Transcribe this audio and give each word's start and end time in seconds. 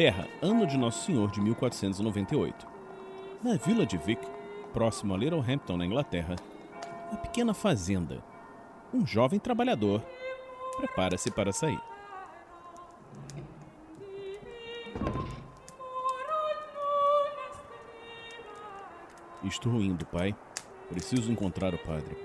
Terra, 0.00 0.26
ano 0.40 0.66
de 0.66 0.78
Nosso 0.78 1.04
Senhor 1.04 1.30
de 1.30 1.42
1498. 1.42 2.66
Na 3.42 3.56
vila 3.56 3.84
de 3.84 3.98
Vic, 3.98 4.26
próximo 4.72 5.12
a 5.12 5.18
Littlehampton, 5.18 5.76
na 5.76 5.84
Inglaterra, 5.84 6.36
uma 7.10 7.18
pequena 7.18 7.52
fazenda. 7.52 8.24
Um 8.94 9.06
jovem 9.06 9.38
trabalhador 9.38 10.02
prepara-se 10.78 11.30
para 11.30 11.52
sair. 11.52 11.78
Estou 19.44 19.82
indo, 19.82 20.06
pai. 20.06 20.34
Preciso 20.88 21.30
encontrar 21.30 21.74
o 21.74 21.78
padre. 21.78 22.16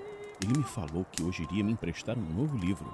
Ele 0.42 0.56
me 0.56 0.64
falou 0.64 1.04
que 1.12 1.22
hoje 1.22 1.42
iria 1.42 1.62
me 1.62 1.72
emprestar 1.72 2.16
um 2.16 2.22
novo 2.22 2.56
livro. 2.56 2.90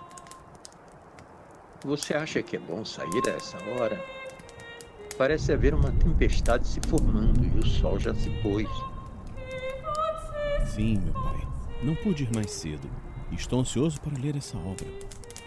Você 1.84 2.14
acha 2.14 2.42
que 2.42 2.56
é 2.56 2.58
bom 2.58 2.84
sair 2.84 3.22
a 3.28 3.36
essa 3.36 3.58
hora? 3.78 4.21
Parece 5.16 5.52
haver 5.52 5.74
uma 5.74 5.92
tempestade 5.92 6.66
se 6.66 6.80
formando 6.88 7.44
e 7.44 7.58
o 7.58 7.66
sol 7.66 7.98
já 7.98 8.14
se 8.14 8.30
pôs. 8.42 8.68
Sim, 10.66 10.98
meu 10.98 11.12
pai. 11.12 11.46
Não 11.82 11.94
pude 11.94 12.24
ir 12.24 12.34
mais 12.34 12.50
cedo. 12.50 12.88
Estou 13.30 13.60
ansioso 13.60 14.00
para 14.00 14.18
ler 14.18 14.36
essa 14.36 14.56
obra. 14.56 14.86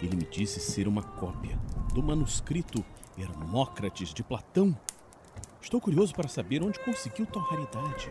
Ele 0.02 0.16
me 0.16 0.24
disse 0.24 0.60
ser 0.60 0.86
uma 0.86 1.02
cópia 1.02 1.58
do 1.94 2.02
manuscrito 2.02 2.84
Hermócrates 3.18 4.12
de 4.12 4.22
Platão. 4.22 4.76
Estou 5.60 5.80
curioso 5.80 6.14
para 6.14 6.28
saber 6.28 6.62
onde 6.62 6.78
conseguiu 6.80 7.26
tal 7.26 7.42
raridade. 7.42 8.10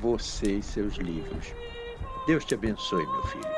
Você 0.00 0.58
e 0.58 0.62
seus 0.62 0.94
livros. 0.94 1.52
Deus 2.26 2.44
te 2.44 2.54
abençoe, 2.54 3.04
meu 3.06 3.22
filho. 3.24 3.57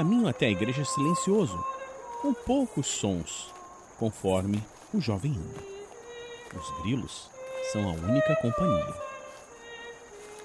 Caminho 0.00 0.26
até 0.28 0.46
a 0.46 0.50
igreja 0.50 0.80
é 0.80 0.84
silencioso, 0.84 1.62
com 2.22 2.32
poucos 2.32 2.86
sons, 2.86 3.52
conforme 3.98 4.64
o 4.94 4.98
jovem 5.00 5.32
anda. 5.32 5.62
Os 6.58 6.80
grilos 6.80 7.30
são 7.70 7.86
a 7.86 7.92
única 7.92 8.34
companhia. 8.36 8.94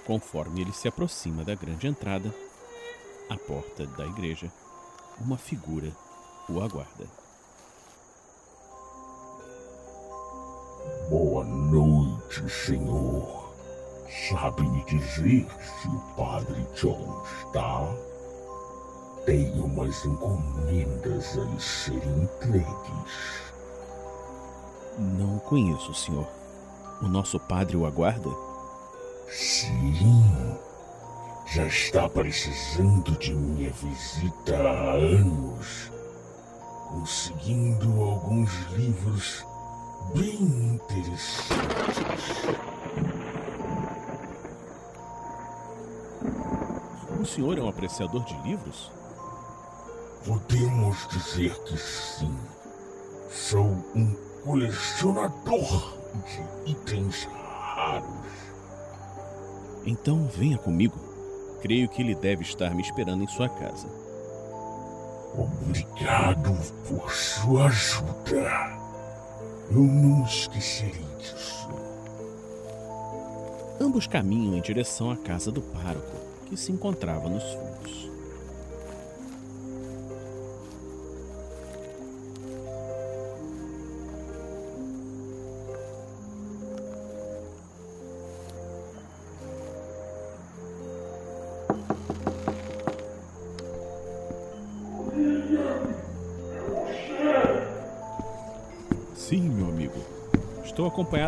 Conforme 0.05 0.59
ele 0.59 0.73
se 0.73 0.89
aproxima 0.89 1.45
da 1.45 1.55
grande 1.55 1.87
entrada, 1.87 2.35
a 3.29 3.37
porta 3.37 3.85
da 3.85 4.05
igreja, 4.05 4.51
uma 5.21 5.37
figura 5.37 5.89
o 6.49 6.61
aguarda. 6.61 7.07
Boa 11.09 11.45
noite, 11.45 12.49
senhor. 12.49 13.55
Sabe 14.29 14.63
me 14.63 14.83
dizer 14.83 15.47
se 15.47 15.87
o 15.87 15.99
padre 16.17 16.67
John 16.75 17.23
está? 17.45 18.14
Tenho 19.25 19.65
umas 19.65 20.05
encomendas 20.05 21.35
a 21.35 21.41
lhe 21.41 21.59
serem 21.59 22.21
entregues. 22.21 23.41
Não 24.99 25.37
o 25.37 25.39
conheço, 25.39 25.93
senhor. 25.95 26.27
O 27.01 27.07
nosso 27.07 27.39
padre 27.39 27.75
o 27.75 27.87
aguarda? 27.87 28.29
Sim. 29.27 30.55
Já 31.47 31.65
está 31.65 32.07
precisando 32.07 33.17
de 33.17 33.33
minha 33.33 33.71
visita 33.71 34.57
há 34.57 34.91
anos. 34.93 35.91
Conseguindo 36.89 38.03
alguns 38.03 38.51
livros 38.77 39.43
bem 40.13 40.43
interessantes. 40.75 41.55
O 47.19 47.25
senhor 47.25 47.57
é 47.57 47.61
um 47.61 47.69
apreciador 47.69 48.23
de 48.23 48.37
livros? 48.43 48.91
Podemos 50.25 51.07
dizer 51.09 51.53
que 51.65 51.77
sim. 51.77 52.35
Sou 53.29 53.77
um 53.93 54.15
colecionador 54.43 55.93
de 56.25 56.71
itens 56.71 57.25
raros. 57.25 58.25
Então 59.85 60.27
venha 60.27 60.57
comigo. 60.57 60.97
Creio 61.61 61.87
que 61.87 62.01
ele 62.01 62.15
deve 62.15 62.41
estar 62.41 62.73
me 62.73 62.81
esperando 62.81 63.23
em 63.23 63.27
sua 63.27 63.47
casa. 63.49 63.87
Obrigado 65.37 66.57
por 66.87 67.11
sua 67.11 67.65
ajuda. 67.65 68.79
Eu 69.69 69.81
não 69.81 70.25
esquecerei 70.25 71.05
disso. 71.19 71.69
Ambos 73.79 74.07
caminham 74.07 74.55
em 74.55 74.61
direção 74.61 75.11
à 75.11 75.17
casa 75.17 75.51
do 75.51 75.61
pároco, 75.61 76.17
que 76.47 76.57
se 76.57 76.71
encontrava 76.71 77.29
nos 77.29 77.43
fundos. 77.43 78.14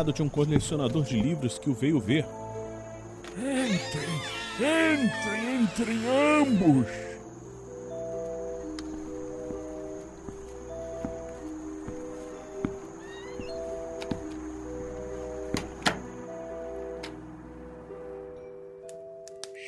Acompanhado 0.08 0.12
de 0.12 0.22
um 0.22 0.28
colecionador 0.28 1.04
de 1.04 1.20
livros 1.20 1.58
que 1.58 1.68
o 1.68 1.74
veio 1.74 2.00
ver. 2.00 2.24
Entrem, 3.36 4.08
entrem, 4.56 5.62
entrem 5.62 5.98
ambos. 6.40 6.86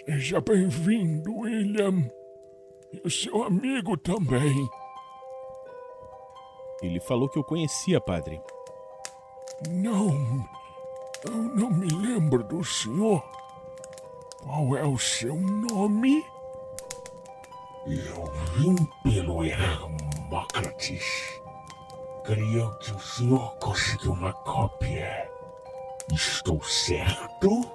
Seja 0.06 0.40
bem-vindo, 0.40 1.32
William. 1.38 2.10
E 2.92 3.00
o 3.04 3.10
seu 3.10 3.44
amigo 3.44 3.96
também. 3.96 4.68
Ele 6.82 6.98
falou 7.00 7.28
que 7.28 7.38
eu 7.38 7.44
conhecia, 7.44 8.00
padre. 8.00 8.40
Não, 9.68 10.48
eu 11.24 11.32
não 11.36 11.70
me 11.70 11.86
lembro 11.86 12.42
do 12.42 12.64
senhor. 12.64 13.22
Qual 14.42 14.74
é 14.74 14.84
o 14.84 14.98
seu 14.98 15.36
nome? 15.36 16.24
Eu 17.86 18.24
vim 18.56 18.74
pelo 19.02 19.44
Hermócrates. 19.44 21.04
Creio 22.24 22.74
que 22.78 22.92
o 22.92 23.00
senhor 23.00 23.54
conseguiu 23.56 24.12
uma 24.12 24.32
cópia. 24.32 25.30
Estou 26.10 26.62
certo? 26.62 27.70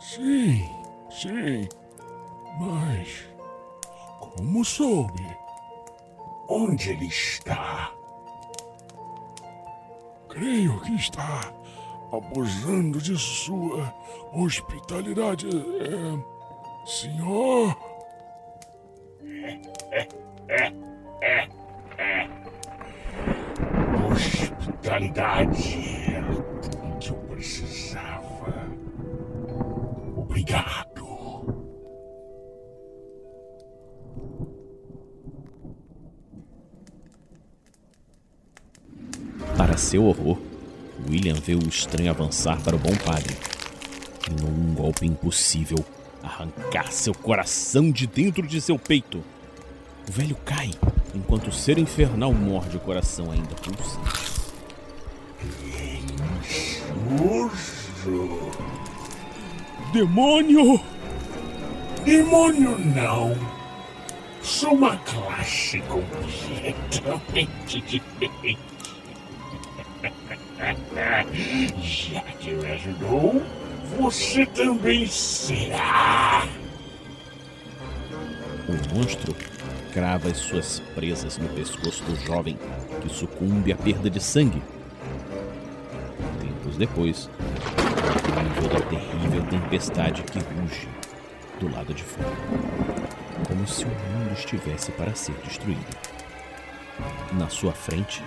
Sim, 0.00 0.68
sim. 1.10 1.68
Mas. 2.60 3.26
Como 4.20 4.64
soube? 4.64 5.36
Onde 6.48 6.90
ele 6.90 7.06
está? 7.06 7.92
Creio 10.32 10.80
que 10.80 10.94
está 10.94 11.52
abusando 12.10 12.98
de 12.98 13.18
sua 13.18 13.94
hospitalidade, 14.32 15.46
é, 15.46 16.86
senhor. 16.86 17.76
Hospitalidade 24.10 26.10
era 26.10 26.34
tudo 26.34 26.98
que 26.98 27.10
eu 27.10 27.16
precisava. 27.28 28.70
Obrigado. 30.16 30.91
Seu 39.92 40.06
horror, 40.06 40.38
William 41.06 41.34
vê 41.34 41.54
o 41.54 41.68
estranho 41.68 42.08
avançar 42.08 42.58
para 42.62 42.74
o 42.74 42.78
bom 42.78 42.96
padre. 43.04 43.36
E 44.26 44.30
num 44.40 44.72
golpe 44.72 45.04
impossível, 45.04 45.84
arrancar 46.22 46.90
seu 46.90 47.12
coração 47.12 47.90
de 47.90 48.06
dentro 48.06 48.46
de 48.46 48.58
seu 48.58 48.78
peito. 48.78 49.22
O 50.08 50.12
velho 50.12 50.34
cai 50.46 50.70
enquanto 51.14 51.48
o 51.48 51.52
ser 51.52 51.76
infernal 51.76 52.32
morde 52.32 52.78
o 52.78 52.80
coração 52.80 53.30
ainda 53.30 53.54
pulsante. 53.56 54.32
Demônio! 59.92 60.80
Demônio 62.02 62.78
não. 62.78 63.36
Sou 64.40 64.72
uma 64.72 64.96
classe 64.96 65.82
completamente 65.82 67.82
diferente. 67.82 68.71
Já 71.82 72.20
que 72.38 72.52
me 72.52 72.72
ajudou, 72.72 73.42
você 73.98 74.46
também 74.46 75.06
será. 75.06 76.46
O 78.68 78.94
monstro 78.94 79.34
crava 79.92 80.28
as 80.28 80.38
suas 80.38 80.80
presas 80.94 81.38
no 81.38 81.48
pescoço 81.50 82.02
do 82.04 82.16
jovem, 82.24 82.58
que 83.00 83.08
sucumbe 83.08 83.72
à 83.72 83.76
perda 83.76 84.08
de 84.08 84.20
sangue. 84.20 84.62
Tempos 86.40 86.76
depois, 86.76 87.28
nível 88.42 88.68
da 88.68 88.80
terrível 88.86 89.42
tempestade 89.48 90.22
que 90.22 90.38
ruge 90.38 90.88
do 91.58 91.70
lado 91.70 91.94
de 91.94 92.02
fora, 92.02 92.32
como 93.46 93.66
se 93.66 93.84
o 93.84 93.88
mundo 93.88 94.32
estivesse 94.34 94.92
para 94.92 95.14
ser 95.14 95.34
destruído. 95.44 95.96
Na 97.32 97.48
sua 97.48 97.72
frente, 97.72 98.22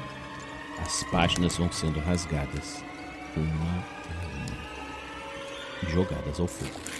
as 0.80 1.04
páginas 1.06 1.57
vão 1.57 1.72
sendo 1.72 2.00
rasgadas, 2.00 2.83
uma 3.36 3.86
a 4.07 4.25
uma, 4.25 4.57
e 5.83 5.92
jogadas 5.92 6.39
ao 6.39 6.48
fogo. 6.48 6.94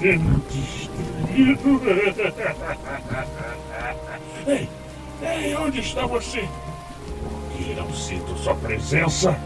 Sendo 0.00 0.42
destruído. 0.48 1.70
Ei, 4.46 4.68
ei, 5.22 5.54
onde 5.56 5.80
está 5.80 6.06
você? 6.06 6.48
Que 7.56 7.74
não 7.74 7.92
sinto 7.92 8.36
sua 8.38 8.54
presença? 8.54 9.38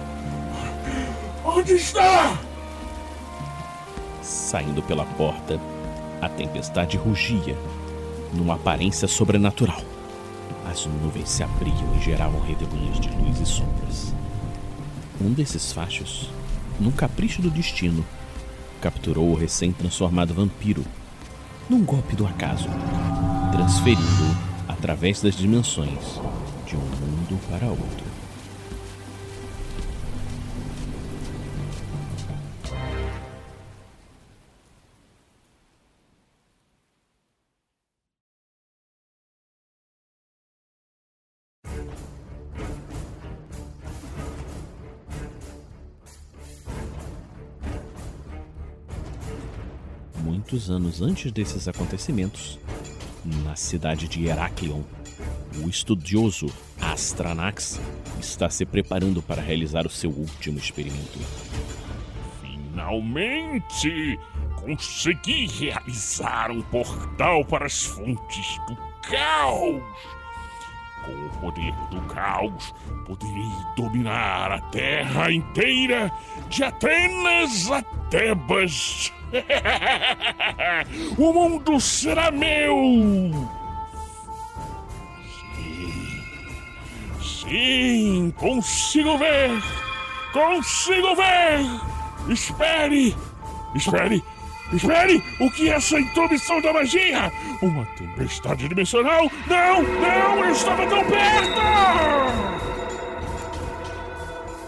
Onde 1.45 1.75
está? 1.75 2.39
Saindo 4.23 4.83
pela 4.83 5.05
porta, 5.05 5.61
a 6.23 6.29
tempestade 6.29 6.97
rugia, 6.97 7.57
numa 8.33 8.55
aparência 8.55 9.09
sobrenatural. 9.09 9.83
As 10.71 10.87
nuvens 10.87 11.29
se 11.29 11.43
abriam 11.43 11.95
e 11.97 12.03
geravam 12.03 12.41
redemoinhos 12.41 13.01
de 13.01 13.11
luz 13.11 13.41
e 13.41 13.47
sombras. 13.47 14.15
Um 15.21 15.33
desses 15.33 15.73
fachos, 15.73 16.31
num 16.81 16.91
capricho 16.91 17.43
do 17.43 17.51
destino, 17.51 18.05
capturou 18.85 19.31
o 19.31 19.35
recém-transformado 19.35 20.35
vampiro, 20.35 20.85
num 21.71 21.83
golpe 21.83 22.15
do 22.15 22.27
acaso, 22.27 22.69
transferindo-o 23.51 24.37
através 24.69 25.23
das 25.23 25.35
dimensões 25.35 26.21
de 26.67 26.77
um 26.77 26.81
mundo 26.81 27.41
para 27.49 27.67
outro. 27.67 28.14
Anos 50.69 51.03
antes 51.03 51.31
desses 51.31 51.69
acontecimentos, 51.69 52.59
na 53.45 53.55
cidade 53.55 54.09
de 54.09 54.27
Heraklion, 54.27 54.83
o 55.63 55.69
estudioso 55.69 56.47
Astranax 56.81 57.81
está 58.21 58.49
se 58.49 58.65
preparando 58.65 59.23
para 59.23 59.43
realizar 59.43 59.87
o 59.87 59.91
seu 59.91 60.11
último 60.11 60.59
experimento. 60.59 61.19
Finalmente 62.41 64.19
consegui 64.61 65.47
realizar 65.47 66.51
um 66.51 66.63
portal 66.63 67.45
para 67.45 67.67
as 67.67 67.85
fontes 67.85 68.59
do 68.67 68.77
caos. 69.09 69.83
Com 71.05 71.13
o 71.13 71.31
poder 71.41 71.75
do 71.91 72.01
caos, 72.03 72.75
poderei 73.07 73.53
dominar 73.77 74.53
a 74.53 74.61
terra 74.71 75.31
inteira, 75.31 76.11
de 76.49 76.65
Atenas 76.65 77.71
a 77.71 77.83
Tebas. 78.09 79.13
o 81.19 81.33
mundo 81.33 81.81
será 81.81 82.31
meu! 82.31 82.75
Sim, 85.61 86.23
sim, 87.21 88.35
consigo 88.37 89.19
ver! 89.19 89.51
Consigo 90.33 91.15
ver! 91.15 91.61
Espere! 92.29 93.15
Espere! 93.75 94.23
Espere! 94.73 95.23
O 95.39 95.51
que 95.51 95.69
é 95.69 95.75
essa 95.75 95.99
intromissão 96.01 96.61
da 96.61 96.73
magia? 96.73 97.33
Uma 97.61 97.85
tempestade 97.97 98.69
dimensional? 98.69 99.31
Não! 99.47 99.83
Não! 99.83 100.45
Eu 100.45 100.53
estava 100.53 100.87
tão 100.87 101.05
perto! 101.05 101.61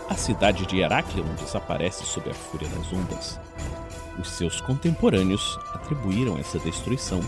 A 0.09 0.15
cidade 0.15 0.67
de 0.67 0.79
Heraklion 0.81 1.27
desaparece 1.35 2.05
sob 2.05 2.31
a 2.31 2.35
fúria 2.35 2.69
das 2.69 2.93
ondas. 2.93 3.41
Os 4.19 4.31
seus 4.31 4.61
contemporâneos 4.61 5.59
atribuíram 5.75 6.39
essa 6.39 6.59
destruição 6.59 7.21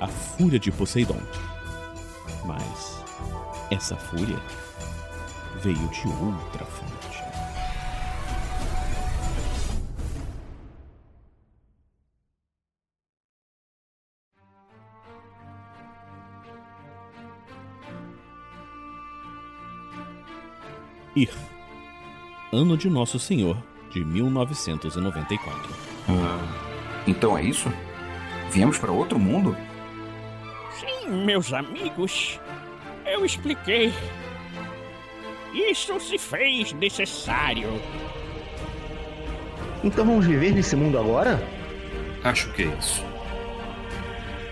à 0.00 0.06
fúria 0.06 0.58
de 0.58 0.70
Poseidon. 0.70 1.20
Mas 2.44 3.02
essa 3.70 3.96
fúria 3.96 4.38
veio 5.62 5.88
de 5.88 6.06
outra 6.08 6.64
fonte. 6.64 6.91
Ir, 21.14 21.30
ano 22.52 22.76
de 22.76 22.88
Nosso 22.88 23.18
Senhor 23.18 23.56
de 23.90 24.02
1994. 24.02 25.70
Ah, 26.08 27.02
então 27.06 27.36
é 27.36 27.44
isso? 27.44 27.70
Viemos 28.50 28.78
para 28.78 28.90
outro 28.90 29.18
mundo? 29.18 29.54
Sim, 30.80 31.10
meus 31.24 31.52
amigos. 31.52 32.40
Eu 33.04 33.26
expliquei. 33.26 33.92
Isso 35.52 36.00
se 36.00 36.16
fez 36.16 36.72
necessário. 36.72 37.68
Então 39.84 40.06
vamos 40.06 40.24
viver 40.24 40.52
nesse 40.52 40.74
mundo 40.74 40.98
agora? 40.98 41.46
Acho 42.24 42.50
que 42.52 42.62
é 42.62 42.66
isso. 42.78 43.04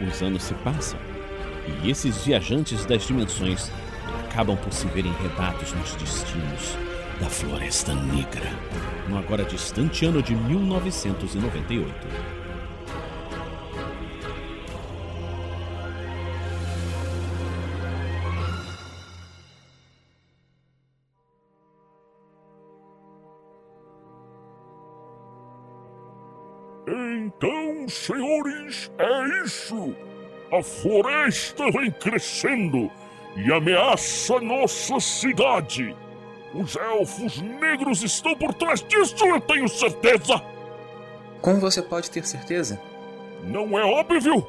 Os 0.06 0.20
anos 0.20 0.42
se 0.42 0.54
passam 0.54 0.98
e 1.82 1.90
esses 1.90 2.24
viajantes 2.24 2.84
das 2.84 3.06
dimensões 3.06 3.70
acabam 4.40 4.56
por 4.56 4.72
se 4.72 4.86
ver 4.88 5.04
enredados 5.04 5.70
nos 5.74 5.94
destinos 5.96 6.74
da 7.20 7.28
Floresta 7.28 7.94
Negra, 7.94 8.48
no 9.06 9.18
agora 9.18 9.44
distante 9.44 10.06
ano 10.06 10.22
de 10.22 10.34
1998. 10.34 11.94
Então, 26.88 27.86
senhores, 27.88 28.90
é 28.96 29.44
isso! 29.44 29.94
A 30.50 30.62
floresta 30.62 31.70
vem 31.70 31.90
crescendo 31.92 32.90
e 33.36 33.52
ameaça 33.52 34.40
nossa 34.40 34.98
cidade! 35.00 35.96
Os 36.52 36.76
elfos 36.76 37.40
negros 37.40 38.02
estão 38.02 38.34
por 38.34 38.52
trás 38.54 38.82
disso, 38.82 39.24
eu 39.24 39.40
tenho 39.40 39.68
certeza! 39.68 40.42
Como 41.40 41.60
você 41.60 41.80
pode 41.80 42.10
ter 42.10 42.26
certeza? 42.26 42.80
Não 43.44 43.78
é 43.78 43.84
óbvio! 43.84 44.46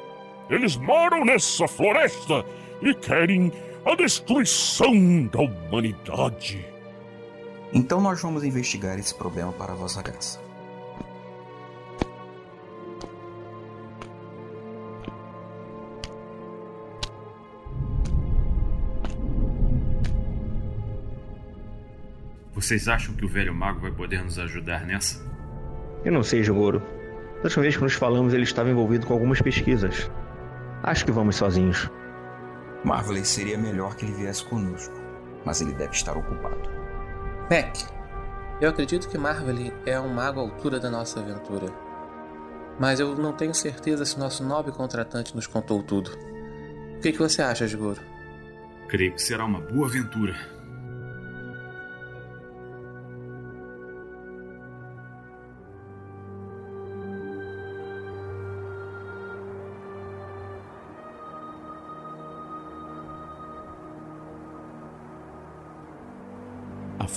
Eles 0.50 0.76
moram 0.76 1.24
nessa 1.24 1.68
floresta 1.68 2.44
e 2.82 2.92
querem 2.94 3.52
a 3.84 3.94
destruição 3.94 5.26
da 5.26 5.40
humanidade. 5.40 6.66
Então 7.72 8.00
nós 8.00 8.20
vamos 8.20 8.44
investigar 8.44 8.98
esse 8.98 9.14
problema 9.14 9.52
para 9.52 9.72
a 9.72 9.76
vossa 9.76 10.02
graça. 10.02 10.41
Vocês 22.62 22.86
acham 22.86 23.12
que 23.16 23.24
o 23.24 23.28
velho 23.28 23.52
mago 23.52 23.80
vai 23.80 23.90
poder 23.90 24.22
nos 24.22 24.38
ajudar 24.38 24.86
nessa? 24.86 25.20
Eu 26.04 26.12
não 26.12 26.22
sei, 26.22 26.44
Jogoro. 26.44 26.78
Da 27.38 27.48
última 27.48 27.62
vez 27.62 27.76
que 27.76 27.82
nos 27.82 27.94
falamos, 27.94 28.32
ele 28.32 28.44
estava 28.44 28.70
envolvido 28.70 29.04
com 29.04 29.12
algumas 29.12 29.42
pesquisas. 29.42 30.08
Acho 30.80 31.04
que 31.04 31.10
vamos 31.10 31.34
sozinhos. 31.34 31.90
Marveley 32.84 33.24
seria 33.24 33.58
melhor 33.58 33.96
que 33.96 34.04
ele 34.04 34.14
viesse 34.14 34.44
conosco, 34.44 34.94
mas 35.44 35.60
ele 35.60 35.72
deve 35.72 35.90
estar 35.92 36.16
ocupado. 36.16 36.70
Mac, 37.50 37.78
eu 38.60 38.70
acredito 38.70 39.08
que 39.08 39.18
Marveley 39.18 39.72
é 39.84 39.98
um 39.98 40.14
mago 40.14 40.38
à 40.38 40.44
altura 40.44 40.78
da 40.78 40.88
nossa 40.88 41.18
aventura. 41.18 41.66
Mas 42.78 43.00
eu 43.00 43.16
não 43.16 43.32
tenho 43.32 43.54
certeza 43.54 44.04
se 44.04 44.16
nosso 44.20 44.44
nobre 44.44 44.70
contratante 44.70 45.34
nos 45.34 45.48
contou 45.48 45.82
tudo. 45.82 46.12
O 46.96 47.00
que, 47.00 47.10
que 47.10 47.18
você 47.18 47.42
acha, 47.42 47.66
Jogoro? 47.66 48.00
Creio 48.86 49.14
que 49.14 49.22
será 49.22 49.44
uma 49.44 49.60
boa 49.60 49.88
aventura. 49.88 50.61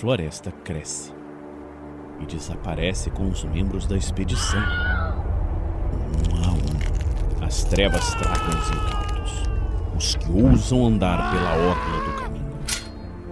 Floresta 0.05 0.51
cresce 0.63 1.12
e 2.19 2.27
desaparece 2.27 3.09
com 3.09 3.27
os 3.27 3.43
membros 3.43 3.88
da 3.88 3.97
expedição. 3.97 4.62
Um 6.29 6.43
a 6.43 6.51
um, 6.51 7.43
as 7.43 7.63
trevas 7.63 8.13
tragam 8.13 8.50
os 8.50 8.69
incautos, 8.69 9.43
os 9.97 10.15
que 10.15 10.31
ousam 10.31 10.85
andar 10.85 11.31
pela 11.31 11.55
orla 11.55 12.05
do 12.05 12.21
caminho. 12.21 12.53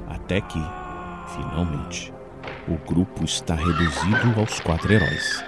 Até 0.09 0.41
que, 0.41 0.59
finalmente, 1.35 2.11
o 2.67 2.75
grupo 2.91 3.23
está 3.23 3.53
reduzido 3.53 4.39
aos 4.39 4.59
quatro 4.59 4.91
heróis. 4.91 5.45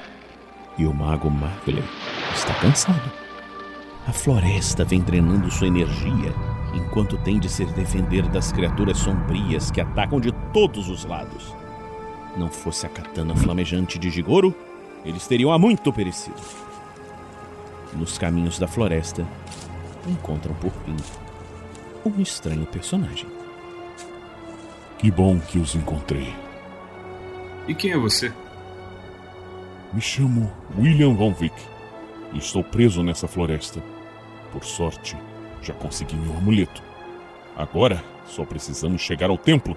E 0.78 0.86
o 0.86 0.94
mago 0.94 1.32
Marveley 1.32 1.84
está 2.36 2.54
cansado. 2.54 3.12
A 4.08 4.14
floresta 4.14 4.86
vem 4.86 5.02
drenando 5.02 5.50
sua 5.50 5.66
energia 5.66 6.55
enquanto 6.76 7.18
tem 7.18 7.40
de 7.40 7.50
se 7.50 7.66
defender 7.66 8.28
das 8.28 8.52
criaturas 8.52 8.98
sombrias 8.98 9.72
que 9.72 9.82
atacam 9.82 10.20
de 10.20 10.32
todos 10.54 10.90
os 10.90 11.06
lados. 11.06 11.56
Não 12.38 12.50
fosse 12.50 12.86
a 12.86 12.90
katana 12.90 13.36
flamejante 13.36 13.98
de 13.98 14.10
Gigoro, 14.10 14.54
eles 15.06 15.26
teriam 15.26 15.52
há 15.52 15.58
muito 15.58 15.92
perecido. 15.94 16.42
Nos 17.94 18.18
caminhos 18.18 18.60
da 18.60 18.68
floresta, 18.68 19.26
encontram 20.08 20.54
por 20.56 20.72
fim 20.84 20.96
um 22.06 22.22
estranho 22.22 22.66
personagem. 22.66 23.28
Que 24.98 25.10
bom 25.10 25.40
que 25.40 25.58
os 25.58 25.76
encontrei. 25.76 26.36
E 27.68 27.74
quem 27.74 27.92
é 27.92 27.98
você? 27.98 28.32
Me 29.94 30.02
chamo 30.02 30.52
William 30.78 31.14
Von 31.14 31.34
Vick 31.34 31.56
e 32.34 32.38
estou 32.38 32.64
preso 32.64 33.02
nessa 33.02 33.28
floresta. 33.28 33.82
Por 34.52 34.64
sorte, 34.64 35.18
já 35.66 35.74
consegui 35.74 36.16
meu 36.16 36.38
amuleto. 36.38 36.82
Agora 37.58 38.04
só 38.26 38.46
precisamos 38.46 39.02
chegar 39.02 39.30
ao 39.30 39.38
templo. 39.38 39.76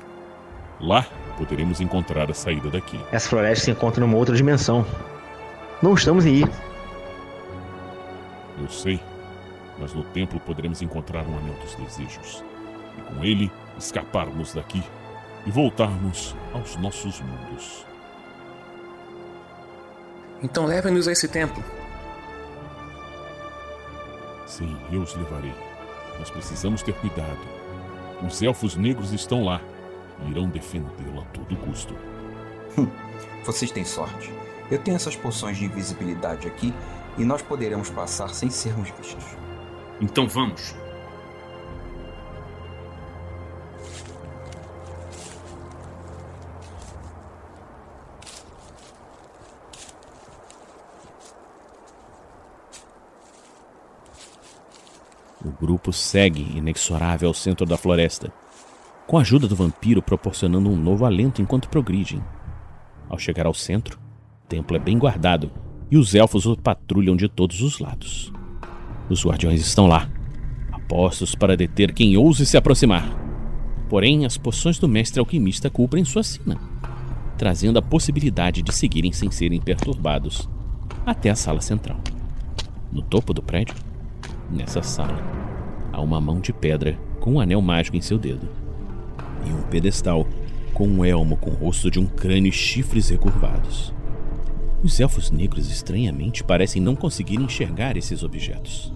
Lá 0.80 1.06
poderemos 1.36 1.80
encontrar 1.80 2.30
a 2.30 2.34
saída 2.34 2.70
daqui. 2.70 3.00
Essa 3.10 3.28
floresta 3.28 3.64
se 3.64 3.70
encontra 3.70 4.00
numa 4.00 4.16
outra 4.16 4.36
dimensão. 4.36 4.86
Não 5.82 5.94
estamos 5.94 6.26
em 6.26 6.42
ir. 6.42 6.50
Eu 8.60 8.68
sei, 8.68 9.00
mas 9.78 9.94
no 9.94 10.02
templo 10.02 10.40
poderemos 10.40 10.82
encontrar 10.82 11.24
um 11.26 11.38
anel 11.38 11.54
dos 11.54 11.74
desejos. 11.76 12.44
E 12.98 13.02
com 13.02 13.24
ele 13.24 13.50
escaparmos 13.78 14.54
daqui 14.54 14.82
e 15.46 15.50
voltarmos 15.50 16.34
aos 16.52 16.76
nossos 16.76 17.20
mundos. 17.20 17.86
Então 20.42 20.66
leve-nos 20.66 21.08
a 21.08 21.12
esse 21.12 21.28
templo. 21.28 21.62
Sim, 24.46 24.76
eu 24.90 25.02
os 25.02 25.14
levarei. 25.14 25.67
Mas 26.18 26.30
precisamos 26.30 26.82
ter 26.82 26.94
cuidado. 26.94 27.38
Os 28.26 28.42
elfos 28.42 28.76
negros 28.76 29.12
estão 29.12 29.44
lá 29.44 29.60
e 30.24 30.30
irão 30.30 30.48
defendê-lo 30.48 31.20
a 31.20 31.24
todo 31.26 31.56
custo. 31.56 31.94
Vocês 33.44 33.70
têm 33.70 33.84
sorte. 33.84 34.32
Eu 34.70 34.78
tenho 34.78 34.96
essas 34.96 35.16
poções 35.16 35.56
de 35.56 35.64
invisibilidade 35.64 36.46
aqui 36.46 36.74
e 37.16 37.24
nós 37.24 37.40
poderemos 37.40 37.88
passar 37.90 38.28
sem 38.30 38.50
sermos 38.50 38.90
vistos. 38.90 39.24
Então 40.00 40.28
vamos. 40.28 40.74
Grupo 55.60 55.92
segue 55.92 56.56
inexorável 56.56 57.28
ao 57.28 57.34
centro 57.34 57.66
da 57.66 57.76
floresta, 57.76 58.32
com 59.06 59.18
a 59.18 59.22
ajuda 59.22 59.48
do 59.48 59.56
vampiro 59.56 60.00
proporcionando 60.00 60.70
um 60.70 60.76
novo 60.76 61.04
alento 61.04 61.42
enquanto 61.42 61.68
progridem. 61.68 62.22
Ao 63.08 63.18
chegar 63.18 63.46
ao 63.46 63.54
centro, 63.54 63.98
o 64.44 64.48
templo 64.48 64.76
é 64.76 64.78
bem 64.80 64.98
guardado 64.98 65.50
e 65.90 65.96
os 65.96 66.14
elfos 66.14 66.46
o 66.46 66.56
patrulham 66.56 67.16
de 67.16 67.28
todos 67.28 67.60
os 67.62 67.78
lados. 67.78 68.32
Os 69.08 69.24
guardiões 69.24 69.60
estão 69.60 69.86
lá, 69.86 70.08
apostos 70.70 71.34
para 71.34 71.56
deter 71.56 71.92
quem 71.92 72.16
ouse 72.16 72.44
se 72.44 72.56
aproximar. 72.56 73.08
Porém, 73.88 74.26
as 74.26 74.36
poções 74.36 74.78
do 74.78 74.86
mestre 74.86 75.18
alquimista 75.18 75.70
cumprem 75.70 76.04
sua 76.04 76.22
sina, 76.22 76.58
trazendo 77.38 77.78
a 77.78 77.82
possibilidade 77.82 78.62
de 78.62 78.74
seguirem 78.74 79.12
sem 79.12 79.30
serem 79.30 79.60
perturbados 79.60 80.48
até 81.06 81.30
a 81.30 81.34
sala 81.34 81.62
central. 81.62 81.98
No 82.92 83.00
topo 83.00 83.32
do 83.32 83.42
prédio, 83.42 83.74
Nessa 84.50 84.82
sala, 84.82 85.14
há 85.98 86.00
uma 86.00 86.20
mão 86.20 86.40
de 86.40 86.52
pedra 86.52 86.96
com 87.20 87.34
um 87.34 87.40
anel 87.40 87.60
mágico 87.60 87.96
em 87.96 88.00
seu 88.00 88.18
dedo. 88.18 88.48
E 89.44 89.50
um 89.50 89.62
pedestal 89.62 90.26
com 90.72 90.86
um 90.86 91.04
elmo 91.04 91.36
com 91.36 91.50
o 91.50 91.54
rosto 91.54 91.90
de 91.90 91.98
um 91.98 92.06
crânio 92.06 92.50
e 92.50 92.52
chifres 92.52 93.08
recurvados. 93.08 93.92
Os 94.82 95.00
elfos 95.00 95.30
negros 95.30 95.70
estranhamente 95.70 96.44
parecem 96.44 96.80
não 96.80 96.94
conseguir 96.94 97.40
enxergar 97.40 97.96
esses 97.96 98.22
objetos. 98.22 98.92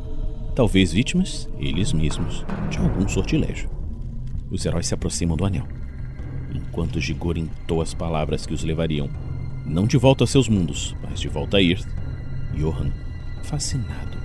Talvez 0.54 0.92
vítimas, 0.92 1.48
eles 1.58 1.92
mesmos, 1.92 2.44
de 2.70 2.78
algum 2.78 3.08
sortilégio. 3.08 3.68
Os 4.48 4.64
heróis 4.64 4.86
se 4.86 4.94
aproximam 4.94 5.36
do 5.36 5.44
anel. 5.44 5.66
enquanto 6.54 7.00
gigorintou 7.00 7.80
as 7.80 7.94
palavras 7.94 8.44
que 8.44 8.52
os 8.52 8.62
levariam, 8.62 9.08
não 9.64 9.86
de 9.86 9.96
volta 9.96 10.24
a 10.24 10.26
seus 10.26 10.48
mundos, 10.48 10.94
mas 11.02 11.18
de 11.18 11.28
volta 11.28 11.56
a 11.56 11.62
Irth, 11.62 11.88
Johan, 12.54 12.92
fascinado, 13.42 14.18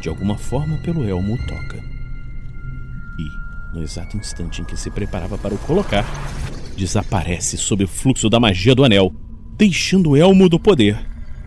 de 0.00 0.08
alguma 0.08 0.38
forma 0.38 0.78
pelo 0.78 1.04
elmo 1.04 1.34
o 1.34 1.46
toca. 1.46 1.95
No 3.76 3.82
exato 3.82 4.16
instante 4.16 4.62
em 4.62 4.64
que 4.64 4.74
se 4.74 4.90
preparava 4.90 5.36
para 5.36 5.54
o 5.54 5.58
colocar, 5.58 6.02
desaparece 6.78 7.58
sob 7.58 7.84
o 7.84 7.88
fluxo 7.88 8.30
da 8.30 8.40
magia 8.40 8.74
do 8.74 8.82
anel, 8.82 9.12
deixando 9.54 10.12
o 10.12 10.16
elmo 10.16 10.48
do 10.48 10.58
poder 10.58 10.98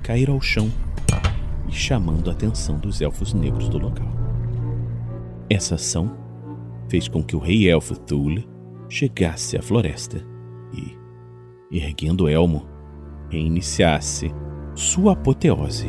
cair 0.03 0.29
ao 0.29 0.39
chão 0.39 0.71
e 1.67 1.71
chamando 1.71 2.29
a 2.29 2.33
atenção 2.33 2.77
dos 2.77 3.01
elfos 3.01 3.33
negros 3.33 3.67
do 3.67 3.79
local. 3.79 4.07
Essa 5.50 5.74
ação 5.74 6.15
fez 6.88 7.07
com 7.07 7.24
que 7.24 7.36
o 7.36 7.39
rei 7.39 7.67
elfo 7.67 7.95
Thule 7.95 8.48
chegasse 8.88 9.57
à 9.57 9.62
floresta 9.63 10.24
e, 10.71 10.95
erguendo 11.75 12.25
o 12.25 12.29
elmo, 12.29 12.63
reiniciasse 13.31 14.31
sua 14.75 15.13
apoteose 15.13 15.88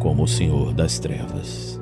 como 0.00 0.24
o 0.24 0.28
Senhor 0.28 0.74
das 0.74 0.98
Trevas. 0.98 1.80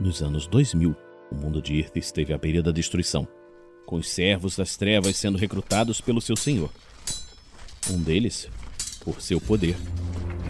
Nos 0.00 0.22
anos 0.22 0.46
2000, 0.48 0.94
o 1.30 1.34
mundo 1.36 1.62
de 1.62 1.74
Irth 1.74 1.96
esteve 1.96 2.32
à 2.32 2.38
beira 2.38 2.62
da 2.62 2.72
destruição, 2.72 3.28
com 3.86 3.96
os 3.96 4.08
servos 4.08 4.56
das 4.56 4.76
trevas 4.76 5.16
sendo 5.16 5.38
recrutados 5.38 6.00
pelo 6.00 6.20
seu 6.20 6.36
senhor. 6.36 6.70
Um 7.90 8.00
deles, 8.00 8.48
por 9.04 9.20
seu 9.20 9.40
poder, 9.40 9.76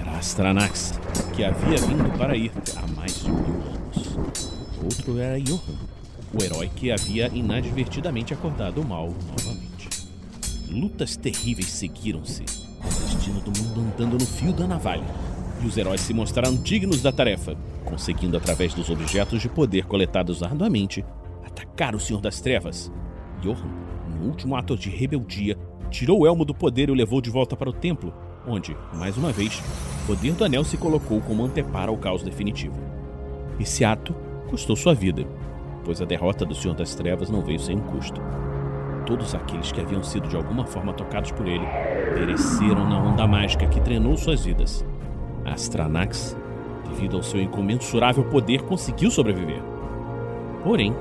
era 0.01 0.13
Astranax, 0.13 0.93
que 1.37 1.45
havia 1.45 1.77
vindo 1.77 2.17
para 2.17 2.37
Irth 2.37 2.77
há 2.77 2.87
mais 2.93 3.23
de 3.23 3.31
mil 3.31 3.63
anos. 3.63 4.17
Outro 4.83 5.19
era 5.19 5.39
Johan, 5.39 5.79
o 6.33 6.43
herói 6.43 6.71
que 6.75 6.91
havia 6.91 7.29
inadvertidamente 7.29 8.33
acordado 8.33 8.81
o 8.81 8.85
mal 8.85 9.09
novamente. 9.29 10.09
Lutas 10.71 11.17
terríveis 11.17 11.69
seguiram-se, 11.69 12.43
o 12.43 13.15
destino 13.15 13.41
do 13.41 13.53
mundo 13.59 13.81
andando 13.81 14.19
no 14.19 14.27
fio 14.27 14.55
da 14.55 14.67
navalha. 14.67 15.34
Os 15.65 15.79
heróis 15.79 16.03
se 16.03 16.13
mostraram 16.13 16.55
dignos 16.55 17.01
da 17.01 17.11
tarefa, 17.11 17.57
conseguindo, 17.85 18.37
através 18.37 18.75
dos 18.75 18.91
objetos 18.91 19.41
de 19.41 19.49
poder 19.49 19.87
coletados 19.87 20.43
arduamente, 20.43 21.03
atacar 21.45 21.95
o 21.95 22.01
Senhor 22.01 22.21
das 22.21 22.41
Trevas. 22.41 22.93
Johan, 23.41 23.71
no 24.15 24.29
último 24.29 24.57
ato 24.57 24.77
de 24.77 24.91
rebeldia, 24.91 25.57
tirou 25.91 26.21
o 26.21 26.27
elmo 26.27 26.45
do 26.45 26.55
poder 26.55 26.89
e 26.91 26.93
o 26.93 26.95
levou 26.95 27.21
de 27.21 27.31
volta 27.31 27.57
para 27.57 27.71
o 27.71 27.73
templo, 27.73 28.13
onde, 28.47 28.77
mais 28.93 29.17
uma 29.17 29.33
vez, 29.33 29.63
o 30.03 30.07
poder 30.07 30.35
do 30.35 30.45
anel 30.45 30.65
se 30.65 30.77
colocou 30.77 31.21
como 31.23 31.45
anteparo 31.45 31.93
ao 31.93 31.99
caos 31.99 32.23
definitivo. 32.23 32.79
Esse 33.59 33.85
ato 33.85 34.15
custou 34.51 34.77
sua 34.77 34.95
vida, 34.95 35.27
pois 35.83 36.03
a 36.03 36.05
derrota 36.05 36.45
do 36.45 36.55
Senhor 36.55 36.75
das 36.75 36.95
Trevas 36.95 37.31
não 37.31 37.43
veio 37.43 37.59
sem 37.59 37.77
um 37.77 37.81
custo. 37.81 38.21
Todos 39.07 39.35
aqueles 39.35 39.73
que 39.73 39.81
haviam 39.81 40.03
sido 40.03 40.29
de 40.29 40.37
alguma 40.37 40.67
forma 40.67 40.93
tocados 40.93 41.31
por 41.33 41.47
ele 41.47 41.67
pereceram 42.15 42.89
na 42.89 43.03
onda 43.03 43.27
mágica 43.27 43.67
que 43.67 43.81
treinou 43.81 44.17
suas 44.17 44.45
vidas. 44.45 44.85
Astranax, 45.45 46.37
devido 46.89 47.17
ao 47.17 47.23
seu 47.23 47.41
incomensurável 47.41 48.25
poder, 48.25 48.63
conseguiu 48.63 49.11
sobreviver. 49.11 49.63
Porém, 50.63 50.95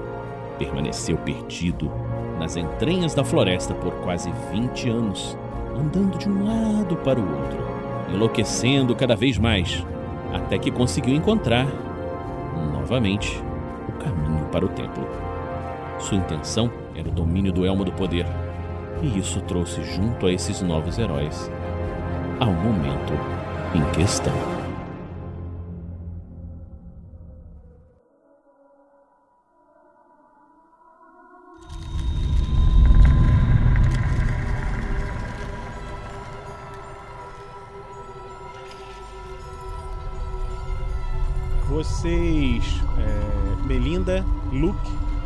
permaneceu 0.58 1.18
perdido 1.18 1.92
nas 2.40 2.56
entranhas 2.56 3.14
da 3.14 3.24
floresta 3.24 3.74
por 3.74 3.94
quase 4.02 4.32
20 4.52 4.90
anos, 4.90 5.38
andando 5.76 6.18
de 6.18 6.30
um 6.30 6.44
lado 6.46 6.96
para 6.98 7.20
o 7.20 7.24
outro, 7.24 7.60
enlouquecendo 8.14 8.96
cada 8.96 9.16
vez 9.16 9.38
mais, 9.38 9.86
até 10.34 10.58
que 10.58 10.72
conseguiu 10.72 11.16
encontrar, 11.16 11.68
novamente, 12.74 13.42
o 13.88 13.92
caminho 13.94 14.46
para 14.52 14.66
o 14.66 14.70
templo. 14.70 15.08
Sua 16.00 16.18
intenção 16.18 16.70
era 16.96 17.08
o 17.08 17.12
domínio 17.12 17.52
do 17.52 17.66
Elmo 17.66 17.86
do 17.86 17.92
Poder, 17.92 18.26
e 19.02 19.18
isso 19.18 19.42
trouxe 19.42 19.84
junto 19.84 20.26
a 20.26 20.32
esses 20.32 20.62
novos 20.62 20.98
heróis 20.98 21.50
ao 22.40 22.52
momento 22.52 23.14
em 23.74 23.84
questão. 23.92 24.34
Vocês, 41.68 42.64
é, 43.00 43.66
Melinda, 43.66 44.24
Luke, 44.52 44.78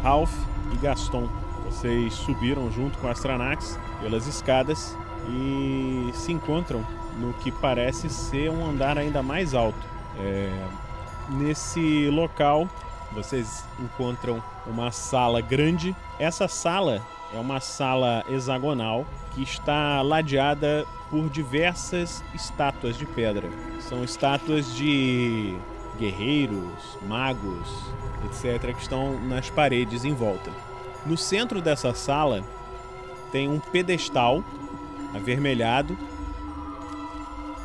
Ralph 0.02 0.32
e 0.74 0.78
Gaston, 0.78 1.28
vocês 1.66 2.14
subiram 2.14 2.72
junto 2.72 2.98
com 3.00 3.10
Astranax 3.10 3.78
pelas 4.00 4.26
escadas 4.28 4.98
e 5.30 6.10
se 6.14 6.32
encontram 6.32 6.86
no 7.20 7.34
que 7.34 7.52
parece 7.52 8.10
ser 8.10 8.50
um 8.50 8.66
andar 8.66 8.98
ainda 8.98 9.22
mais 9.22 9.54
alto. 9.54 9.80
É, 10.20 10.50
nesse 11.30 12.10
local, 12.10 12.68
vocês 13.12 13.64
encontram 13.80 14.42
uma 14.66 14.92
sala 14.92 15.42
grande. 15.42 15.96
Essa 16.20 16.48
sala 16.48 17.02
é 17.34 17.40
uma 17.40 17.60
sala 17.60 18.24
hexagonal 18.30 19.06
que 19.34 19.44
está 19.44 20.02
ladeada 20.02 20.86
por 21.10 21.30
diversas 21.30 22.24
estátuas 22.34 22.98
de 22.98 23.06
pedra. 23.06 23.50
São 23.80 24.04
estátuas 24.04 24.76
de 24.76 25.56
guerreiros, 26.00 26.98
magos, 27.08 27.92
etc., 28.26 28.74
que 28.74 28.82
estão 28.82 29.20
nas 29.22 29.50
paredes 29.50 30.06
em 30.06 30.14
volta. 30.14 30.52
No 31.06 31.18
centro 31.18 31.62
dessa 31.62 31.94
sala 31.94 32.44
tem 33.32 33.48
um 33.48 33.60
pedestal 33.60 34.44
avermelhado 35.16 35.98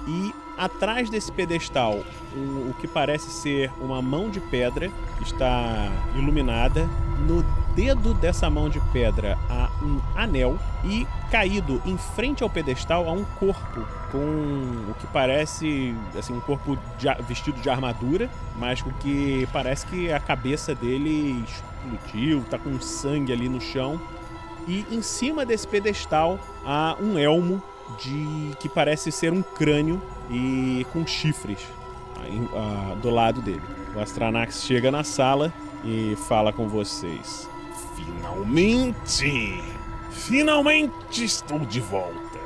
e 0.07 0.35
atrás 0.57 1.09
desse 1.09 1.31
pedestal 1.33 2.03
o 2.35 2.75
que 2.81 2.87
parece 2.87 3.31
ser 3.31 3.71
uma 3.81 4.01
mão 4.01 4.31
de 4.31 4.41
pedra 4.41 4.91
está 5.21 5.91
iluminada. 6.15 6.89
No 7.27 7.43
dedo 7.75 8.13
dessa 8.15 8.51
mão 8.51 8.69
de 8.69 8.81
pedra 8.93 9.39
há 9.49 9.71
um 9.83 10.01
anel 10.17 10.59
e 10.85 11.07
caído 11.31 11.81
em 11.87 11.97
frente 11.97 12.43
ao 12.43 12.51
pedestal 12.51 13.09
há 13.09 13.13
um 13.13 13.25
corpo 13.25 13.87
com 14.11 14.19
o 14.91 14.95
que 15.01 15.07
parece 15.07 15.95
assim 16.19 16.35
um 16.35 16.41
corpo 16.41 16.77
de, 16.99 17.09
vestido 17.27 17.61
de 17.61 17.71
armadura, 17.71 18.29
mas 18.59 18.83
com 18.83 18.91
que 18.95 19.49
parece 19.53 19.87
que 19.87 20.13
a 20.13 20.21
cabeça 20.21 20.75
dele 20.75 21.45
explodiu, 21.47 22.45
tá 22.51 22.59
com 22.59 22.79
sangue 22.81 23.33
ali 23.33 23.49
no 23.49 23.61
chão. 23.61 24.01
E 24.67 24.87
em 24.91 25.03
cima 25.03 25.45
desse 25.45 25.67
pedestal 25.67 26.39
há 26.65 26.97
um 27.01 27.19
elmo 27.19 27.63
de 27.99 28.57
que 28.59 28.69
parece 28.69 29.11
ser 29.13 29.33
um 29.33 29.43
crânio 29.43 30.01
e 30.31 30.87
com 30.93 31.07
chifres 31.07 31.61
aí, 32.23 32.39
uh, 32.39 32.97
do 32.97 33.11
lado 33.11 33.41
dele. 33.41 33.63
O 33.95 34.01
Astranax 34.01 34.63
chega 34.63 34.91
na 34.91 35.05
sala 35.05 35.53
e 35.85 36.17
fala 36.29 36.53
com 36.53 36.69
vocês. 36.69 37.49
Finalmente! 37.97 39.63
Finalmente 40.11 41.25
estou 41.25 41.61
de 41.61 41.81
volta! 41.81 42.39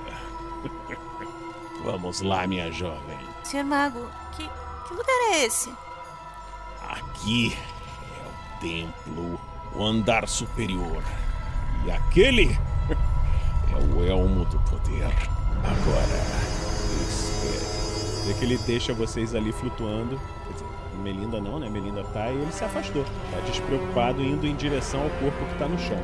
Vamos 1.85 2.21
lá, 2.21 2.47
minha 2.47 2.71
jovem. 2.73 3.19
Senhor 3.45 3.65
Mago, 3.65 4.09
que, 4.33 4.43
que 4.89 4.95
lugar 4.95 5.33
é 5.33 5.45
esse? 5.45 5.71
Aqui 6.89 7.57
é 7.57 8.27
o 8.27 8.61
templo, 8.61 9.41
o 9.75 9.85
andar 9.85 10.29
superior. 10.29 11.03
E 11.85 11.91
aquele 11.91 12.51
é 13.71 13.95
o 13.95 14.05
elmo 14.05 14.45
do 14.47 14.59
poder. 14.61 15.36
Agora, 15.65 16.17
espere. 17.09 18.27
Vê 18.27 18.35
que 18.35 18.45
ele 18.45 18.59
deixa 18.59 18.93
vocês 18.93 19.35
ali 19.35 19.53
flutuando. 19.53 20.21
Quer 20.47 20.53
dizer, 20.53 20.67
Melinda 21.03 21.41
não, 21.41 21.59
né? 21.59 21.69
Melinda 21.69 22.03
tá 22.05 22.31
e 22.31 22.37
ele 22.37 22.53
se 22.53 22.65
afastou. 22.65 23.05
Tá 23.05 23.41
despreocupado 23.47 24.23
indo 24.23 24.47
em 24.47 24.55
direção 24.55 25.03
ao 25.03 25.11
corpo 25.11 25.45
que 25.47 25.59
tá 25.59 25.69
no 25.69 25.79
chão. 25.79 25.99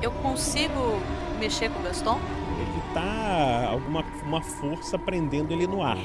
Eu 0.00 0.10
consigo 0.10 1.00
mexer 1.38 1.70
com 1.70 1.80
o 1.80 1.82
Gaston? 1.82 2.18
Ele 2.60 2.82
tá 2.94 3.68
alguma 3.70 4.04
uma 4.24 4.40
força 4.40 4.98
prendendo 4.98 5.52
ele 5.52 5.66
no 5.66 5.82
ar. 5.82 5.98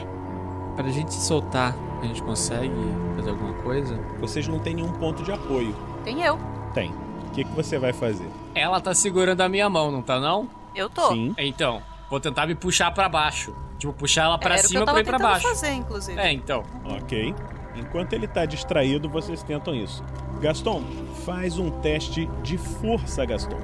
Pra 0.75 0.88
gente 0.89 1.13
se 1.13 1.25
soltar, 1.25 1.75
a 2.01 2.05
gente 2.05 2.21
consegue 2.21 2.75
fazer 3.15 3.31
alguma 3.31 3.53
coisa? 3.63 3.99
Vocês 4.19 4.47
não 4.47 4.60
têm 4.60 4.75
nenhum 4.75 4.91
ponto 4.93 5.23
de 5.23 5.31
apoio. 5.31 5.75
Tem 6.03 6.21
eu. 6.21 6.38
Tem. 6.73 6.91
O 7.27 7.31
que, 7.31 7.43
que 7.43 7.51
você 7.51 7.79
vai 7.79 7.93
fazer? 7.93 8.27
Ela 8.53 8.79
tá 8.79 8.93
segurando 8.93 9.41
a 9.41 9.49
minha 9.49 9.69
mão, 9.69 9.91
não 9.91 10.01
tá 10.01 10.19
não? 10.19 10.47
Eu 10.75 10.89
tô. 10.89 11.10
Sim. 11.10 11.33
Então, 11.38 11.81
vou 12.09 12.19
tentar 12.19 12.45
me 12.47 12.55
puxar 12.55 12.91
pra 12.91 13.07
baixo. 13.09 13.53
Tipo, 13.77 13.93
puxar 13.93 14.23
ela 14.23 14.39
que 14.39 14.67
cima 14.67 14.85
pra 14.85 14.99
ir 14.99 15.03
pra 15.03 15.17
tentando 15.17 15.31
baixo. 15.31 15.47
fazer, 15.47 15.71
inclusive. 15.73 16.19
É, 16.19 16.31
então. 16.31 16.63
Ok. 16.85 17.33
Enquanto 17.75 18.13
ele 18.13 18.27
tá 18.27 18.43
distraído, 18.45 19.07
vocês 19.07 19.43
tentam 19.43 19.75
isso. 19.75 20.03
Gaston, 20.41 20.83
faz 21.25 21.59
um 21.59 21.69
teste 21.69 22.25
de 22.41 22.57
força, 22.57 23.23
Gaston. 23.25 23.59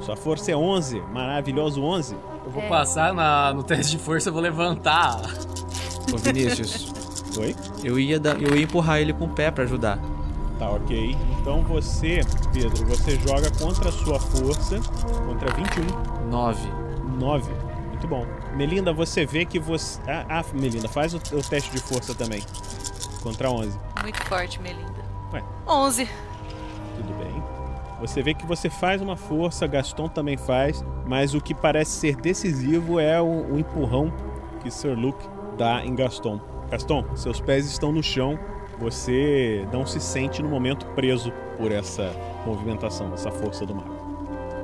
Sua 0.00 0.16
força 0.16 0.50
é 0.50 0.56
11, 0.56 0.98
maravilhoso 1.12 1.82
11. 1.82 2.16
Eu 2.44 2.50
vou 2.50 2.62
passar 2.62 3.12
na- 3.12 3.52
no 3.52 3.62
teste 3.62 3.98
de 3.98 4.02
força, 4.02 4.30
eu 4.30 4.32
vou 4.32 4.40
levantar. 4.40 5.20
Ô 6.12 6.16
Vinícius, 6.16 6.90
Oi? 7.38 7.54
eu 7.84 7.98
ia, 7.98 8.18
dar, 8.18 8.40
eu 8.40 8.56
ia 8.56 8.64
empurrar 8.64 8.98
ele 8.98 9.12
com 9.12 9.26
o 9.26 9.28
pé 9.28 9.50
pra 9.50 9.64
ajudar. 9.64 9.98
Tá 10.58 10.70
ok. 10.70 11.14
Então 11.38 11.62
você, 11.62 12.20
Pedro, 12.52 12.86
você 12.86 13.18
joga 13.26 13.50
contra 13.58 13.90
a 13.90 13.92
sua 13.92 14.18
força, 14.18 14.80
contra 15.26 15.52
21. 15.54 16.30
9. 16.30 16.60
9. 17.20 17.52
Muito 17.90 18.08
bom. 18.08 18.26
Melinda, 18.56 18.92
você 18.92 19.26
vê 19.26 19.44
que 19.44 19.58
você. 19.58 20.00
Ah, 20.08 20.24
ah, 20.40 20.44
Melinda, 20.54 20.88
faz 20.88 21.14
o, 21.14 21.18
o 21.18 21.42
teste 21.42 21.70
de 21.70 21.80
força 21.80 22.14
também. 22.14 22.42
Contra 23.22 23.50
11. 23.50 23.78
Muito 24.02 24.22
forte, 24.24 24.60
Melinda. 24.60 25.04
Ué. 25.32 25.44
11. 25.68 26.08
Tudo 26.96 27.18
bem. 27.18 27.42
Você 28.00 28.22
vê 28.22 28.32
que 28.32 28.46
você 28.46 28.70
faz 28.70 29.02
uma 29.02 29.16
força, 29.16 29.66
Gaston 29.66 30.08
também 30.08 30.38
faz, 30.38 30.82
mas 31.06 31.34
o 31.34 31.40
que 31.40 31.54
parece 31.54 31.90
ser 31.92 32.16
decisivo 32.16 32.98
é 32.98 33.20
o, 33.20 33.52
o 33.52 33.58
empurrão 33.58 34.10
que 34.62 34.70
Sir 34.70 34.98
Luke 34.98 35.22
dá 35.58 35.84
em 35.84 35.94
Gaston. 35.94 36.40
Gaston, 36.70 37.04
seus 37.14 37.40
pés 37.40 37.66
estão 37.66 37.92
no 37.92 38.02
chão, 38.02 38.38
você 38.78 39.68
não 39.70 39.84
se 39.84 40.00
sente 40.00 40.42
no 40.42 40.48
momento 40.48 40.86
preso 40.94 41.30
por 41.58 41.70
essa 41.70 42.10
movimentação, 42.46 43.12
essa 43.12 43.30
força 43.30 43.66
do 43.66 43.74
mago. 43.74 44.00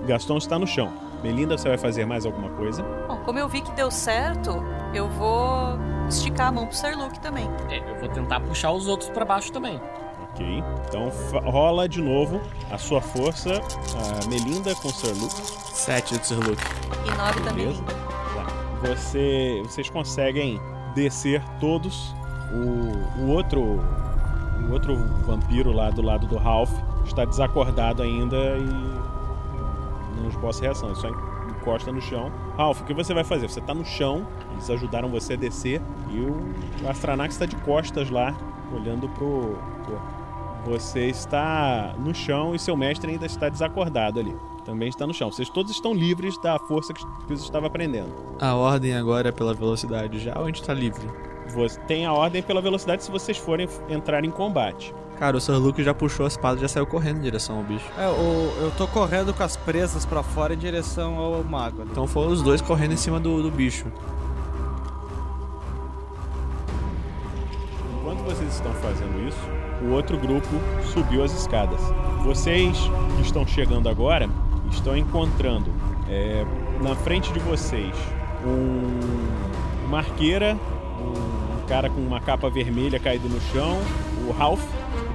Gaston 0.06 0.38
está 0.38 0.58
no 0.58 0.66
chão. 0.66 1.05
Melinda, 1.22 1.56
você 1.56 1.68
vai 1.68 1.78
fazer 1.78 2.04
mais 2.06 2.26
alguma 2.26 2.50
coisa? 2.50 2.82
Bom, 3.08 3.18
como 3.24 3.38
eu 3.38 3.48
vi 3.48 3.60
que 3.60 3.72
deu 3.72 3.90
certo, 3.90 4.62
eu 4.94 5.08
vou 5.08 5.78
esticar 6.08 6.48
a 6.48 6.52
mão 6.52 6.66
pro 6.66 6.76
Sir 6.76 6.96
Luke 6.96 7.18
também. 7.20 7.48
É, 7.68 7.78
eu 7.78 7.98
vou 7.98 8.08
tentar 8.08 8.40
puxar 8.40 8.72
os 8.72 8.86
outros 8.86 9.10
pra 9.10 9.24
baixo 9.24 9.52
também. 9.52 9.80
Ok. 10.30 10.62
Então 10.88 11.10
rola 11.50 11.88
de 11.88 12.00
novo 12.02 12.40
a 12.70 12.78
sua 12.78 13.00
força, 13.00 13.50
a 13.52 14.28
Melinda 14.28 14.74
com 14.76 14.88
Sir 14.90 15.14
Luke. 15.14 15.66
7 15.74 16.18
de 16.18 16.26
Sir 16.26 16.36
Luke. 16.36 16.62
E 17.06 17.16
9 17.16 17.40
da 17.40 17.52
Beleza. 17.52 17.82
Melinda. 17.82 17.94
Tá. 18.34 18.88
Você, 18.88 19.62
vocês 19.64 19.90
conseguem 19.90 20.60
descer 20.94 21.42
todos. 21.60 22.14
O, 22.52 23.20
o 23.22 23.30
outro 23.30 23.80
o 24.68 24.72
outro 24.72 24.96
vampiro 25.26 25.72
lá 25.72 25.90
do 25.90 26.02
lado 26.02 26.26
do 26.26 26.36
Ralph 26.36 26.72
está 27.04 27.24
desacordado 27.24 28.02
ainda 28.02 28.36
e 28.36 29.05
não 30.26 30.30
esboça 30.30 30.62
reação, 30.62 30.88
ele 30.88 30.98
só 30.98 31.08
encosta 31.08 31.92
no 31.92 32.00
chão. 32.00 32.30
Ralph, 32.56 32.80
o 32.80 32.84
que 32.84 32.92
você 32.92 33.14
vai 33.14 33.24
fazer? 33.24 33.48
Você 33.48 33.60
está 33.60 33.74
no 33.74 33.84
chão, 33.84 34.26
eles 34.52 34.68
ajudaram 34.68 35.08
você 35.08 35.34
a 35.34 35.36
descer 35.36 35.80
e 36.10 36.20
o 36.20 36.88
Astranax 36.88 37.34
está 37.34 37.46
de 37.46 37.56
costas 37.56 38.10
lá, 38.10 38.36
olhando 38.72 39.08
pro. 39.10 39.56
Você 40.64 41.06
está 41.06 41.94
no 41.98 42.12
chão 42.12 42.54
e 42.54 42.58
seu 42.58 42.76
mestre 42.76 43.12
ainda 43.12 43.26
está 43.26 43.48
desacordado 43.48 44.18
ali. 44.18 44.36
Também 44.64 44.88
está 44.88 45.06
no 45.06 45.14
chão. 45.14 45.30
Vocês 45.30 45.48
todos 45.48 45.70
estão 45.70 45.94
livres 45.94 46.36
da 46.38 46.58
força 46.58 46.92
que 46.92 47.04
você 47.28 47.44
estava 47.44 47.68
aprendendo. 47.68 48.12
A 48.40 48.56
ordem 48.56 48.96
agora 48.96 49.28
é 49.28 49.32
pela 49.32 49.54
velocidade 49.54 50.18
já 50.18 50.36
ou 50.36 50.42
a 50.42 50.46
gente 50.46 50.64
tá 50.64 50.74
livre? 50.74 51.08
Você 51.54 51.78
tem 51.82 52.04
a 52.04 52.12
ordem 52.12 52.42
pela 52.42 52.60
velocidade 52.60 53.04
se 53.04 53.10
vocês 53.12 53.38
forem 53.38 53.68
entrar 53.88 54.24
em 54.24 54.30
combate. 54.30 54.92
Cara, 55.18 55.36
o 55.36 55.40
Sir 55.40 55.52
Luke 55.56 55.82
já 55.82 55.94
puxou 55.94 56.24
a 56.24 56.28
espada 56.28 56.58
e 56.58 56.60
já 56.60 56.68
saiu 56.68 56.86
correndo 56.86 57.18
em 57.18 57.22
direção 57.22 57.56
ao 57.56 57.62
bicho. 57.62 57.86
É, 57.98 58.06
o- 58.06 58.52
eu 58.64 58.70
tô 58.76 58.86
correndo 58.86 59.32
com 59.32 59.42
as 59.42 59.56
presas 59.56 60.04
pra 60.04 60.22
fora 60.22 60.52
em 60.52 60.58
direção 60.58 61.16
ao 61.18 61.42
mago 61.42 61.80
ali. 61.82 61.90
Então 61.90 62.06
foram 62.06 62.30
os 62.32 62.42
dois 62.42 62.60
correndo 62.60 62.92
em 62.92 62.96
cima 62.98 63.18
do, 63.18 63.42
do 63.42 63.50
bicho. 63.50 63.86
Enquanto 68.00 68.18
vocês 68.24 68.54
estão 68.54 68.72
fazendo 68.74 69.26
isso, 69.26 69.38
o 69.82 69.92
outro 69.92 70.18
grupo 70.18 70.48
subiu 70.92 71.24
as 71.24 71.32
escadas. 71.32 71.80
Vocês 72.22 72.76
que 73.16 73.22
estão 73.22 73.46
chegando 73.46 73.88
agora 73.88 74.28
estão 74.70 74.96
encontrando 74.96 75.70
é, 76.08 76.44
na 76.82 76.94
frente 76.94 77.32
de 77.32 77.38
vocês 77.40 77.94
um, 78.44 79.86
uma 79.86 79.98
arqueira, 79.98 80.56
um 81.00 81.66
cara 81.66 81.88
com 81.88 82.00
uma 82.00 82.20
capa 82.20 82.48
vermelha 82.50 82.98
caído 83.00 83.28
no 83.28 83.40
chão, 83.52 83.78
o 84.28 84.32
Ralph, 84.32 84.62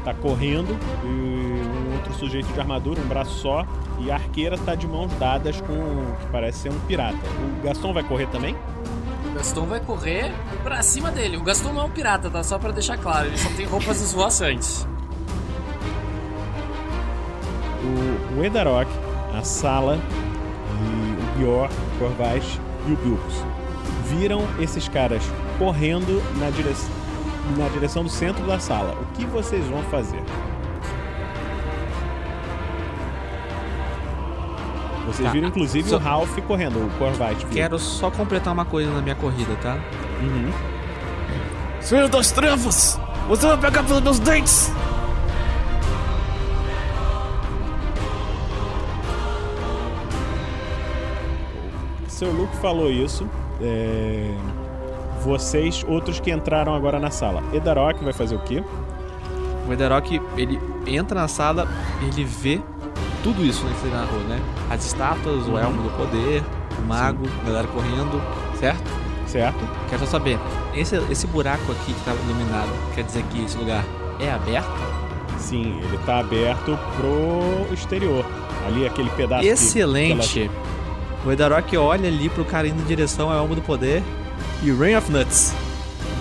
está 0.01 0.13
correndo, 0.13 0.77
e 1.03 1.07
um 1.07 1.95
outro 1.95 2.13
sujeito 2.13 2.51
de 2.51 2.59
armadura, 2.59 2.99
um 2.99 3.07
braço 3.07 3.39
só, 3.39 3.65
e 3.99 4.11
a 4.11 4.15
arqueira 4.15 4.55
está 4.55 4.75
de 4.75 4.87
mãos 4.87 5.11
dadas 5.19 5.61
com 5.61 5.73
o 5.73 6.15
que 6.19 6.25
parece 6.31 6.59
ser 6.59 6.69
um 6.69 6.79
pirata. 6.81 7.17
O 7.17 7.63
Gaston 7.63 7.93
vai 7.93 8.03
correr 8.03 8.27
também? 8.27 8.55
O 9.29 9.33
Gaston 9.35 9.65
vai 9.65 9.79
correr 9.79 10.33
pra 10.63 10.81
cima 10.81 11.11
dele. 11.11 11.37
O 11.37 11.43
Gaston 11.43 11.71
não 11.71 11.81
é 11.81 11.85
um 11.85 11.89
pirata, 11.89 12.29
tá? 12.29 12.43
Só 12.43 12.59
pra 12.59 12.71
deixar 12.71 12.97
claro. 12.97 13.27
Ele 13.27 13.37
só 13.37 13.49
tem 13.51 13.65
roupas 13.65 14.01
esvoaçantes. 14.01 14.85
o, 17.81 18.39
o 18.39 18.43
Edarok, 18.43 18.89
a 19.37 19.43
Sala, 19.43 19.99
e 20.79 21.21
o 21.21 21.37
Bior, 21.37 21.69
o 21.69 21.99
Corvais 21.99 22.59
e 22.87 22.93
o 22.93 22.95
Bilbos 22.97 23.43
viram 24.07 24.41
esses 24.59 24.87
caras 24.87 25.23
correndo 25.57 26.21
na, 26.37 26.49
dire... 26.49 26.73
na 27.57 27.67
direção 27.69 28.03
do 28.03 28.09
centro 28.09 28.45
da 28.45 28.59
sala. 28.59 28.97
O 29.01 29.05
que 29.15 29.25
vocês 29.25 29.65
vão 29.67 29.81
fazer? 29.83 30.21
Vocês 35.07 35.25
Tá. 35.27 35.31
viram 35.33 35.47
inclusive 35.49 35.89
Só- 35.89 35.95
o 35.97 35.99
Ralph 35.99 36.37
correndo, 36.47 36.77
o 36.77 36.89
Corvais. 36.97 37.37
viu? 37.39 37.49
Quero 37.49 37.77
só 37.79 38.09
completar 38.11 38.53
uma 38.53 38.65
coisa 38.65 38.91
na 38.91 39.01
minha 39.01 39.15
corrida, 39.15 39.55
tá? 39.61 39.77
Uhum. 40.21 40.51
Senhor 41.81 42.07
das 42.07 42.31
Trevas! 42.31 42.99
Você 43.27 43.47
vai 43.47 43.57
pegar 43.57 43.83
pelos 43.83 44.01
meus 44.01 44.19
dentes! 44.19 44.71
Sir 52.07 52.27
Luke 52.29 52.55
falou 52.57 52.91
isso. 52.91 53.27
É, 53.61 54.33
Vocês, 55.23 55.86
outros 55.88 56.19
que 56.19 56.31
entraram 56.31 56.73
agora 56.73 56.99
na 56.99 57.12
sala. 57.12 57.43
Edarok 57.53 58.03
vai 58.03 58.13
fazer 58.13 58.36
o 58.36 58.39
quê? 58.39 58.63
O 59.67 59.73
Ederok, 59.73 60.19
ele 60.36 60.60
entra 60.88 61.21
na 61.21 61.27
sala, 61.27 61.67
ele 62.01 62.23
vê 62.23 62.60
tudo 63.23 63.45
isso 63.45 63.63
né, 63.65 63.71
que 63.73 63.81
você 63.88 63.95
narrou, 63.95 64.19
né? 64.21 64.39
As 64.69 64.84
estátuas, 64.86 65.47
o 65.47 65.57
elmo 65.57 65.84
do 65.84 65.89
poder, 65.95 66.43
o 66.77 66.88
mago, 66.88 67.25
a 67.41 67.45
galera 67.47 67.67
correndo, 67.67 68.19
certo? 68.60 68.84
Certo. 69.27 69.60
Quero 69.89 69.99
só 70.05 70.07
saber, 70.12 70.39
esse, 70.75 70.95
esse 71.10 71.27
buraco 71.27 71.71
aqui 71.71 71.93
que 71.93 72.03
tava 72.03 72.17
iluminado, 72.23 72.69
quer 72.95 73.03
dizer 73.03 73.23
que 73.31 73.45
esse 73.45 73.55
lugar 73.57 73.86
é 74.19 74.31
aberto? 74.31 74.67
Sim, 75.38 75.79
ele 75.84 75.97
tá 76.05 76.19
aberto 76.19 76.77
pro 76.97 77.73
exterior. 77.73 78.25
Ali, 78.67 78.86
aquele 78.86 79.10
pedaço. 79.12 79.43
que- 79.43 79.47
Excelente! 79.49 80.51
O 81.25 81.31
Edarok 81.31 81.77
olha 81.77 82.07
ali 82.10 82.27
pro 82.29 82.43
cara 82.43 82.67
indo 82.67 82.81
em 82.81 82.86
direção 82.86 83.29
ao 83.31 83.38
elmo 83.38 83.55
do 83.55 83.62
poder 83.62 84.01
e 84.62 84.71
Rain 84.71 84.95
of 84.95 85.12
Nuts. 85.12 85.54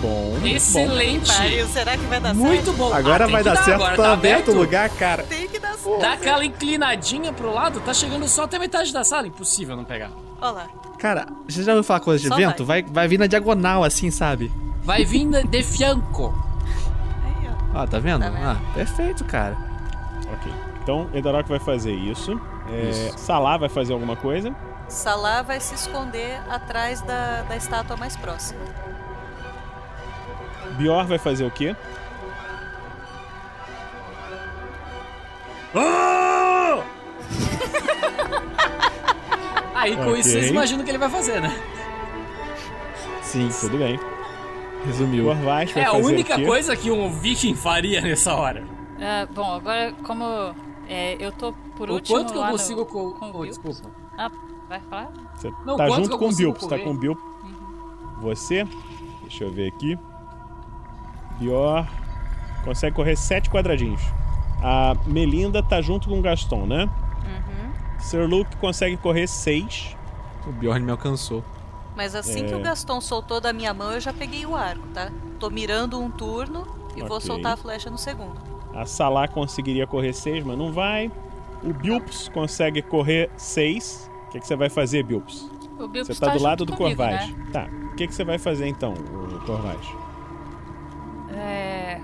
Bom. 0.01 0.35
Excelente! 0.43 1.27
Pariu, 1.31 1.67
será 1.67 1.91
que 1.95 2.05
vai 2.05 2.19
dar 2.19 2.33
Muito 2.33 2.65
certo? 2.65 2.77
bom. 2.77 2.91
Agora 2.93 3.25
Ah, 3.25 3.27
vai 3.27 3.43
que 3.43 3.49
dar 3.49 3.55
certo, 3.63 3.75
agora, 3.83 3.95
tá 3.95 4.13
aberto 4.13 4.51
o 4.51 4.55
lugar, 4.55 4.89
cara. 4.89 5.23
Tem 5.23 5.47
que 5.47 5.59
dar 5.59 5.75
certo. 5.75 5.99
Dá 6.01 6.13
aquela 6.13 6.43
inclinadinha 6.43 7.31
pro 7.31 7.53
lado, 7.53 7.79
tá 7.81 7.93
chegando 7.93 8.27
só 8.27 8.43
até 8.45 8.57
metade 8.57 8.91
da 8.91 9.03
sala. 9.03 9.27
Impossível 9.27 9.75
não 9.75 9.83
pegar. 9.83 10.09
Olha 10.41 10.51
lá. 10.51 10.67
Cara, 10.97 11.27
você 11.47 11.61
já 11.63 11.73
ouviu 11.73 11.83
falar 11.83 11.99
coisa 11.99 12.21
de 12.21 12.29
Só 12.29 12.35
vento? 12.35 12.65
Vai. 12.65 12.81
Vai, 12.81 13.07
vir 13.07 13.19
na 13.19 13.27
diagonal 13.27 13.83
assim, 13.83 14.09
sabe? 14.09 14.51
Vai 14.83 15.05
vir 15.05 15.27
de- 15.45 15.61
fianco. 15.63 16.33
Ah, 17.73 17.85
tá 17.87 17.99
vendo? 17.99 18.21
Tá 18.21 18.29
vendo? 18.29 18.43
Ah, 18.43 18.57
perfeito, 18.73 19.23
cara. 19.25 19.55
Ok. 20.33 20.51
Então, 20.83 21.07
Edarok 21.13 21.47
vai 21.47 21.59
fazer 21.59 21.93
isso. 21.93 22.39
É, 22.71 22.89
Isso. 22.89 23.17
Salah 23.19 23.57
vai 23.57 23.69
fazer 23.69 23.93
alguma 23.93 24.15
coisa. 24.15 24.53
Salah 24.91 25.41
vai 25.41 25.59
se 25.61 25.73
esconder 25.73 26.37
atrás 26.49 26.99
da, 27.01 27.43
da 27.43 27.55
estátua 27.55 27.95
mais 27.95 28.17
próxima. 28.17 28.59
Bior 30.77 31.05
vai 31.07 31.17
fazer 31.17 31.45
o 31.45 31.51
quê? 31.51 31.75
Aí 39.73 39.95
com 39.95 40.01
Ok. 40.09 40.19
isso 40.19 40.29
vocês 40.29 40.49
imaginam 40.49 40.81
o 40.81 40.83
que 40.83 40.91
ele 40.91 40.97
vai 40.97 41.09
fazer, 41.09 41.41
né? 41.41 41.49
Sim. 43.21 43.49
Tudo 43.59 43.77
bem. 43.77 43.99
Resumiu. 44.85 45.25
Corvais 45.25 45.71
vai 45.71 45.83
É 45.83 45.85
a 45.87 45.93
única 45.93 46.33
o 46.33 46.37
quê? 46.37 46.45
coisa 46.45 46.75
que 46.75 46.91
um 46.91 47.09
viking 47.11 47.55
faria 47.55 48.01
nessa 48.01 48.33
hora. 48.35 48.63
Ah, 48.99 49.27
bom, 49.33 49.53
agora 49.55 49.93
como 50.05 50.53
é, 50.87 51.15
eu 51.19 51.31
tô 51.31 51.53
por 51.75 51.89
O 51.89 51.93
último 51.93 52.17
quanto 52.17 52.31
que 52.33 52.37
eu 52.37 52.43
no- 52.43 52.51
consigo 52.51 52.85
co- 52.85 53.11
com 53.13 53.31
o 53.31 53.39
oh, 53.39 53.45
desculpa. 53.45 53.89
Ah, 54.17 54.29
vai 54.71 54.79
falar? 54.89 55.11
Você 55.35 55.51
Não, 55.65 55.75
tá 55.77 55.89
junto 55.89 56.17
com 56.17 56.29
o 56.29 56.35
Bilbo. 56.35 56.59
Você 56.59 56.67
tá 56.67 56.79
com 56.79 56.91
o 56.91 56.97
Bilbo. 56.97 57.21
Você. 58.21 58.65
Deixa 59.23 59.43
eu 59.43 59.51
ver 59.51 59.67
aqui. 59.67 59.97
Bior. 61.39 61.85
Consegue 62.63 62.95
correr 62.95 63.15
sete 63.15 63.49
quadradinhos. 63.49 64.01
A 64.63 64.93
Melinda 65.07 65.63
tá 65.63 65.81
junto 65.81 66.07
com 66.07 66.19
o 66.19 66.21
Gaston, 66.21 66.65
né? 66.67 66.85
Uhum. 66.85 67.99
Sir 67.99 68.27
Luke 68.29 68.55
consegue 68.57 68.95
correr 68.97 69.27
seis. 69.27 69.95
O 70.45 70.51
Bjorn 70.51 70.85
me 70.85 70.91
alcançou. 70.91 71.43
Mas 71.95 72.13
assim 72.15 72.43
É. 72.45 72.47
que 72.47 72.55
o 72.55 72.59
Gaston 72.61 73.01
soltou 73.01 73.41
da 73.41 73.51
minha 73.51 73.73
mão, 73.73 73.91
eu 73.91 73.99
já 73.99 74.13
peguei 74.13 74.45
o 74.45 74.55
arco, 74.55 74.87
tá? 74.93 75.11
Tô 75.39 75.49
mirando 75.49 75.99
um 75.99 76.09
turno 76.09 76.65
e 76.95 77.01
vou 77.01 77.17
Ok. 77.17 77.27
soltar 77.27 77.53
a 77.53 77.57
flecha 77.57 77.89
no 77.89 77.97
segundo. 77.97 78.39
A 78.73 78.85
Salah 78.85 79.27
conseguiria 79.27 79.85
correr 79.87 80.13
seis, 80.13 80.43
mas 80.45 80.57
não 80.57 80.71
vai. 80.71 81.11
O 81.63 81.73
Bilps 81.73 82.29
consegue 82.29 82.81
correr 82.81 83.29
seis. 83.35 84.09
O 84.31 84.33
que, 84.33 84.39
que 84.39 84.47
você 84.47 84.55
vai 84.55 84.69
fazer, 84.69 85.03
Bilps? 85.03 85.51
O 85.77 85.89
Bilbo 85.89 86.05
Você 86.05 86.17
tá 86.17 86.27
do 86.27 86.33
junto 86.33 86.43
lado 86.43 86.65
do 86.65 86.71
comigo, 86.71 87.03
né? 87.03 87.35
Tá. 87.51 87.67
O 87.91 87.95
que, 87.95 88.07
que 88.07 88.15
você 88.15 88.23
vai 88.23 88.37
fazer 88.37 88.65
então, 88.65 88.93
o? 88.93 89.31
É... 91.33 91.99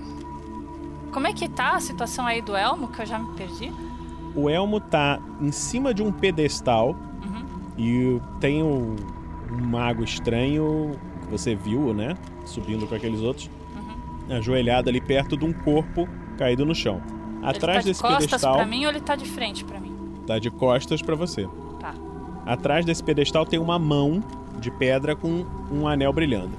como 1.14 1.26
é 1.26 1.32
que 1.32 1.48
tá 1.48 1.76
a 1.76 1.80
situação 1.80 2.28
aí 2.28 2.42
do 2.42 2.54
Elmo, 2.54 2.90
que 2.90 3.02
eu 3.02 3.06
já 3.06 3.18
me 3.18 3.34
perdi? 3.38 3.72
O 4.36 4.50
elmo 4.50 4.82
tá 4.82 5.22
em 5.40 5.54
cima 5.54 5.94
de 5.94 6.04
um 6.04 6.12
pedestal 6.12 6.98
e 7.78 8.20
tem 8.42 8.62
um, 8.62 8.98
um 9.50 9.66
mago 9.66 10.04
estranho 10.04 11.00
que 11.22 11.32
você 11.32 11.56
viu, 11.56 11.94
né? 11.94 12.14
Subindo 12.44 12.86
com 12.88 12.96
aqueles 12.96 13.22
outros, 13.22 13.50
ajoelhado 14.30 14.90
ali 14.90 15.00
perto 15.00 15.38
de 15.38 15.46
um 15.46 15.54
corpo 15.54 16.10
caído 16.38 16.66
no 16.66 16.76
chão. 16.76 17.02
Atrás 17.42 17.54
ele 17.54 17.62
tá 17.62 17.80
de 17.80 17.86
desse 17.86 18.02
costas 18.02 18.26
pedestal, 18.26 18.56
pra 18.56 18.66
mim 18.66 18.84
ou 18.84 18.92
ele 18.92 19.00
tá 19.00 19.16
de 19.16 19.26
frente 19.26 19.64
pra 19.64 19.80
mim? 19.80 19.96
tá 20.28 20.38
de 20.38 20.52
costas 20.52 21.02
pra 21.02 21.16
você. 21.16 21.48
Tá. 22.48 22.54
Atrás 22.54 22.86
desse 22.86 23.04
pedestal 23.04 23.46
tem 23.46 23.60
uma 23.60 23.78
mão 23.78 24.24
de 24.60 24.72
pedra 24.72 25.16
com 25.16 25.46
um 25.72 25.88
anel 25.88 26.12
brilhando. 26.14 26.52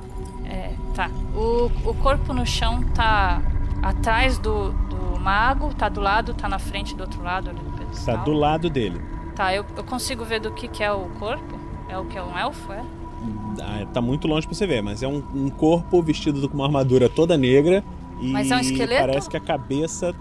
É, 0.44 0.72
tá. 0.94 1.10
O, 1.34 1.66
o 1.88 1.94
corpo 1.94 2.32
no 2.32 2.46
chão 2.46 2.82
tá 2.94 3.42
atrás 3.82 4.38
do, 4.38 4.70
do 4.72 5.20
mago, 5.20 5.72
tá 5.74 5.88
do 5.88 6.00
lado, 6.00 6.34
tá 6.34 6.48
na 6.48 6.58
frente 6.58 6.94
do 6.94 7.00
outro 7.02 7.22
lado 7.22 7.50
ali 7.50 7.58
do 7.58 7.70
Tá 7.70 7.76
pedestal. 7.78 8.24
do 8.24 8.32
lado 8.32 8.70
dele. 8.70 9.00
Tá, 9.34 9.54
eu, 9.54 9.64
eu 9.76 9.84
consigo 9.84 10.24
ver 10.24 10.40
do 10.40 10.50
que, 10.52 10.68
que 10.68 10.82
é 10.82 10.92
o 10.92 11.06
corpo? 11.18 11.58
É 11.88 11.96
o 11.98 12.04
que 12.04 12.18
é 12.18 12.22
um 12.22 12.36
elfo, 12.36 12.72
é? 12.72 12.82
Ah, 13.60 13.86
tá 13.92 14.00
muito 14.00 14.28
longe 14.28 14.46
pra 14.46 14.54
você 14.54 14.66
ver, 14.66 14.82
mas 14.82 15.02
é 15.02 15.08
um, 15.08 15.22
um 15.34 15.48
corpo 15.48 16.00
vestido 16.02 16.48
com 16.48 16.54
uma 16.54 16.66
armadura 16.66 17.08
toda 17.08 17.36
negra 17.36 17.82
e 18.20 18.30
Mas 18.30 18.50
é 18.50 18.56
um 18.56 18.60
esqueleto? 18.60 19.06
parece 19.06 19.28
que 19.28 19.36
a 19.36 19.40
cabeça. 19.40 20.14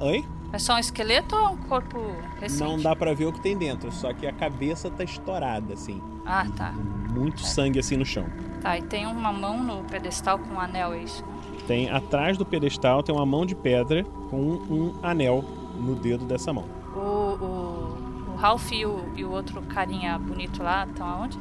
Oi? 0.00 0.24
É 0.54 0.58
só 0.60 0.76
um 0.76 0.78
esqueleto 0.78 1.34
ou 1.34 1.42
é 1.42 1.48
um 1.48 1.56
corpo 1.56 1.98
recente? 2.40 2.62
Não 2.62 2.78
dá 2.80 2.94
pra 2.94 3.12
ver 3.12 3.26
o 3.26 3.32
que 3.32 3.40
tem 3.40 3.58
dentro, 3.58 3.90
só 3.90 4.12
que 4.12 4.24
a 4.24 4.32
cabeça 4.32 4.88
tá 4.88 5.02
estourada, 5.02 5.74
assim. 5.74 6.00
Ah, 6.24 6.46
tá. 6.56 6.70
Muito 7.12 7.40
sangue 7.40 7.80
assim 7.80 7.96
no 7.96 8.06
chão. 8.06 8.26
Tá, 8.62 8.78
e 8.78 8.82
tem 8.82 9.04
uma 9.04 9.32
mão 9.32 9.60
no 9.64 9.82
pedestal 9.82 10.38
com 10.38 10.54
um 10.54 10.60
anel, 10.60 10.92
é 10.92 11.02
isso? 11.02 11.24
Tem 11.66 11.90
atrás 11.90 12.38
do 12.38 12.46
pedestal 12.46 13.02
tem 13.02 13.12
uma 13.12 13.26
mão 13.26 13.44
de 13.44 13.56
pedra 13.56 14.04
com 14.30 14.36
um 14.40 14.94
anel 15.02 15.44
no 15.74 15.96
dedo 15.96 16.24
dessa 16.24 16.52
mão. 16.52 16.66
O, 16.94 17.00
o, 17.00 18.32
o 18.32 18.36
Ralph 18.36 18.70
e 18.70 18.86
o, 18.86 19.04
e 19.16 19.24
o 19.24 19.32
outro 19.32 19.60
carinha 19.62 20.16
bonito 20.20 20.62
lá 20.62 20.86
estão 20.86 21.04
aonde? 21.04 21.36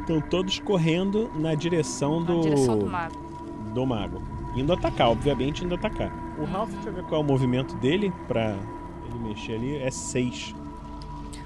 Estão 0.00 0.20
todos 0.20 0.58
correndo 0.58 1.30
na 1.34 1.54
direção 1.54 2.22
do. 2.22 2.36
Na 2.36 2.42
direção 2.42 2.78
do 2.78 2.86
mago. 2.86 3.16
do 3.72 3.86
mago. 3.86 4.33
Indo 4.54 4.72
atacar, 4.72 5.08
obviamente 5.08 5.64
indo 5.64 5.74
atacar. 5.74 6.12
O 6.38 6.44
Ralph, 6.44 6.70
deixa 6.70 6.88
eu 6.88 6.92
ver 6.92 7.02
qual 7.04 7.20
é 7.20 7.24
o 7.24 7.26
movimento 7.26 7.74
dele 7.76 8.12
pra 8.28 8.56
ele 9.06 9.18
mexer 9.20 9.54
ali. 9.54 9.76
É 9.76 9.90
6. 9.90 10.54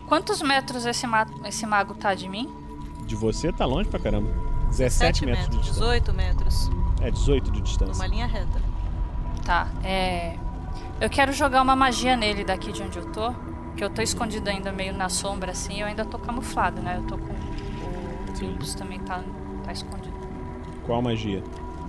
Quantos 0.06 0.40
metros 0.42 0.86
esse, 0.86 1.06
ma 1.06 1.26
esse 1.44 1.66
mago 1.66 1.94
tá 1.94 2.14
de 2.14 2.28
mim? 2.28 2.50
De 3.06 3.14
você 3.14 3.52
tá 3.52 3.64
longe 3.66 3.88
pra 3.88 3.98
caramba. 3.98 4.30
17 4.68 5.24
metros, 5.24 5.48
de 5.48 5.56
distância. 5.58 5.82
18 5.82 6.14
metros. 6.14 6.70
É, 7.00 7.10
18 7.10 7.50
de 7.50 7.60
distância. 7.62 7.94
Numa 7.94 8.06
linha 8.06 8.26
reta. 8.26 8.60
Tá, 9.44 9.68
é. 9.82 10.36
Eu 11.00 11.08
quero 11.08 11.32
jogar 11.32 11.62
uma 11.62 11.76
magia 11.76 12.16
nele 12.16 12.44
daqui 12.44 12.72
de 12.72 12.82
onde 12.82 12.98
eu 12.98 13.06
tô. 13.12 13.32
Que 13.76 13.84
eu 13.84 13.90
tô 13.90 14.02
escondido 14.02 14.48
ainda 14.48 14.72
meio 14.72 14.92
na 14.92 15.08
sombra 15.08 15.52
assim. 15.52 15.80
Eu 15.80 15.86
ainda 15.86 16.04
tô 16.04 16.18
camuflado, 16.18 16.82
né? 16.82 16.96
Eu 16.98 17.02
tô 17.04 17.16
com. 17.16 17.32
O 17.32 18.38
Bilbos 18.38 18.74
também 18.74 18.98
tá, 19.00 19.22
tá 19.64 19.72
escondido. 19.72 20.16
Qual 20.84 21.00
magia? 21.00 21.42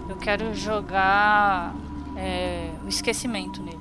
Eu 0.09 0.15
quero 0.17 0.53
jogar. 0.53 1.73
É, 2.15 2.71
o 2.83 2.87
esquecimento 2.89 3.61
nele. 3.61 3.79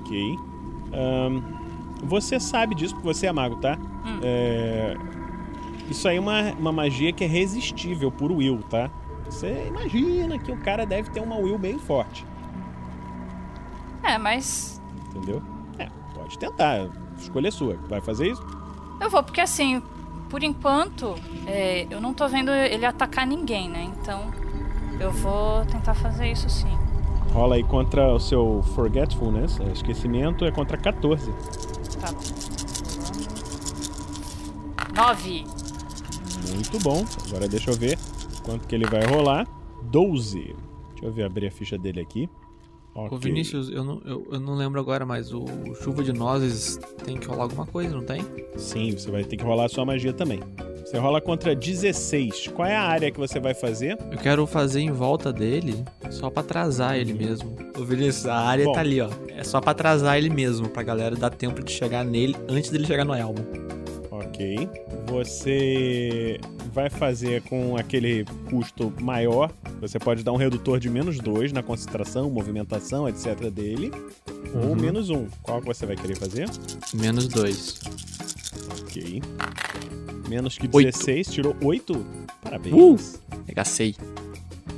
Ok. 0.00 0.38
Ahn, 0.92 1.40
você 2.02 2.38
sabe 2.38 2.74
disso 2.74 2.94
porque 2.94 3.06
você 3.08 3.26
é 3.28 3.32
mago, 3.32 3.56
tá? 3.56 3.78
Hum. 4.04 4.18
É, 4.22 4.94
Isso 5.88 6.06
aí 6.06 6.16
é 6.16 6.20
uma, 6.20 6.52
uma 6.52 6.72
magia 6.72 7.12
que 7.12 7.24
é 7.24 7.26
resistível 7.26 8.10
por 8.10 8.30
will, 8.30 8.58
tá? 8.68 8.90
Você 9.24 9.64
imagina 9.68 10.38
que 10.38 10.52
o 10.52 10.56
cara 10.58 10.84
deve 10.84 11.08
ter 11.10 11.20
uma 11.20 11.36
will 11.36 11.56
bem 11.56 11.78
forte, 11.78 12.26
É, 14.02 14.18
mas. 14.18 14.82
entendeu? 15.08 15.40
É, 15.78 15.88
pode 16.14 16.38
tentar. 16.38 16.88
Escolha 17.16 17.50
sua. 17.50 17.78
Vai 17.88 18.00
fazer 18.02 18.32
isso? 18.32 18.44
Eu 19.00 19.08
vou, 19.08 19.22
porque 19.22 19.40
assim, 19.40 19.80
por 20.28 20.42
enquanto, 20.42 21.14
é, 21.46 21.86
eu 21.88 22.00
não 22.00 22.12
tô 22.12 22.28
vendo 22.28 22.50
ele 22.50 22.84
atacar 22.84 23.26
ninguém, 23.26 23.68
né? 23.70 23.84
Então, 23.98 24.30
eu 25.02 25.10
vou 25.12 25.64
tentar 25.66 25.94
fazer 25.94 26.30
isso 26.30 26.48
sim. 26.48 26.76
Rola 27.32 27.54
aí 27.56 27.62
contra 27.64 28.12
o 28.12 28.20
seu 28.20 28.62
Forgetfulness, 28.74 29.58
é, 29.60 29.72
esquecimento, 29.72 30.44
é 30.44 30.50
contra 30.50 30.76
14. 30.76 31.30
Tá 32.00 32.12
bom. 32.12 32.20
Nove. 34.94 35.44
Muito 36.54 36.78
bom. 36.80 37.04
Agora 37.28 37.48
deixa 37.48 37.70
eu 37.70 37.76
ver 37.76 37.98
quanto 38.44 38.66
que 38.68 38.74
ele 38.74 38.86
vai 38.86 39.04
rolar. 39.06 39.46
12. 39.84 40.38
Deixa 40.90 41.04
eu 41.04 41.12
ver, 41.12 41.24
abrir 41.24 41.46
a 41.46 41.50
ficha 41.50 41.78
dele 41.78 42.00
aqui. 42.00 42.28
Ô 42.94 43.06
Ok. 43.06 43.18
Vinícius, 43.20 43.70
eu 43.70 43.82
não, 43.82 44.02
eu, 44.04 44.26
eu 44.32 44.38
não 44.40 44.54
lembro 44.54 44.78
agora, 44.78 45.06
mas 45.06 45.32
o 45.32 45.46
chuva 45.82 46.02
de 46.04 46.12
nozes 46.12 46.78
tem 47.04 47.16
que 47.16 47.26
rolar 47.26 47.44
alguma 47.44 47.64
coisa, 47.66 47.94
não 47.96 48.04
tem? 48.04 48.20
Sim, 48.56 48.92
você 48.92 49.10
vai 49.10 49.24
ter 49.24 49.38
que 49.38 49.44
rolar 49.44 49.64
a 49.64 49.68
sua 49.68 49.84
magia 49.86 50.12
também. 50.12 50.40
Você 50.92 50.98
rola 50.98 51.22
contra 51.22 51.56
16. 51.56 52.48
Qual 52.48 52.68
é 52.68 52.76
a 52.76 52.82
área 52.82 53.10
que 53.10 53.18
você 53.18 53.40
vai 53.40 53.54
fazer? 53.54 53.96
Eu 54.10 54.18
quero 54.18 54.46
fazer 54.46 54.80
em 54.80 54.90
volta 54.92 55.32
dele, 55.32 55.82
só 56.10 56.28
pra 56.28 56.42
atrasar 56.42 56.96
ele 56.98 57.14
mesmo. 57.14 57.56
Ô 57.78 57.82
Vinícius, 57.82 58.26
a 58.26 58.34
área 58.36 58.66
Bom. 58.66 58.72
tá 58.72 58.80
ali, 58.80 59.00
ó. 59.00 59.08
É 59.34 59.42
só 59.42 59.58
pra 59.58 59.70
atrasar 59.70 60.18
ele 60.18 60.28
mesmo, 60.28 60.68
pra 60.68 60.82
galera 60.82 61.16
dar 61.16 61.30
tempo 61.30 61.64
de 61.64 61.72
chegar 61.72 62.04
nele 62.04 62.36
antes 62.46 62.68
dele 62.68 62.86
chegar 62.86 63.06
no 63.06 63.14
elmo. 63.14 63.38
Ok. 64.10 64.68
Você 65.06 66.38
vai 66.74 66.90
fazer 66.90 67.40
com 67.44 67.74
aquele 67.78 68.26
custo 68.50 68.92
maior. 69.00 69.50
Você 69.80 69.98
pode 69.98 70.22
dar 70.22 70.32
um 70.32 70.36
redutor 70.36 70.78
de 70.78 70.90
menos 70.90 71.18
2 71.18 71.54
na 71.54 71.62
concentração, 71.62 72.28
movimentação, 72.28 73.08
etc. 73.08 73.48
dele. 73.50 73.90
Ou 74.54 74.68
Uhum. 74.68 74.76
menos 74.76 75.08
1. 75.08 75.16
Um. 75.16 75.26
Qual 75.42 75.58
que 75.62 75.66
você 75.68 75.86
vai 75.86 75.96
querer 75.96 76.16
fazer? 76.18 76.50
Menos 76.92 77.26
dois. 77.28 77.80
Ok. 78.82 79.22
Menos 80.32 80.56
que 80.56 80.66
Oito. 80.72 80.86
16, 80.86 81.26
tirou 81.30 81.54
8. 81.62 82.06
Parabéns. 82.40 82.74
Uh! 82.74 82.96
Regacei. 83.46 83.94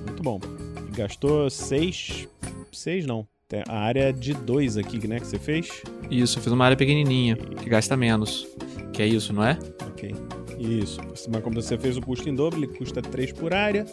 Muito 0.04 0.20
bom. 0.20 0.40
E 0.88 0.96
gastou 0.96 1.48
6. 1.48 2.26
6 2.72 3.06
não. 3.06 3.24
Tem 3.48 3.62
a 3.68 3.78
área 3.78 4.12
de 4.12 4.34
2 4.34 4.76
aqui, 4.76 5.06
né? 5.06 5.20
Que 5.20 5.28
você 5.28 5.38
fez. 5.38 5.68
Isso, 6.10 6.38
eu 6.38 6.42
fiz 6.42 6.52
uma 6.52 6.64
área 6.64 6.76
pequenininha, 6.76 7.36
que 7.36 7.70
gasta 7.70 7.96
menos. 7.96 8.48
Que 8.92 9.02
é 9.02 9.06
isso, 9.06 9.32
não 9.32 9.44
é? 9.44 9.56
Ok. 9.86 10.12
Isso. 10.58 11.00
Mas 11.30 11.40
como 11.44 11.62
você 11.62 11.78
fez 11.78 11.96
o 11.96 12.02
custo 12.02 12.28
em 12.28 12.34
dobro, 12.34 12.58
ele 12.58 12.66
custa 12.66 13.00
3 13.00 13.30
por 13.30 13.54
área. 13.54 13.84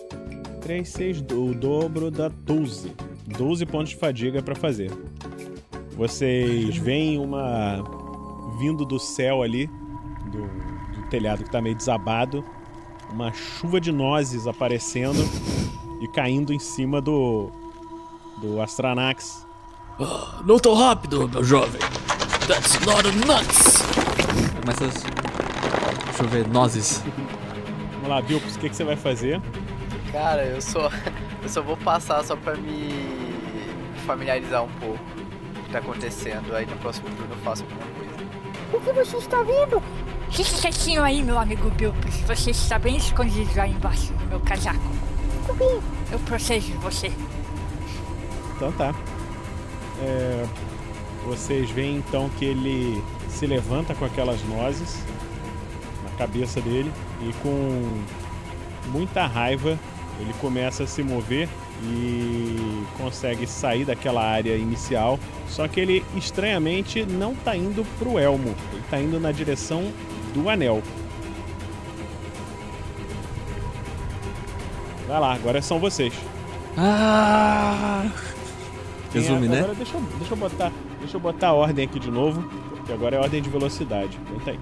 3, 0.62 0.90
6, 0.90 1.20
o 1.32 1.54
dobro 1.54 2.10
dá 2.10 2.28
12. 2.28 2.92
12 3.38 3.66
pontos 3.68 3.90
de 3.92 3.98
fadiga 3.98 4.42
pra 4.42 4.56
fazer. 4.56 4.90
Vocês 5.92 6.76
veem 6.76 7.20
uma. 7.20 7.84
vindo 8.60 8.84
do 8.84 8.98
céu 8.98 9.44
ali, 9.44 9.68
do 10.32 10.71
telhado 11.12 11.44
que 11.44 11.50
tá 11.52 11.62
meio 11.62 11.76
desabado, 11.76 12.44
uma 13.12 13.34
chuva 13.34 13.82
de 13.82 13.92
nozes 13.92 14.48
aparecendo 14.48 15.20
e 16.00 16.08
caindo 16.08 16.54
em 16.54 16.60
cima 16.60 17.02
do. 17.02 17.52
do 18.38 18.62
Astranax. 18.62 19.46
Não 20.46 20.58
tão 20.58 20.74
rápido, 20.74 21.30
meu 21.30 21.44
jovem. 21.44 21.82
That's 22.48 22.80
not 22.86 23.08
a 23.08 23.12
nuts. 23.12 23.84
Começa 24.62 24.86
a 26.10 26.14
chover 26.14 26.48
nozes. 26.48 27.04
Vamos 27.94 28.10
lá, 28.10 28.22
Bilcos, 28.22 28.56
o 28.56 28.60
que, 28.60 28.70
que 28.70 28.76
você 28.76 28.84
vai 28.84 28.96
fazer? 28.96 29.40
Cara, 30.12 30.44
eu 30.46 30.62
só, 30.62 30.90
eu 31.44 31.50
só 31.50 31.62
vou 31.62 31.78
passar 31.78 32.24
só 32.24 32.36
pra 32.36 32.56
me 32.56 32.90
familiarizar 34.08 34.64
um 34.64 34.72
pouco 34.80 34.98
com 34.98 35.60
o 35.60 35.64
que 35.64 35.70
tá 35.70 35.80
acontecendo. 35.80 36.56
Aí 36.56 36.66
no 36.66 36.76
próximo 36.78 37.08
turno 37.10 37.34
eu 37.34 37.38
faço 37.44 37.64
alguma 37.64 37.86
coisa. 37.98 38.12
O 38.74 38.80
que 38.80 38.92
você 38.94 39.18
está 39.18 39.44
vendo? 39.44 39.84
Fique 40.32 40.62
quietinho 40.62 41.04
aí, 41.04 41.22
meu 41.22 41.38
amigo 41.38 41.70
Bilpris. 41.72 42.22
Você 42.22 42.52
está 42.52 42.80
bem 42.80 42.96
escondido 42.96 43.60
aí 43.60 43.72
embaixo 43.72 44.14
do 44.14 44.26
meu 44.28 44.40
casaco. 44.40 44.80
Eu 46.10 46.20
protejo 46.20 46.74
você. 46.80 47.12
Então 48.56 48.72
tá. 48.72 48.96
É, 50.02 50.46
vocês 51.26 51.70
veem 51.72 51.98
então 51.98 52.30
que 52.40 52.46
ele 52.46 53.04
se 53.28 53.46
levanta 53.46 53.94
com 53.94 54.06
aquelas 54.06 54.42
nozes 54.46 55.04
na 56.04 56.18
cabeça 56.18 56.62
dele 56.62 56.92
e 57.22 57.34
com 57.44 58.02
muita 58.90 59.28
raiva 59.28 59.78
ele 60.20 60.34
começa 60.40 60.84
a 60.84 60.88
se 60.88 61.04
mover 61.04 61.50
e 61.84 62.86
consegue 62.98 63.46
sair 63.46 63.84
daquela 63.84 64.24
área 64.24 64.56
inicial. 64.56 65.20
Só 65.48 65.68
que 65.68 65.80
ele 65.80 66.06
estranhamente 66.16 67.06
não 67.06 67.36
tá 67.36 67.56
indo 67.56 67.86
pro 68.00 68.18
elmo, 68.18 68.56
ele 68.72 68.84
tá 68.90 69.00
indo 69.00 69.20
na 69.20 69.32
direção 69.32 69.92
do 70.34 70.50
anel. 70.50 70.82
Vai 75.08 75.20
lá, 75.20 75.34
agora 75.34 75.62
são 75.62 75.80
vocês. 75.80 76.14
Ah! 76.78 78.06
Quem 79.12 79.22
é- 79.22 79.24
Resume, 79.26 79.48
né? 79.48 79.60
Agora 79.60 79.76
deixa 79.76 79.98
eu, 79.98 80.02
deixa 80.18 80.34
eu 80.34 80.38
botar, 80.38 80.72
deixa 81.00 81.18
eu 81.18 81.22
botar 81.22 81.48
a 81.50 81.54
ordem 81.54 81.86
aqui 81.86 82.00
de 82.00 82.10
novo, 82.10 82.44
que 82.86 82.94
agora 82.94 83.16
é 83.16 83.20
a 83.20 83.22
ordem 83.24 83.42
de 83.42 83.50
velocidade. 83.50 84.18
Tenta 84.30 84.52
aí. 84.52 84.60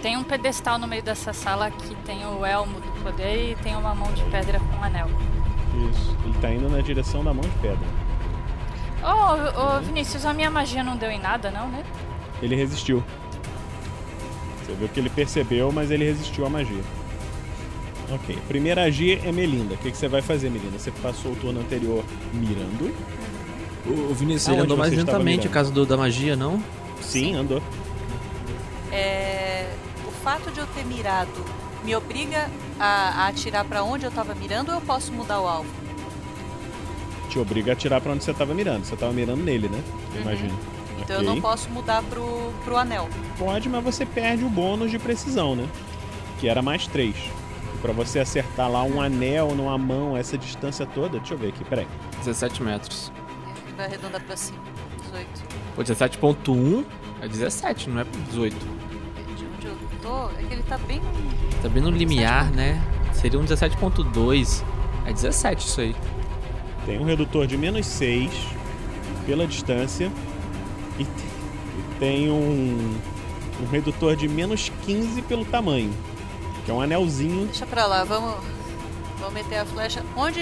Tem 0.00 0.16
um 0.16 0.24
pedestal 0.24 0.78
no 0.78 0.86
meio 0.88 1.02
dessa 1.02 1.32
sala 1.32 1.70
que 1.70 1.94
tem 1.96 2.26
o 2.26 2.44
elmo 2.44 2.80
do 2.80 3.02
poder 3.02 3.52
e 3.52 3.54
tem 3.56 3.76
uma 3.76 3.94
mão 3.94 4.10
de 4.12 4.22
pedra 4.24 4.58
com 4.58 4.76
um 4.78 4.82
anel. 4.82 5.08
Isso. 5.90 6.16
Ele 6.24 6.34
tá 6.40 6.50
indo 6.50 6.68
na 6.68 6.80
direção 6.80 7.22
da 7.22 7.32
mão 7.32 7.42
de 7.42 7.56
pedra. 7.58 7.86
Ô, 9.04 9.76
ô, 9.76 9.80
Vinícius, 9.80 10.24
a 10.24 10.32
minha 10.32 10.50
magia 10.50 10.82
não 10.82 10.96
deu 10.96 11.10
em 11.10 11.20
nada, 11.20 11.50
não, 11.50 11.68
né? 11.68 11.84
Ele 12.40 12.56
resistiu. 12.56 13.02
Você 14.72 14.78
viu 14.78 14.88
que 14.88 15.00
ele 15.00 15.10
percebeu, 15.10 15.70
mas 15.70 15.90
ele 15.90 16.04
resistiu 16.04 16.46
à 16.46 16.50
magia. 16.50 16.80
Ok. 18.10 18.38
Primeira 18.48 18.84
agir 18.84 19.20
é 19.24 19.30
Melinda. 19.32 19.74
O 19.74 19.78
que, 19.78 19.90
que 19.90 19.96
você 19.96 20.08
vai 20.08 20.22
fazer, 20.22 20.50
Melinda? 20.50 20.78
Você 20.78 20.90
passou 20.90 21.32
o 21.32 21.36
turno 21.36 21.60
anterior 21.60 22.02
mirando. 22.32 22.94
O 23.86 24.14
Vinícius, 24.14 24.48
Aonde 24.48 24.58
ele 24.60 24.64
andou 24.64 24.76
mais 24.78 24.92
lentamente 24.94 25.48
por 25.48 25.54
causa 25.54 25.70
do- 25.70 25.84
da 25.84 25.96
magia, 25.96 26.36
não? 26.36 26.62
Sim, 27.00 27.34
andou. 27.34 27.60
É, 28.90 29.66
o 30.06 30.10
fato 30.22 30.50
de 30.52 30.60
eu 30.60 30.66
ter 30.68 30.84
mirado 30.84 31.44
me 31.84 31.94
obriga 31.96 32.48
a, 32.78 33.24
a 33.24 33.28
atirar 33.28 33.64
pra 33.64 33.82
onde 33.82 34.04
eu 34.04 34.10
tava 34.10 34.34
mirando 34.34 34.68
ou 34.68 34.74
eu 34.76 34.80
posso 34.80 35.12
mudar 35.12 35.40
o 35.40 35.48
alvo? 35.48 35.68
Te 37.28 37.38
obriga 37.38 37.72
a 37.72 37.74
atirar 37.74 38.00
pra 38.00 38.12
onde 38.12 38.22
você 38.22 38.32
tava 38.32 38.54
mirando. 38.54 38.84
Você 38.84 38.94
tava 38.94 39.12
mirando 39.12 39.42
nele, 39.42 39.68
né? 39.68 39.82
Imagina. 40.20 40.54
Então 41.00 41.16
Ok. 41.16 41.28
eu 41.28 41.34
não 41.34 41.40
posso 41.40 41.68
mudar 41.70 42.02
pro, 42.04 42.52
pro 42.64 42.76
anel. 42.76 43.08
Pode, 43.38 43.68
mas 43.68 43.82
você 43.84 44.04
perde 44.06 44.44
o 44.44 44.48
bônus 44.48 44.90
de 44.90 44.98
precisão, 44.98 45.54
né? 45.56 45.68
Que 46.38 46.48
era 46.48 46.62
mais 46.62 46.86
3. 46.86 47.14
Pra 47.80 47.92
você 47.92 48.20
acertar 48.20 48.70
lá 48.70 48.84
um 48.84 49.00
anel 49.00 49.54
numa 49.56 49.76
mão, 49.76 50.16
essa 50.16 50.38
distância 50.38 50.86
toda. 50.86 51.18
Deixa 51.18 51.34
eu 51.34 51.38
ver 51.38 51.48
aqui, 51.48 51.64
peraí. 51.64 51.86
17 52.18 52.62
metros. 52.62 53.12
Ele 53.66 53.76
vai 53.76 53.86
arredondar 53.86 54.22
pra 54.22 54.36
cima. 54.36 54.58
18. 55.02 55.26
Pô, 55.74 55.82
17.1 55.82 56.84
é 57.20 57.28
17, 57.28 57.90
não 57.90 58.00
é 58.00 58.04
18. 58.28 58.54
De 58.56 59.44
onde 59.46 59.66
eu 59.66 59.76
tô, 60.00 60.28
é 60.38 60.42
que 60.44 60.54
ele 60.54 60.62
tá 60.62 60.78
bem. 60.78 61.00
Tá 61.60 61.68
bem 61.68 61.82
no 61.82 61.90
limiar, 61.90 62.50
né? 62.52 62.80
Seria 63.12 63.38
um 63.40 63.44
17.2. 63.44 64.62
É 65.06 65.12
17 65.12 65.66
isso 65.66 65.80
aí. 65.80 65.96
Tem 66.86 66.98
um 67.00 67.04
redutor 67.04 67.46
de 67.46 67.56
menos 67.56 67.86
6 67.86 68.30
pela 69.26 69.46
distância. 69.46 70.10
E, 71.02 71.80
e 71.80 71.98
tem 71.98 72.30
um, 72.30 72.98
um 73.62 73.66
redutor 73.70 74.16
de 74.16 74.28
menos 74.28 74.70
15 74.84 75.22
pelo 75.22 75.44
tamanho. 75.44 75.92
Que 76.64 76.70
é 76.70 76.74
um 76.74 76.80
anelzinho. 76.80 77.46
Deixa 77.46 77.66
pra 77.66 77.86
lá, 77.86 78.04
vamos. 78.04 78.36
Vamos 79.18 79.34
meter 79.34 79.58
a 79.58 79.64
flecha. 79.64 80.02
Onde. 80.16 80.40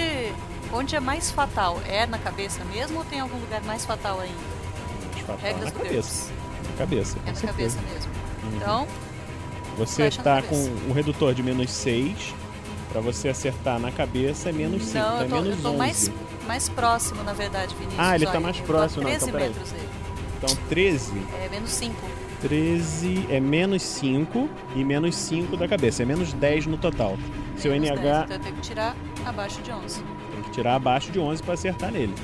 Onde 0.73 0.95
é 0.95 1.01
mais 1.01 1.31
fatal? 1.33 1.81
É 1.89 2.07
na 2.07 2.17
cabeça 2.19 2.65
mesmo 2.67 2.99
ou 2.99 3.05
tem 3.05 3.19
algum 3.21 3.37
lugar 3.39 3.61
mais 3.65 3.85
fatal 3.85 4.21
ainda? 4.21 4.39
fatal 5.27 5.37
Regras 5.43 5.65
na 5.65 5.71
do 5.71 5.83
cabeça. 5.83 6.31
Na 6.71 6.77
cabeça. 6.79 7.19
É 7.25 7.29
na 7.31 7.35
certeza. 7.35 7.79
cabeça 7.79 7.93
mesmo. 7.93 8.13
Uhum. 8.45 8.57
Então, 8.57 8.87
Você 9.77 10.05
na 10.05 10.11
tá 10.11 10.43
cabeça. 10.43 10.47
com 10.49 10.91
um 10.91 10.93
redutor 10.93 11.35
de 11.35 11.43
menos 11.43 11.71
6. 11.71 12.35
Pra 12.93 13.01
você 13.01 13.29
acertar 13.29 13.79
na 13.81 13.91
cabeça 13.93 14.49
é 14.49 14.53
menos 14.53 14.85
5. 14.85 14.99
não, 14.99 15.21
é 15.21 15.25
eu 15.25 15.29
tô, 15.29 15.35
menos 15.37 15.57
eu 15.57 15.63
tô 15.63 15.69
11. 15.71 15.79
mais, 15.79 16.11
mais 16.47 16.69
próximo, 16.69 17.23
na 17.25 17.33
verdade, 17.33 17.75
Vinícius. 17.75 17.99
Ah, 18.01 18.15
ele 18.17 18.25
tá 18.27 18.31
Olha, 18.33 18.41
mais 18.41 18.57
eu 18.57 18.63
tô 18.65 18.73
próximo, 18.73 19.01
a 19.03 19.05
não, 19.05 19.11
13 19.11 19.25
então 19.29 19.39
peraí. 19.41 19.49
metros 19.55 19.71
dele. 19.73 19.89
Então 20.43 20.57
13. 20.69 21.13
É 21.45 21.49
menos 21.51 21.71
5. 21.71 21.95
13 22.41 23.27
é 23.29 23.39
menos 23.39 23.83
5 23.83 24.49
e 24.75 24.83
menos 24.83 25.15
5 25.15 25.57
da 25.57 25.69
cabeça. 25.69 26.03
É 26.03 26.07
menos 26.07 26.33
10 26.33 26.67
no 26.67 26.79
total. 26.79 27.19
Seu 27.59 27.73
Menos 27.73 27.91
NH 27.91 28.01
10, 28.01 28.25
então 28.25 28.37
eu 28.37 28.43
tenho 28.43 28.55
que 28.55 28.63
tirar 28.63 28.97
abaixo 29.27 29.61
de 29.61 29.71
11. 29.71 30.03
tem 30.33 30.43
que 30.45 30.51
tirar 30.51 30.75
abaixo 30.77 31.13
de 31.13 31.19
11 31.19 31.43
pra 31.43 31.55
acertar 31.55 31.93
nele. 31.93 32.15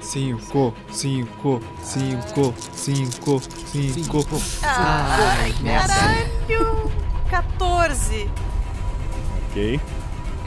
5, 0.00 0.72
5, 0.92 1.60
5, 1.82 2.54
5, 2.72 3.40
5. 3.66 4.26
Ai, 4.62 5.52
caralho! 5.64 6.92
14. 7.28 8.30
Ok? 9.50 9.80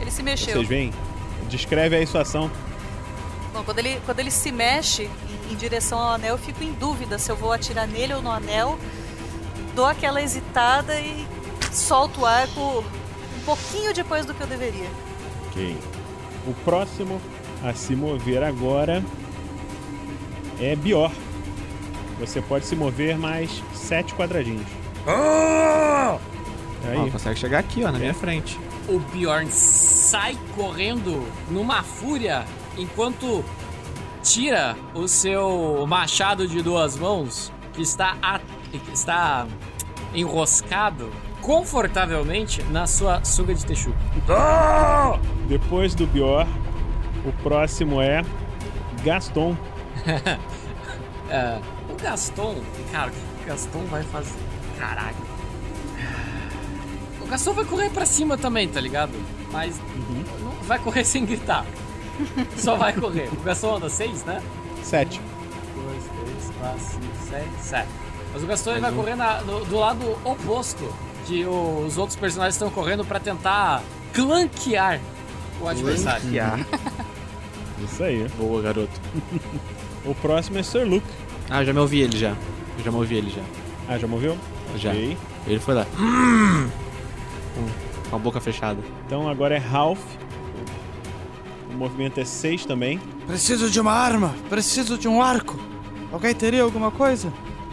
Ele 0.00 0.10
se 0.10 0.22
mexeu. 0.22 0.54
Vocês 0.54 0.68
veem? 0.68 0.90
Descreve 1.50 1.96
aí 1.96 2.06
sua 2.06 2.22
ação. 2.22 2.50
Bom, 3.52 3.62
quando 3.62 3.80
ele, 3.80 4.00
quando 4.06 4.20
ele 4.20 4.30
se 4.30 4.50
mexe 4.50 5.10
em, 5.52 5.56
direção 5.56 5.98
ao 5.98 6.14
anel, 6.14 6.34
eu 6.34 6.38
fico 6.38 6.62
em 6.64 6.72
dúvida 6.72 7.18
se 7.18 7.30
eu 7.30 7.36
vou 7.36 7.52
atirar 7.52 7.86
nele 7.86 8.14
ou 8.14 8.22
no 8.22 8.30
anel. 8.30 8.78
Dou 9.74 9.86
aquela 9.86 10.22
hesitada 10.22 10.98
e 11.00 11.26
solto 11.70 12.22
o 12.22 12.26
arco 12.26 12.84
um 13.36 13.44
pouquinho 13.44 13.92
depois 13.94 14.26
do 14.26 14.34
que 14.34 14.40
eu 14.40 14.46
deveria. 14.46 14.88
Ok. 15.48 15.76
O 16.46 16.54
próximo 16.64 17.20
a 17.62 17.72
se 17.72 17.94
mover 17.94 18.42
agora 18.42 19.02
é 20.60 20.74
Bior. 20.76 21.10
Você 22.18 22.40
pode 22.40 22.66
se 22.66 22.76
mover 22.76 23.16
mais 23.16 23.62
7 23.74 24.14
quadradinhos. 24.14 24.66
Ó, 25.06 26.18
Aí. 26.84 27.10
consegue 27.10 27.38
chegar 27.38 27.58
aqui, 27.58 27.84
ó, 27.84 27.90
na 27.90 27.98
minha 27.98 28.14
frente. 28.14 28.58
O 28.88 28.98
Bjorn 28.98 29.50
sai 29.50 30.36
correndo 30.54 31.26
numa 31.50 31.82
fúria 31.82 32.44
enquanto 32.76 33.44
tira 34.22 34.76
o 34.94 35.06
seu 35.08 35.84
machado 35.86 36.46
de 36.46 36.62
duas 36.62 36.96
mãos, 36.96 37.52
que 37.72 37.82
está, 37.82 38.16
a- 38.22 38.40
que 38.70 38.80
está 38.92 39.46
enroscado 40.14 41.10
confortavelmente 41.40 42.62
na 42.64 42.86
sua 42.86 43.24
suga 43.24 43.54
de 43.54 43.64
texugo. 43.66 43.96
Depois 45.48 45.94
do 45.94 46.06
Bior, 46.06 46.46
o 47.26 47.32
próximo 47.42 48.00
é 48.00 48.22
Gaston. 49.04 49.56
É, 51.30 51.58
o 51.90 51.94
Gaston, 52.02 52.56
cara, 52.90 53.08
o 53.08 53.10
que 53.10 53.44
o 53.44 53.46
Gaston 53.46 53.84
vai 53.86 54.02
fazer? 54.02 54.38
Caralho. 54.78 55.16
O 57.22 57.26
Gaston 57.26 57.54
vai 57.54 57.64
correr 57.64 57.88
pra 57.88 58.04
cima 58.04 58.36
também, 58.36 58.68
tá 58.68 58.78
ligado? 58.78 59.12
Mas 59.50 59.80
não 60.42 60.52
vai 60.66 60.78
correr 60.78 61.04
sem 61.04 61.24
gritar. 61.24 61.64
Só 62.56 62.76
vai 62.76 62.92
correr. 62.92 63.28
O 63.32 63.40
Gaston 63.42 63.76
anda 63.76 63.88
6, 63.88 64.24
né? 64.24 64.42
7. 64.82 65.20
2, 65.74 65.96
3, 65.96 66.52
4, 66.60 66.78
5, 66.80 67.00
6, 67.30 67.44
7. 67.60 67.88
Mas 68.32 68.42
o 68.42 68.46
Gaston 68.46 68.70
Mais 68.70 68.82
vai 68.82 68.92
um. 68.92 68.96
correr 68.96 69.14
na- 69.14 69.38
do, 69.42 69.64
do 69.64 69.76
lado 69.76 70.18
oposto 70.24 70.92
que 71.26 71.44
os 71.46 71.96
outros 71.98 72.16
personagens 72.16 72.54
estão 72.54 72.70
correndo 72.70 73.04
pra 73.04 73.20
tentar 73.20 73.82
clanquear 74.12 75.00
o 75.60 75.68
adversário. 75.68 76.20
Clanquear. 76.22 76.58
Isso 77.84 78.02
aí. 78.02 78.26
Boa, 78.38 78.60
garoto. 78.62 79.00
O 80.04 80.16
próximo 80.16 80.58
é 80.58 80.64
Sir 80.64 80.84
Luke. 80.84 81.06
Ah, 81.48 81.62
já 81.64 81.72
me 81.72 81.78
ouvi 81.78 82.00
ele 82.00 82.16
já. 82.18 82.30
Eu 82.76 82.84
já 82.84 82.90
me 82.90 82.96
ouvi 82.96 83.14
ele 83.14 83.30
já. 83.30 83.42
Ah, 83.88 83.96
já 83.96 84.08
moveu? 84.08 84.36
Já. 84.76 84.90
Ok. 84.90 85.16
Ele 85.46 85.60
foi 85.60 85.74
lá. 85.74 85.86
Hum, 85.96 86.68
Com 88.10 88.16
a 88.16 88.18
boca 88.18 88.40
fechada. 88.40 88.80
Então 89.06 89.28
agora 89.28 89.54
é 89.54 89.58
Ralph. 89.58 90.00
O 91.82 91.86
movimento 91.86 92.20
é 92.20 92.24
6 92.24 92.64
também. 92.64 93.00
Preciso 93.26 93.68
de 93.68 93.80
uma 93.80 93.90
arma, 93.90 94.32
preciso 94.48 94.96
de 94.96 95.08
um 95.08 95.20
arco. 95.20 95.58
Alguém 96.12 96.32
teria 96.32 96.62
alguma 96.62 96.92
coisa? 96.92 97.32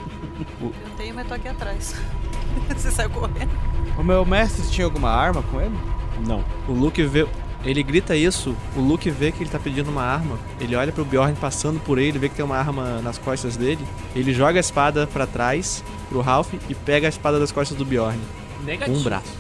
Eu 0.60 0.74
tenho, 0.98 1.13
mas 1.13 1.28
tô 1.28 1.36
aqui 1.36 1.48
atrás. 1.48 1.93
Você 2.76 2.89
saiu 2.89 3.12
correndo. 3.12 3.52
O 4.00 4.04
meu 4.04 4.26
mestre 4.26 4.67
tinha 4.72 4.86
alguma 4.86 5.12
arma 5.12 5.43
com 5.43 5.62
ele? 5.62 5.78
Não. 6.26 6.43
O 6.67 6.72
Luke 6.72 7.04
vê. 7.04 7.28
Ele 7.63 7.84
grita 7.84 8.15
isso, 8.15 8.58
o 8.76 8.80
Luke 8.80 9.12
vê 9.12 9.32
que 9.32 9.43
ele 9.43 9.50
tá 9.52 9.60
pedindo 9.60 9.91
uma 9.91 10.02
arma. 10.02 10.39
Ele 10.60 10.76
olha 10.76 10.91
pro 10.91 11.06
Bjorn 11.06 11.36
passando 11.36 11.80
por 11.80 11.99
ele, 11.99 12.18
vê 12.18 12.30
que 12.30 12.36
tem 12.36 12.43
uma 12.43 12.57
arma 12.57 13.03
nas 13.03 13.20
costas 13.20 13.55
dele. 13.57 13.86
Ele 14.16 14.34
joga 14.34 14.57
a 14.57 14.60
espada 14.60 15.05
pra 15.05 15.28
trás 15.28 15.84
pro 16.10 16.22
Ralph 16.22 16.51
e 16.68 16.74
pega 16.74 17.07
a 17.07 17.10
espada 17.10 17.39
das 17.39 17.51
costas 17.51 17.78
do 17.78 17.86
Bjorn. 17.86 18.20
Negativo. 18.66 18.95
Com 18.95 19.01
um 19.01 19.03
braço. 19.03 19.38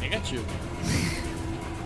Negativo. 0.00 0.44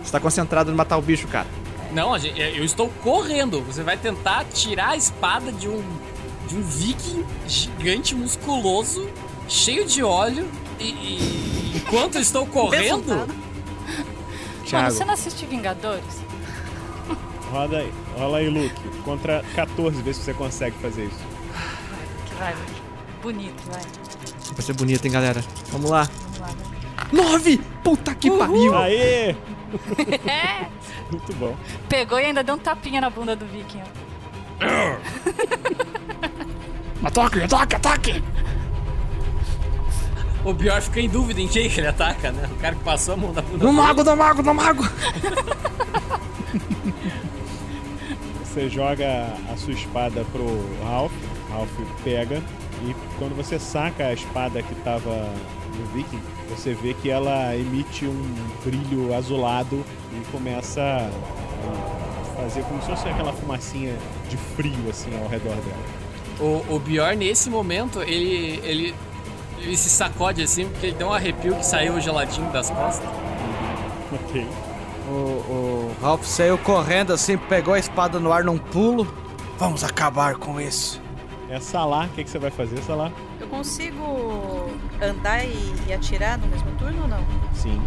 Você 0.03 0.11
tá 0.11 0.19
concentrado 0.19 0.71
em 0.71 0.75
matar 0.75 0.97
o 0.97 1.01
bicho, 1.01 1.27
cara. 1.27 1.47
Não, 1.91 2.17
gente- 2.17 2.39
eu 2.39 2.63
estou 2.63 2.89
correndo. 3.03 3.61
Você 3.63 3.83
vai 3.83 3.97
tentar 3.97 4.45
tirar 4.45 4.89
a 4.89 4.97
espada 4.97 5.51
de 5.51 5.67
um 5.67 5.83
de 6.47 6.55
um 6.55 6.61
viking 6.61 7.25
gigante 7.45 8.15
musculoso, 8.15 9.09
cheio 9.49 9.85
de 9.85 10.01
óleo 10.01 10.49
e, 10.79 10.85
e 10.85 11.73
enquanto 11.75 12.15
eu 12.15 12.21
estou 12.21 12.45
correndo, 12.47 13.27
Mano, 14.71 14.91
você 14.91 15.03
não 15.05 15.13
assiste 15.13 15.45
Vingadores? 15.45 16.21
Roda 17.51 17.77
aí. 17.79 17.91
Rola 18.17 18.37
aí, 18.39 18.49
Luke. 18.49 18.75
Contra 19.03 19.43
14, 19.55 20.01
vê 20.01 20.13
se 20.13 20.21
você 20.21 20.33
consegue 20.33 20.75
fazer 20.81 21.05
isso. 21.05 21.19
Que 22.25 22.35
vai, 22.35 22.55
bonito, 23.21 23.61
vai. 23.71 23.81
Vai 24.53 24.61
ser 24.61 24.73
bonito, 24.73 25.05
hein, 25.05 25.11
galera? 25.11 25.43
Vamos 25.71 25.89
lá. 25.89 26.09
Vamos 26.21 26.39
lá, 26.39 26.47
vai. 26.47 27.11
Nove! 27.11 27.57
Puta 27.83 28.13
que 28.15 28.29
pariu! 28.31 28.75
Aê! 28.77 29.35
Muito 31.11 31.33
bom. 31.35 31.55
pegou 31.87 32.19
e 32.19 32.25
ainda 32.25 32.43
deu 32.43 32.55
um 32.55 32.59
tapinha 32.59 32.99
na 33.01 33.09
bunda 33.09 33.35
do 33.35 33.45
Viking. 33.45 33.81
Ataque, 37.03 37.41
ataque, 37.43 37.75
ataque! 37.75 38.23
o 40.43 40.53
Bjorn 40.53 40.81
fica 40.81 41.01
em 41.01 41.09
dúvida 41.09 41.41
em 41.41 41.47
quem 41.47 41.69
que 41.69 41.79
ele 41.79 41.87
ataca, 41.87 42.31
né? 42.31 42.49
O 42.51 42.55
cara 42.55 42.75
que 42.75 42.83
passou 42.83 43.13
a 43.15 43.17
mão 43.17 43.33
na 43.33 43.41
bunda 43.41 43.65
No 43.65 43.73
mago, 43.73 44.03
no 44.03 44.15
mago, 44.15 44.41
no 44.41 44.53
mago! 44.53 44.83
Você 48.43 48.69
joga 48.69 49.27
a 49.51 49.57
sua 49.57 49.73
espada 49.73 50.25
pro 50.31 50.45
Ralph. 50.83 51.11
Ralph 51.51 51.69
pega. 52.03 52.41
E 52.83 52.95
quando 53.19 53.35
você 53.35 53.59
saca 53.59 54.05
a 54.05 54.13
espada 54.13 54.61
que 54.63 54.73
tava 54.75 55.31
no 55.77 55.85
Viking, 55.93 56.21
você 56.49 56.73
vê 56.73 56.93
que 56.93 57.09
ela 57.09 57.55
emite 57.55 58.05
um 58.05 58.35
brilho 58.63 59.13
azulado 59.15 59.83
e 60.13 60.25
começa 60.31 60.81
a 60.81 62.41
fazer 62.41 62.63
como 62.63 62.81
se 62.81 62.87
fosse 62.87 63.07
aquela 63.09 63.33
fumacinha 63.33 63.95
de 64.29 64.37
frio 64.37 64.89
assim 64.89 65.09
ao 65.21 65.27
redor 65.27 65.55
dela. 65.55 66.07
O, 66.39 66.75
o 66.75 66.79
Bjorn, 66.79 67.15
nesse 67.15 67.49
momento, 67.49 68.01
ele, 68.01 68.59
ele, 68.63 68.95
ele 69.59 69.75
se 69.75 69.89
sacode 69.89 70.41
assim, 70.43 70.67
porque 70.69 70.87
ele 70.87 70.95
deu 70.95 71.07
um 71.07 71.13
arrepio 71.13 71.55
que 71.55 71.65
saiu 71.65 71.99
geladinho 71.99 72.49
das 72.51 72.69
costas. 72.69 73.09
Ok. 74.13 74.45
O, 75.09 75.11
o 75.11 75.95
Ralph 76.01 76.25
saiu 76.25 76.57
correndo 76.57 77.13
assim, 77.13 77.37
pegou 77.37 77.73
a 77.73 77.79
espada 77.79 78.19
no 78.19 78.31
ar 78.31 78.43
num 78.43 78.57
pulo. 78.57 79.07
Vamos 79.57 79.83
acabar 79.83 80.35
com 80.35 80.61
isso. 80.61 81.01
É 81.49 81.59
Salah, 81.59 82.05
o 82.05 82.09
que, 82.09 82.23
que 82.23 82.29
você 82.29 82.37
vai 82.37 82.51
fazer, 82.51 82.77
Salah? 82.83 83.11
Eu 83.39 83.47
consigo 83.47 84.69
andar 85.01 85.43
e, 85.43 85.75
e 85.87 85.93
atirar 85.93 86.37
no 86.37 86.47
mesmo 86.47 86.71
turno 86.77 87.03
ou 87.03 87.07
não? 87.07 87.23
Sim. 87.53 87.81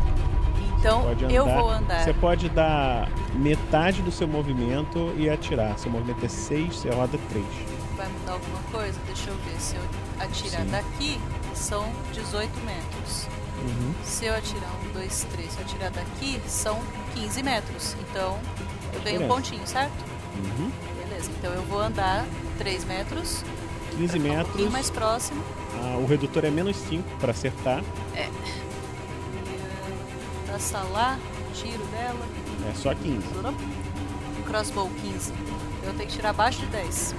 Então 0.78 1.04
eu 1.30 1.44
vou 1.44 1.70
andar. 1.70 2.02
Você 2.02 2.14
pode 2.14 2.48
dar 2.48 3.08
metade 3.34 4.00
do 4.00 4.10
seu 4.10 4.26
movimento 4.26 5.12
e 5.16 5.28
atirar. 5.28 5.78
Seu 5.78 5.90
movimento 5.90 6.24
é 6.24 6.28
6, 6.28 6.74
você 6.74 6.90
roda 6.90 7.18
3. 7.28 7.44
Vai 7.96 8.08
mudar 8.08 8.32
alguma 8.32 8.62
coisa? 8.72 8.98
Deixa 9.06 9.28
eu 9.28 9.36
ver. 9.36 9.60
Se 9.60 9.76
eu 9.76 9.82
atirar 10.18 10.62
Sim. 10.62 10.70
daqui, 10.70 11.20
são 11.54 11.86
18 12.12 12.50
metros. 12.64 13.28
Uhum. 13.62 13.92
Se 14.02 14.24
eu 14.24 14.34
atirar 14.34 14.70
um, 14.82 14.92
dois, 14.94 15.26
três, 15.32 15.52
se 15.52 15.58
eu 15.58 15.64
atirar 15.66 15.90
daqui, 15.90 16.40
são 16.46 16.80
15 17.14 17.42
metros. 17.42 17.96
Então 18.00 18.38
eu 18.94 19.00
ganho 19.02 19.24
um 19.24 19.28
pontinho, 19.28 19.66
certo? 19.66 19.92
Uhum. 20.36 20.70
Beleza, 21.04 21.30
então 21.38 21.52
eu 21.52 21.62
vou 21.62 21.80
andar 21.80 22.24
3 22.56 22.84
metros, 22.84 23.44
15 23.96 24.18
um 24.18 24.22
metros. 24.22 24.46
pouquinho 24.48 24.70
mais 24.70 24.90
próximo. 24.90 25.42
Ah, 25.82 25.96
o 25.98 26.06
redutor 26.06 26.44
é 26.44 26.50
menos 26.50 26.76
5 26.76 27.08
pra 27.18 27.30
acertar. 27.32 27.82
É. 28.14 28.28
E, 30.46 30.50
Passar 30.50 30.82
lá, 30.92 31.18
tiro 31.54 31.84
dela. 31.86 32.26
É 32.70 32.74
só 32.74 32.94
15. 32.94 33.18
Crossbow 34.46 34.90
15. 35.02 35.32
Eu 35.84 35.94
tenho 35.94 36.08
que 36.08 36.16
tirar 36.16 36.30
abaixo 36.30 36.60
de 36.60 36.66
10. 36.66 37.14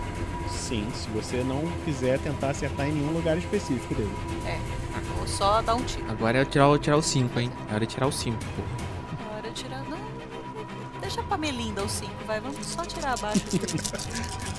Sim, 0.50 0.88
se 0.94 1.08
você 1.10 1.38
não 1.44 1.62
quiser 1.86 2.20
tentar 2.20 2.50
acertar 2.50 2.88
em 2.88 2.92
nenhum 2.92 3.14
lugar 3.14 3.38
específico 3.38 3.96
dele. 3.96 4.14
É, 4.46 4.60
vou 5.18 5.26
só 5.28 5.62
dar 5.62 5.76
um 5.76 5.84
tiro. 5.84 6.06
Agora 6.12 6.40
é 6.42 6.46
tirar, 6.46 6.68
o- 6.70 6.78
tirar 6.78 6.98
o 6.98 7.02
5, 7.02 7.40
hein? 7.40 7.50
É 7.70 7.74
hora 7.74 7.86
de 7.86 7.94
tirar 7.94 8.08
o 8.08 8.12
5, 8.12 8.38
pô. 8.38 8.62
Agora 9.30 9.48
eu 9.48 9.54
tirar. 9.54 9.82
Não, 9.90 9.98
deixa 11.00 11.24
pra 11.24 11.38
Melinda 11.38 11.84
o 11.84 11.90
5, 11.90 12.12
vai. 12.28 12.40
Vamos 12.42 12.66
só 12.66 12.84
tirar 12.84 13.14
abaixo 13.14 13.40
de, 13.50 13.58
de 13.60 14.51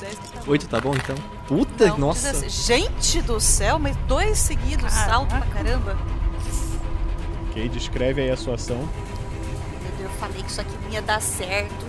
10 0.00 0.18
que 0.18 0.28
tá 0.30 0.40
bom. 0.40 0.50
8 0.50 0.68
tá 0.68 0.80
bom 0.80 0.94
então? 0.94 1.16
Puta, 1.46 1.86
Não, 1.88 1.98
nossa. 1.98 2.32
16. 2.32 2.52
Gente 2.66 3.22
do 3.22 3.40
céu, 3.40 3.78
mas 3.78 3.96
dois 4.08 4.38
seguidos, 4.38 4.94
alto 5.08 5.28
pra 5.28 5.46
caramba. 5.46 5.96
Ok, 7.48 7.68
descreve 7.68 8.22
aí 8.22 8.30
a 8.30 8.36
sua 8.36 8.54
ação. 8.54 8.76
Meu 8.78 9.92
Deus, 9.98 10.00
eu 10.02 10.18
falei 10.18 10.42
que 10.42 10.50
isso 10.50 10.60
aqui 10.60 10.72
não 10.84 10.90
ia 10.90 11.02
dar 11.02 11.20
certo. 11.20 11.86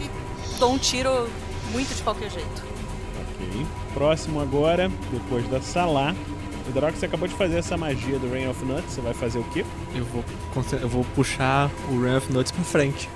E 0.00 0.10
dou 0.58 0.72
um 0.72 0.78
tiro 0.78 1.28
muito 1.72 1.94
de 1.94 2.02
qualquer 2.02 2.30
jeito. 2.30 2.62
Ok. 3.20 3.66
Próximo 3.94 4.40
agora, 4.40 4.90
depois 5.10 5.46
da 5.48 5.60
Salah. 5.60 6.14
O 6.68 6.72
Drox, 6.72 6.98
você 6.98 7.06
acabou 7.06 7.26
de 7.26 7.34
fazer 7.34 7.58
essa 7.58 7.76
magia 7.76 8.18
do 8.18 8.30
Rain 8.30 8.48
of 8.48 8.64
Nuts. 8.64 8.94
Você 8.94 9.00
vai 9.00 9.12
fazer 9.14 9.38
o 9.38 9.44
quê? 9.44 9.64
Eu 9.94 10.04
vou, 10.04 10.24
eu 10.80 10.88
vou 10.88 11.04
puxar 11.16 11.70
o 11.88 12.00
Rain 12.00 12.16
of 12.16 12.32
Nuts 12.32 12.52
pra 12.52 12.62
frente. 12.62 13.08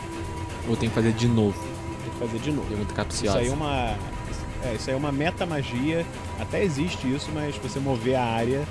Ou 0.69 0.77
tem 0.77 0.89
que 0.89 0.95
fazer 0.95 1.13
de 1.13 1.29
novo. 1.29 1.74
Que 2.15 2.27
fazer 2.27 2.39
de 2.39 2.53
novo. 2.53 2.67
Eu 2.71 2.77
vou 2.79 2.87
ficar 2.87 3.07
Isso 3.11 3.23
aí 3.25 3.29
é 3.29 3.33
capciosa. 3.33 3.55
uma. 3.55 3.97
É, 4.65 4.75
isso 4.75 4.89
aí 4.91 4.95
é 4.95 4.99
uma 4.99 5.13
meta 5.13 5.45
magia. 5.45 6.07
Até 6.41 6.65
existe 6.65 7.07
isso, 7.13 7.31
mas 7.35 7.57
você 7.57 7.79
mover 7.79 8.15
a 8.17 8.25
área. 8.25 8.67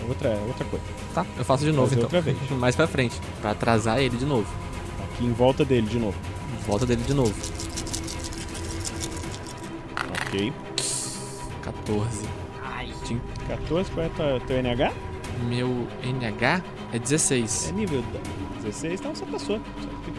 É 0.00 0.08
outra, 0.08 0.28
é 0.30 0.44
outra 0.46 0.64
coisa. 0.64 0.84
Tá, 1.14 1.24
eu 1.36 1.44
faço 1.44 1.64
de 1.64 1.72
novo 1.72 1.92
então. 1.92 2.04
outra 2.04 2.20
vez. 2.20 2.36
Mais 2.50 2.74
pra 2.76 2.86
frente. 2.86 3.20
Pra 3.40 3.50
atrasar 3.52 3.98
ele 3.98 4.16
de 4.16 4.24
novo. 4.26 4.46
Aqui 5.04 5.24
em 5.24 5.32
volta 5.32 5.64
dele 5.64 5.86
de 5.86 5.98
novo. 5.98 6.16
Em 6.60 6.64
volta 6.66 6.84
dele 6.86 7.02
de 7.02 7.14
novo. 7.14 7.34
Ok. 10.26 10.52
14. 11.62 12.28
Ai. 12.62 12.92
14, 13.48 13.90
qual 13.90 14.06
é 14.06 14.08
tua, 14.10 14.40
teu 14.46 14.58
NH? 14.62 14.92
Meu 15.48 15.86
NH 16.02 16.62
é 16.92 16.96
É 16.96 16.98
16. 16.98 17.72
nível 17.74 18.02
16, 18.62 19.00
então 19.00 19.14
você 19.14 19.24
passou. 19.26 19.60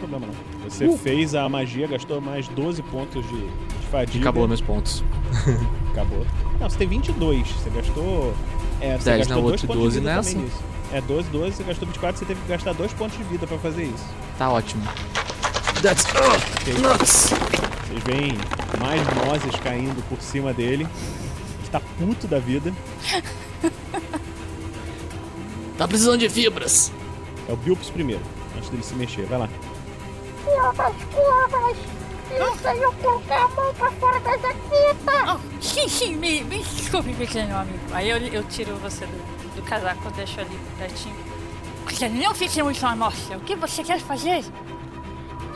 Não 0.00 0.08
tem 0.08 0.18
problema 0.20 0.26
não. 0.26 0.70
Você 0.70 0.86
Uh. 0.86 0.96
fez 0.98 1.34
a 1.34 1.48
magia, 1.48 1.86
gastou 1.86 2.20
mais 2.20 2.48
12 2.48 2.82
pontos 2.84 3.26
de, 3.28 3.40
de 3.40 3.86
fadiga. 3.90 4.20
Acabou 4.24 4.46
meus 4.48 4.60
pontos. 4.60 5.02
Acabou. 5.92 6.26
Não, 6.58 6.68
você 6.70 6.78
tem 6.78 6.88
22. 6.88 7.48
Você 7.48 7.70
gastou. 7.70 8.34
É, 8.80 8.96
você 8.96 9.04
10 9.10 9.18
gastou 9.18 9.36
na 9.36 9.42
outra 9.42 9.64
e 9.64 9.68
pontos 9.68 9.94
de 9.94 10.00
12 10.00 10.00
vida 10.00 10.14
nessa. 10.16 10.38
É 10.92 11.00
12, 11.00 11.28
12, 11.30 11.56
você 11.56 11.62
gastou 11.62 11.86
24, 11.86 12.18
você 12.18 12.24
teve 12.24 12.40
que 12.40 12.48
gastar 12.48 12.72
2 12.72 12.92
pontos 12.94 13.16
de 13.16 13.22
vida 13.24 13.46
pra 13.46 13.56
fazer 13.58 13.84
isso. 13.84 14.04
Tá 14.38 14.50
ótimo. 14.50 14.82
That's 15.82 16.04
Ok. 16.04 16.74
nuts. 16.74 17.30
Vocês 17.86 18.02
veem 18.04 18.32
mais 18.80 19.00
nozes 19.26 19.54
caindo 19.62 20.02
por 20.08 20.20
cima 20.20 20.52
dele. 20.52 20.86
Ele 21.60 21.68
tá 21.70 21.80
puto 21.98 22.26
da 22.26 22.38
vida. 22.38 22.72
Tá 25.78 25.86
precisando 25.88 26.18
de 26.18 26.28
fibras. 26.28 26.92
É 27.48 27.52
o 27.52 27.56
Bilpus 27.56 27.88
primeiro, 27.90 28.22
antes 28.56 28.68
dele 28.68 28.82
se 28.82 28.94
mexer. 28.94 29.24
Vai 29.26 29.38
lá. 29.38 29.48
Curvas, 30.44 30.94
curvas! 31.12 31.76
Eu 32.30 32.56
sei 32.56 32.84
eu 32.84 32.92
colocar 32.94 33.44
a 33.44 33.48
mão 33.48 33.74
pra 33.74 33.90
fora 33.92 34.20
da 34.20 34.36
jaqueta! 34.38 35.40
Sim, 35.60 35.88
sim, 35.88 36.16
me, 36.16 36.42
me 36.44 36.58
desculpe, 36.58 37.12
pequeno 37.14 37.56
amigo. 37.56 37.80
Aí 37.92 38.08
eu, 38.08 38.18
eu 38.18 38.44
tiro 38.44 38.76
você 38.76 39.04
do, 39.06 39.54
do 39.56 39.62
casaco, 39.62 40.00
eu 40.06 40.10
deixo 40.12 40.40
ali 40.40 40.58
pertinho. 40.78 41.16
Você 41.88 42.08
não 42.08 42.34
fizemos 42.34 42.80
uma 42.82 42.92
amostra. 42.92 43.36
O 43.36 43.40
que 43.40 43.56
você 43.56 43.82
quer 43.82 44.00
fazer? 44.00 44.44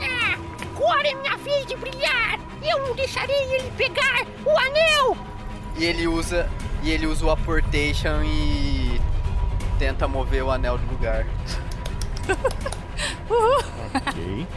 Ah, 0.01 0.37
agora 0.61 1.07
é 1.07 1.15
minha 1.15 1.37
vez 1.37 1.65
de 1.65 1.75
brilhar! 1.77 2.39
Eu 2.61 2.87
não 2.87 2.95
deixarei 2.95 3.53
ele 3.53 3.71
pegar 3.71 4.25
o 4.45 4.57
anel! 4.57 5.17
E 5.77 5.85
ele 5.85 6.07
usa. 6.07 6.49
E 6.83 6.91
ele 6.91 7.07
usa 7.07 7.25
o 7.25 7.31
apportation 7.31 8.23
e 8.23 9.01
tenta 9.79 10.07
mover 10.07 10.43
o 10.43 10.51
anel 10.51 10.77
do 10.77 10.91
lugar. 10.91 11.25
Ok. 13.95 14.47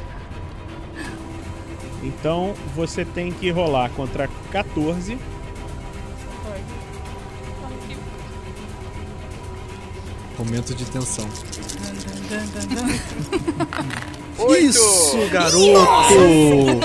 Então 2.03 2.55
você 2.75 3.05
tem 3.05 3.33
que 3.33 3.51
rolar 3.51 3.91
contra 3.91 4.29
14. 4.51 5.19
Momento 10.39 10.75
de 10.75 10.85
tensão. 10.85 11.29
Isso, 14.61 15.29
garoto! 15.31 16.79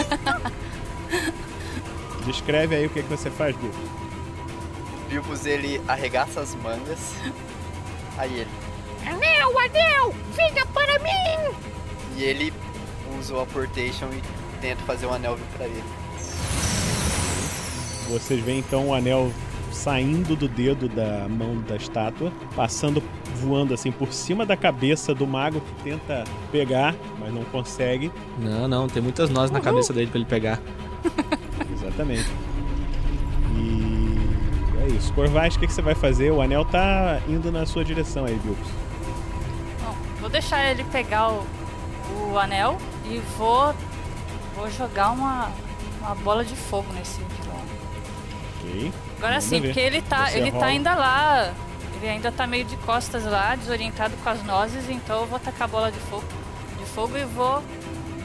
Descreve 2.25 2.75
aí 2.75 2.85
o 2.85 2.89
que, 2.89 3.03
que 3.03 3.09
você 3.09 3.29
faz, 3.29 3.55
Bilpus. 3.55 3.79
Bilbus 5.09 5.45
ele 5.45 5.79
arregaça 5.87 6.41
as 6.41 6.55
mangas. 6.55 7.13
Aí 8.17 8.33
ele. 8.39 8.49
Anel, 9.05 9.59
anel! 9.59 10.15
Venha 10.33 10.65
para 10.67 10.97
mim! 10.99 11.55
E 12.17 12.23
ele 12.23 12.51
usa 13.19 13.35
o 13.35 13.41
apportation 13.41 14.07
e 14.11 14.42
tenta 14.63 14.81
fazer 14.83 15.05
o 15.05 15.13
anel 15.13 15.35
vir 15.35 15.45
pra 15.57 15.65
ele. 15.65 15.83
Vocês 18.09 18.39
veem 18.41 18.59
então 18.59 18.87
o 18.87 18.93
anel 18.93 19.29
saindo 19.73 20.35
do 20.35 20.47
dedo 20.47 20.87
da 20.87 21.27
mão 21.27 21.57
da 21.67 21.75
estátua, 21.75 22.31
passando 22.55 23.03
voando 23.41 23.73
assim 23.73 23.91
por 23.91 24.13
cima 24.13 24.45
da 24.45 24.55
cabeça 24.55 25.13
do 25.13 25.27
mago 25.27 25.59
que 25.59 25.83
tenta 25.83 26.23
pegar, 26.49 26.95
mas 27.19 27.33
não 27.33 27.43
consegue. 27.45 28.09
Não, 28.39 28.67
não, 28.67 28.87
tem 28.87 29.03
muitas 29.03 29.29
nozes 29.29 29.51
na 29.51 29.59
cabeça 29.59 29.91
dele 29.91 30.07
pra 30.07 30.19
ele 30.19 30.29
pegar. 30.29 30.61
Exatamente. 31.73 32.29
E 33.57 34.17
é 34.81 34.87
isso. 34.95 35.11
Corvais, 35.13 35.55
o 35.55 35.59
que, 35.59 35.67
que 35.67 35.73
você 35.73 35.81
vai 35.81 35.95
fazer? 35.95 36.31
O 36.31 36.41
anel 36.41 36.63
tá 36.63 37.19
indo 37.27 37.51
na 37.51 37.65
sua 37.65 37.83
direção 37.83 38.23
aí, 38.23 38.35
Bilbos. 38.35 38.67
Bom, 39.83 39.95
vou 40.21 40.29
deixar 40.29 40.71
ele 40.71 40.85
pegar 40.85 41.29
o, 41.29 41.45
o 42.31 42.37
anel 42.37 42.77
e 43.05 43.21
vou, 43.37 43.73
vou 44.63 44.71
jogar 44.71 45.11
uma, 45.11 45.51
uma 45.99 46.15
bola 46.15 46.45
de 46.45 46.55
fogo 46.55 46.87
nesse 46.93 47.17
vilão. 47.17 47.61
Ok. 48.61 48.93
Agora 49.17 49.41
sim, 49.41 49.59
ver. 49.59 49.67
porque 49.67 49.79
ele 49.81 50.01
tá, 50.01 50.27
Você 50.27 50.37
ele 50.37 50.51
rola. 50.51 50.63
tá 50.63 50.69
ainda 50.69 50.95
lá, 50.95 51.53
ele 51.97 52.09
ainda 52.09 52.31
tá 52.31 52.47
meio 52.47 52.63
de 52.63 52.77
costas 52.77 53.25
lá, 53.25 53.55
desorientado 53.55 54.15
com 54.23 54.29
as 54.29 54.41
nozes, 54.43 54.89
então 54.89 55.21
eu 55.21 55.27
vou 55.27 55.37
tacar 55.37 55.63
a 55.63 55.67
bola 55.67 55.91
de 55.91 55.99
fogo, 55.99 56.23
de 56.79 56.85
fogo 56.85 57.17
e 57.17 57.25
vou 57.25 57.61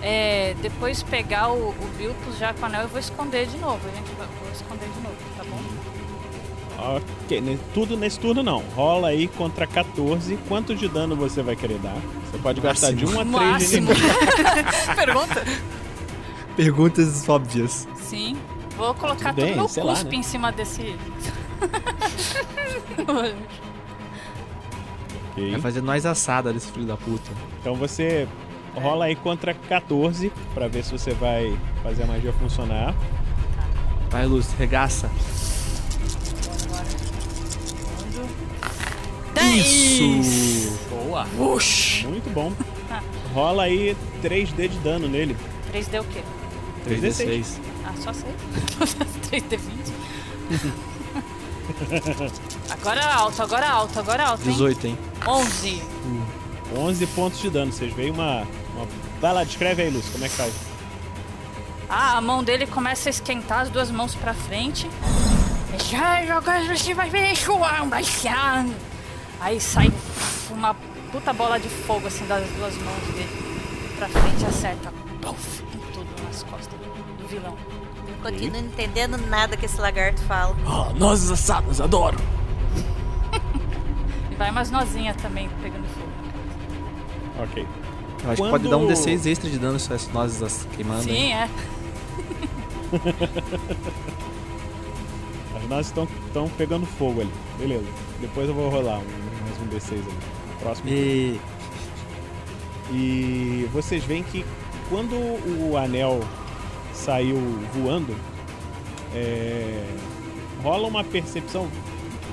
é, 0.00 0.54
depois 0.62 1.02
pegar 1.02 1.48
o, 1.50 1.70
o 1.70 1.90
Bilpus 1.96 2.38
já 2.38 2.54
com 2.54 2.62
o 2.62 2.66
anel 2.66 2.84
e 2.84 2.86
vou 2.86 3.00
esconder 3.00 3.46
de 3.46 3.58
novo. 3.58 3.80
A 3.88 3.96
gente 3.96 4.12
vai, 4.12 4.28
vou 4.40 4.52
esconder 4.52 4.88
de 4.88 5.00
novo, 5.00 5.16
tá 5.36 5.42
bom? 5.42 5.58
Ok, 6.80 7.58
tudo 7.74 7.96
nesse 7.96 8.20
turno 8.20 8.44
não. 8.44 8.62
Rola 8.76 9.08
aí 9.08 9.26
contra 9.26 9.66
14. 9.66 10.38
Quanto 10.46 10.76
de 10.76 10.86
dano 10.86 11.16
você 11.16 11.42
vai 11.42 11.56
querer 11.56 11.78
dar? 11.78 11.96
Você 12.30 12.38
pode 12.38 12.60
gastar 12.60 12.92
de 12.92 13.04
1 13.04 13.20
a 13.36 13.56
3 13.58 13.70
de. 13.70 13.80
Pergunta? 14.94 15.44
Perguntas 16.58 17.28
óbvias. 17.28 17.86
Sim. 17.94 18.36
Vou 18.76 18.92
colocar 18.92 19.32
Tudo 19.32 19.36
bem, 19.42 19.50
todo 19.50 19.58
meu 19.58 19.68
sei 19.68 19.84
lá, 19.84 19.92
cuspe 19.92 20.10
né? 20.10 20.16
em 20.16 20.22
cima 20.24 20.50
desse. 20.50 20.96
Ok. 25.38 25.52
Vai 25.52 25.60
fazer 25.60 25.80
nós 25.82 26.04
assada 26.04 26.52
desse 26.52 26.72
filho 26.72 26.84
da 26.84 26.96
puta. 26.96 27.30
Então 27.60 27.76
você 27.76 28.26
rola 28.74 29.04
aí 29.04 29.14
contra 29.14 29.54
14 29.54 30.32
pra 30.52 30.66
ver 30.66 30.82
se 30.82 30.90
você 30.90 31.12
vai 31.12 31.56
fazer 31.80 32.02
a 32.02 32.06
magia 32.06 32.32
funcionar. 32.32 32.92
Vai, 34.10 34.26
Luz, 34.26 34.52
regaça. 34.58 35.08
Isso! 39.54 40.76
Boa! 40.90 41.24
Ush. 41.38 42.04
Muito 42.08 42.28
bom. 42.34 42.52
Rola 43.32 43.62
aí 43.62 43.96
3D 44.24 44.68
de 44.68 44.78
dano 44.78 45.06
nele. 45.06 45.36
3D 45.72 46.00
o 46.00 46.04
quê? 46.04 46.22
3D6. 46.88 47.60
Ah, 47.84 47.94
só 47.96 48.12
6? 48.12 48.26
3D20? 49.30 49.58
agora 52.70 53.04
alto, 53.04 53.42
agora 53.42 53.68
alto, 53.68 53.98
agora 53.98 54.24
alto, 54.24 54.44
hein? 54.46 54.52
18, 54.52 54.86
hein? 54.86 54.98
11. 55.26 55.82
11 56.76 57.06
pontos 57.08 57.40
de 57.40 57.50
dano. 57.50 57.72
Vocês 57.72 57.92
veem 57.92 58.10
uma, 58.10 58.46
uma. 58.74 58.86
Vai 59.20 59.34
lá, 59.34 59.44
descreve 59.44 59.82
aí, 59.82 59.90
Lúcio, 59.90 60.12
como 60.12 60.24
é 60.24 60.28
que 60.28 60.34
faz? 60.34 60.52
Ah, 61.88 62.18
a 62.18 62.20
mão 62.20 62.44
dele 62.44 62.66
começa 62.66 63.08
a 63.08 63.10
esquentar, 63.10 63.60
as 63.60 63.70
duas 63.70 63.90
mãos 63.90 64.14
pra 64.14 64.34
frente. 64.34 64.88
Já, 65.90 66.36
agora 66.36 66.64
você 66.64 66.92
vai 66.94 67.08
ver 67.08 67.34
chuar 67.36 67.84
baixando. 67.86 68.74
Aí 69.40 69.60
sai 69.60 69.92
uma 70.50 70.74
puta 71.12 71.32
bola 71.32 71.58
de 71.58 71.68
fogo 71.68 72.06
assim 72.06 72.26
das 72.26 72.46
duas 72.50 72.74
mãos 72.78 73.14
dele 73.14 73.48
pra 73.96 74.08
frente 74.08 74.42
e 74.42 74.46
acerta 74.46 74.92
puff, 75.20 75.57
vilão. 77.28 77.56
Não 78.08 78.14
continuo 78.22 78.60
entendendo 78.60 79.16
nada 79.18 79.56
que 79.56 79.66
esse 79.66 79.80
lagarto 79.80 80.20
fala. 80.22 80.56
Ah, 80.66 80.92
nozes 80.94 81.30
assadas, 81.30 81.80
adoro. 81.80 82.18
E 84.30 84.34
vai 84.34 84.50
umas 84.50 84.70
nozinhas 84.70 85.16
também 85.16 85.48
pegando 85.62 85.86
fogo. 85.88 86.12
Ok. 87.42 87.66
Eu 88.24 88.30
acho 88.30 88.42
que 88.42 88.50
pode 88.50 88.68
dar 88.68 88.76
um 88.76 88.86
D6 88.86 89.26
extra 89.26 89.48
de 89.48 89.58
dano 89.58 89.78
se 89.78 89.92
as 89.92 90.08
nozes 90.08 90.42
as 90.42 90.66
queimando. 90.74 91.04
Sim, 91.04 91.32
é. 91.32 91.48
As 95.56 95.68
nozes 95.68 95.92
estão 96.26 96.48
pegando 96.56 96.86
fogo 96.86 97.20
ali. 97.20 97.32
Beleza. 97.58 97.86
Depois 98.20 98.48
eu 98.48 98.54
vou 98.54 98.70
rolar 98.70 98.98
um, 98.98 99.04
mais 99.42 99.60
um 99.60 99.66
D6 99.68 99.98
ali. 99.98 100.18
Próximo. 100.60 100.88
E... 100.88 101.40
E 102.90 103.68
vocês 103.72 104.02
veem 104.04 104.22
que 104.22 104.46
quando 104.88 105.14
o 105.14 105.76
anel 105.76 106.20
saiu 106.98 107.36
voando, 107.72 108.14
é, 109.14 109.84
rola 110.62 110.86
uma 110.88 111.04
percepção. 111.04 111.68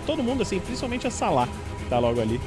Todo 0.06 0.22
mundo, 0.22 0.42
assim, 0.42 0.60
principalmente 0.60 1.08
a 1.08 1.12
Salah, 1.12 1.48
que 1.80 1.90
tá 1.90 2.00
logo 2.00 2.20
ali. 2.20 2.40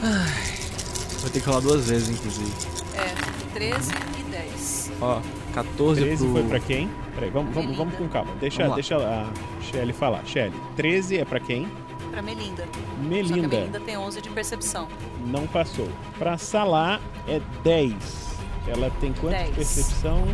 Vai 0.00 1.30
ter 1.30 1.40
que 1.40 1.46
rolar 1.46 1.60
duas 1.60 1.88
vezes, 1.88 2.08
inclusive. 2.08 2.52
É, 2.94 3.52
13 3.54 3.90
e 4.18 4.22
10. 4.30 4.92
Ó, 5.00 5.20
14 5.54 6.00
13 6.02 6.24
pro... 6.24 6.32
foi 6.34 6.42
pra 6.44 6.60
quem? 6.60 6.90
Peraí, 7.14 7.30
vamos, 7.30 7.54
vamos, 7.54 7.76
vamos 7.76 7.94
com 7.96 8.08
calma. 8.08 8.32
Deixa, 8.38 8.62
Vamos 8.62 8.76
deixa 8.76 8.96
a 8.96 9.26
Shelly 9.62 9.92
falar. 9.92 10.24
Shelly, 10.26 10.54
13 10.76 11.18
é 11.18 11.24
pra 11.24 11.40
quem? 11.40 11.68
Pra 12.10 12.22
Melinda. 12.22 12.64
Só 12.64 12.70
que 12.70 12.78
a 12.78 13.08
Melinda. 13.08 13.48
Melinda 13.48 13.80
tem 13.80 13.96
11 13.96 14.20
de 14.20 14.28
percepção. 14.30 14.86
Não 15.26 15.46
passou. 15.46 15.88
Pra 16.18 16.36
Salah 16.38 17.00
é 17.26 17.40
10. 17.64 18.35
Ela 18.66 18.90
tem 19.00 19.12
quanto 19.12 19.34
de 19.36 19.44
10. 19.44 19.54
percepção? 19.56 20.24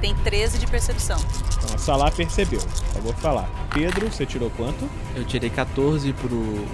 Tem 0.00 0.14
13 0.16 0.58
de 0.58 0.66
percepção. 0.66 1.18
Então, 1.58 1.74
a 1.74 1.78
Salah 1.78 2.10
percebeu. 2.10 2.60
Eu 2.94 3.02
vou 3.02 3.12
falar. 3.14 3.48
Pedro, 3.72 4.10
você 4.10 4.26
tirou 4.26 4.50
quanto? 4.50 4.88
Eu 5.14 5.24
tirei 5.24 5.48
14 5.50 6.12
pro, 6.14 6.64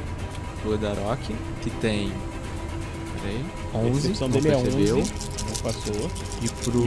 pro 0.63 0.75
Edarok, 0.75 1.35
que 1.63 1.71
tem. 1.71 2.13
Peraí. 3.23 3.45
A 3.75 3.79
11. 3.79 3.91
percepção 3.93 4.29
não 4.29 4.41
dele 4.41 4.55
é 4.55 4.61
percebeu. 4.63 4.99
11. 4.99 5.13
Não 5.47 5.55
passou. 5.63 6.11
E 6.43 6.49
pro 6.49 6.83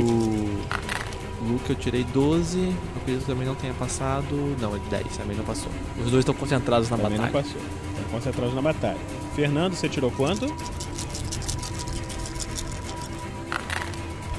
Luke 1.47 1.69
eu 1.69 1.76
tirei 1.76 2.03
12. 2.05 2.59
Eu 2.59 2.74
acredito 3.01 3.22
que 3.22 3.32
também 3.32 3.47
não 3.47 3.55
tenha 3.55 3.74
passado. 3.74 4.55
Não, 4.59 4.76
é 4.76 4.80
10, 4.89 5.17
também 5.17 5.36
não 5.38 5.43
passou. 5.43 5.72
Os 5.97 6.09
dois 6.11 6.22
estão 6.22 6.34
concentrados 6.34 6.89
na 6.89 6.97
Também 6.97 7.17
batalha. 7.19 7.32
não 7.34 7.41
passou. 7.43 7.61
Estão 7.95 8.11
concentrados 8.11 8.55
na 8.55 8.61
batalha. 8.61 8.97
Fernando, 9.36 9.74
você 9.76 9.88
tirou 9.89 10.09
quanto? 10.11 10.45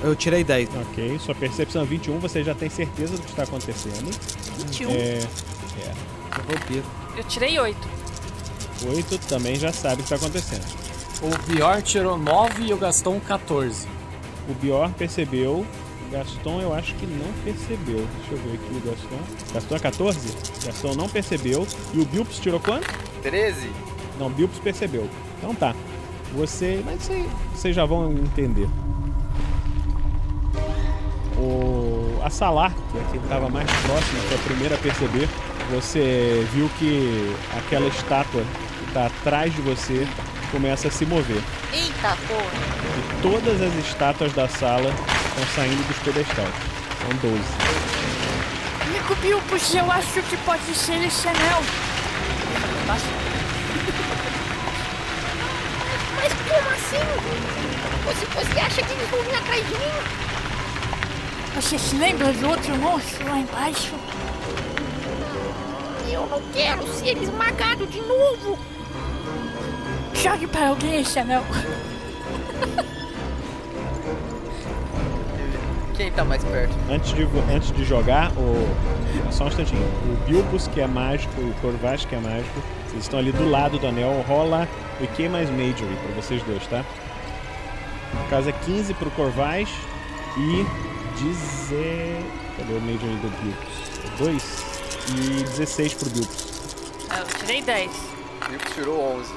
Eu 0.03 0.17
tirei 0.17 0.43
10. 0.43 0.69
Ok, 0.91 1.19
sua 1.21 1.35
percepção 1.35 1.83
é 1.83 1.85
21, 1.85 2.19
você 2.19 2.43
já 2.43 2.55
tem 2.55 2.69
certeza 2.69 3.17
do 3.17 3.23
que 3.23 3.31
está 3.31 3.45
acontecendo. 3.45 4.11
21. 4.59 4.91
É. 4.91 4.95
É. 4.95 5.93
Eu 7.17 7.25
tirei 7.25 7.59
8. 7.59 7.79
8 8.85 9.19
também 9.29 9.55
já 9.57 9.73
sabe 9.73 9.95
o 9.95 10.05
que 10.05 10.13
está 10.13 10.17
acontecendo. 10.17 10.65
O 11.23 11.53
Bior 11.53 11.81
tirou 11.83 12.19
9 12.19 12.65
e 12.65 12.75
o 12.75 12.77
Gaston 12.77 13.21
14. 13.21 13.87
O 14.49 14.55
Bior 14.55 14.91
percebeu. 14.91 15.65
O 16.07 16.11
Gaston 16.11 16.61
eu 16.61 16.75
acho 16.75 16.95
que 16.97 17.07
não 17.07 17.33
percebeu. 17.45 18.07
Deixa 18.19 18.33
eu 18.33 18.39
ver 18.39 18.55
aqui 18.55 18.75
o 18.75 18.91
Gaston. 18.91 19.53
Gaston 19.55 19.77
é 19.77 19.79
14? 19.79 20.37
Gaston 20.67 20.95
não 20.95 21.09
percebeu. 21.09 21.67
E 21.95 22.01
o 22.01 22.05
Bilps 22.05 22.39
tirou 22.39 22.59
quanto? 22.59 22.89
13? 23.23 23.71
Não, 24.19 24.29
Bilps 24.31 24.59
percebeu. 24.59 25.09
Então 25.39 25.55
tá. 25.55 25.77
Você. 26.35 26.83
Mas 26.85 27.03
isso 27.03 27.13
aí 27.13 27.29
vocês 27.55 27.77
já 27.77 27.85
vão 27.85 28.13
entender. 28.13 28.69
O, 31.37 32.21
a 32.25 32.31
Salar, 32.31 32.73
que 32.91 32.99
é 32.99 33.05
quem 33.11 33.21
estava 33.21 33.49
mais 33.49 33.71
próximo, 33.85 34.21
foi 34.29 34.37
a 34.37 34.41
primeira 34.41 34.75
a 34.75 34.79
perceber, 34.79 35.29
você 35.71 36.47
viu 36.53 36.71
que 36.79 37.35
aquela 37.57 37.89
estátua 37.89 38.43
que 38.79 38.85
está 38.89 39.07
atrás 39.07 39.55
de 39.55 39.61
você 39.63 40.07
começa 40.51 40.89
a 40.89 40.91
se 40.91 41.07
mover. 41.07 41.43
Eita 41.73 42.17
porra! 42.29 42.73
E 42.99 43.23
todas 43.23 43.61
as 43.61 43.75
estátuas 43.87 44.33
da 44.35 44.49
sala 44.49 44.91
estão 44.91 45.47
saindo 45.55 45.87
dos 45.89 45.99
pedestais. 45.99 46.55
São 47.01 47.31
12. 47.31 47.43
Amigo 48.83 49.15
Bilbos, 49.17 49.75
eu 49.75 49.91
acho 49.91 50.23
que 50.23 50.37
pode 50.39 50.75
ser 50.75 51.03
esse 51.03 51.27
anel. 51.27 51.63
Mas 52.87 53.03
como 56.49 56.69
assim? 56.69 57.01
Você, 58.05 58.27
você 58.27 58.61
acha 58.61 58.83
que 58.83 58.93
eles 58.93 59.09
vão 59.09 59.23
vir 59.23 59.35
atrás 59.35 59.67
de 59.67 59.73
mim? 59.73 60.32
Você 61.55 61.79
se 61.79 61.97
lembra 61.97 62.33
do 62.33 62.49
outro 62.49 62.75
monstro 62.77 63.29
lá 63.29 63.39
embaixo? 63.39 63.95
Eu 66.11 66.27
não 66.27 66.41
quero 66.53 66.87
ser 66.95 67.17
esmagado 67.19 67.87
de 67.87 68.01
novo. 68.01 68.59
Jogue 70.15 70.47
para 70.47 70.69
alguém 70.69 71.01
esse 71.01 71.19
anel. 71.19 71.45
Quem 75.95 76.11
tá 76.11 76.25
mais 76.25 76.43
perto? 76.43 76.75
Antes 76.91 77.13
de, 77.13 77.29
antes 77.55 77.71
de 77.73 77.85
jogar, 77.85 78.33
o. 78.33 78.67
Só 79.31 79.45
um 79.45 79.49
instantinho. 79.49 79.83
O 79.83 80.17
Bilbos, 80.27 80.69
que 80.69 80.81
é 80.81 80.87
mágico, 80.87 81.39
e 81.39 81.51
o 81.51 81.55
Corvash, 81.61 82.07
que 82.07 82.15
é 82.15 82.19
mágico, 82.19 82.63
vocês 82.89 83.03
estão 83.03 83.19
ali 83.19 83.31
do 83.31 83.49
lado 83.49 83.79
do 83.79 83.87
anel. 83.87 84.25
Rola 84.27 84.67
o 85.01 85.05
IQ 85.05 85.29
mais 85.29 85.51
Majory 85.51 85.97
pra 86.03 86.15
vocês 86.17 86.43
dois, 86.45 86.67
tá? 86.67 86.85
No 88.15 88.29
caso 88.29 88.49
é 88.49 88.53
15 88.53 88.95
pro 88.95 89.11
Corvash 89.11 89.73
e. 90.39 90.92
Dizer. 91.23 92.25
Cadê 92.57 92.73
o 92.73 92.81
Majory 92.81 93.17
do 93.17 93.31
Bilbos? 93.43 94.19
2 94.19 94.65
e 95.11 95.43
16 95.45 95.95
pro 95.95 96.11
Bilbos. 96.11 96.47
Eu 97.17 97.25
tirei 97.39 97.63
10. 97.63 97.91
Bilbos 98.49 98.73
tirou 98.75 99.19
11. 99.19 99.33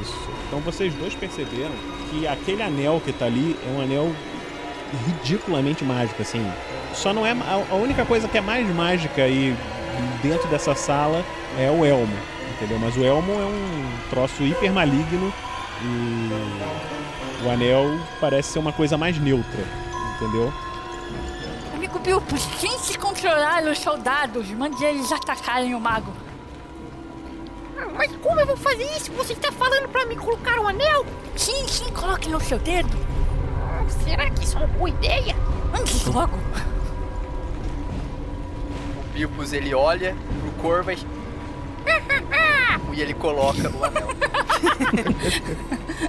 Isso. 0.00 0.28
Então 0.46 0.60
vocês 0.60 0.92
dois 0.94 1.14
perceberam 1.14 1.72
que 2.10 2.26
aquele 2.26 2.62
anel 2.62 3.00
que 3.04 3.12
tá 3.12 3.26
ali 3.26 3.56
é 3.64 3.78
um 3.78 3.80
anel 3.80 4.12
ridiculamente 5.06 5.84
mágico, 5.84 6.22
assim. 6.22 6.44
Só 6.94 7.12
não 7.12 7.24
é. 7.26 7.32
A 7.32 7.64
a 7.70 7.74
única 7.74 8.04
coisa 8.04 8.26
que 8.26 8.38
é 8.38 8.40
mais 8.40 8.66
mágica 8.74 9.22
aí 9.22 9.56
dentro 10.22 10.48
dessa 10.48 10.74
sala 10.74 11.24
é 11.58 11.70
o 11.70 11.84
elmo, 11.84 12.16
entendeu? 12.54 12.78
Mas 12.78 12.96
o 12.96 13.04
elmo 13.04 13.32
é 13.32 13.44
um 13.44 13.88
troço 14.10 14.42
hiper 14.42 14.72
maligno 14.72 15.32
e 15.82 17.44
o 17.44 17.50
anel 17.50 17.98
parece 18.20 18.52
ser 18.52 18.58
uma 18.58 18.72
coisa 18.72 18.96
mais 18.96 19.18
neutra, 19.18 19.64
entendeu? 20.20 20.52
Amigo 21.74 21.98
Bilbos, 22.00 22.44
tente 22.60 22.98
controlar 22.98 23.62
os 23.64 23.78
soldados. 23.78 24.50
Mande 24.50 24.84
eles 24.84 25.10
atacarem 25.12 25.74
o 25.74 25.80
mago. 25.80 26.12
Ah, 27.78 27.86
Mas 27.96 28.10
como 28.16 28.40
eu 28.40 28.46
vou 28.46 28.56
fazer 28.56 28.84
isso? 28.96 29.12
Você 29.12 29.32
está 29.32 29.52
falando 29.52 29.88
pra 29.88 30.04
mim 30.06 30.16
colocar 30.16 30.58
um 30.60 30.66
anel? 30.68 31.06
Sim, 31.36 31.66
sim, 31.68 31.88
coloque 31.92 32.28
no 32.28 32.40
seu 32.40 32.58
dedo. 32.58 32.90
Ah, 33.62 33.84
Será 34.04 34.28
que 34.30 34.42
isso 34.44 34.56
é 34.56 34.60
uma 34.60 34.66
boa 34.68 34.90
ideia? 34.90 35.36
Antes 35.78 36.04
logo. 36.06 36.36
O 38.96 39.02
Bilbos 39.14 39.52
ele 39.52 39.74
olha 39.74 40.16
pro 40.40 40.50
Corvas 40.62 41.06
e 42.92 43.00
ele 43.00 43.14
coloca 43.14 43.70
o 43.70 43.84
anel. 43.84 44.08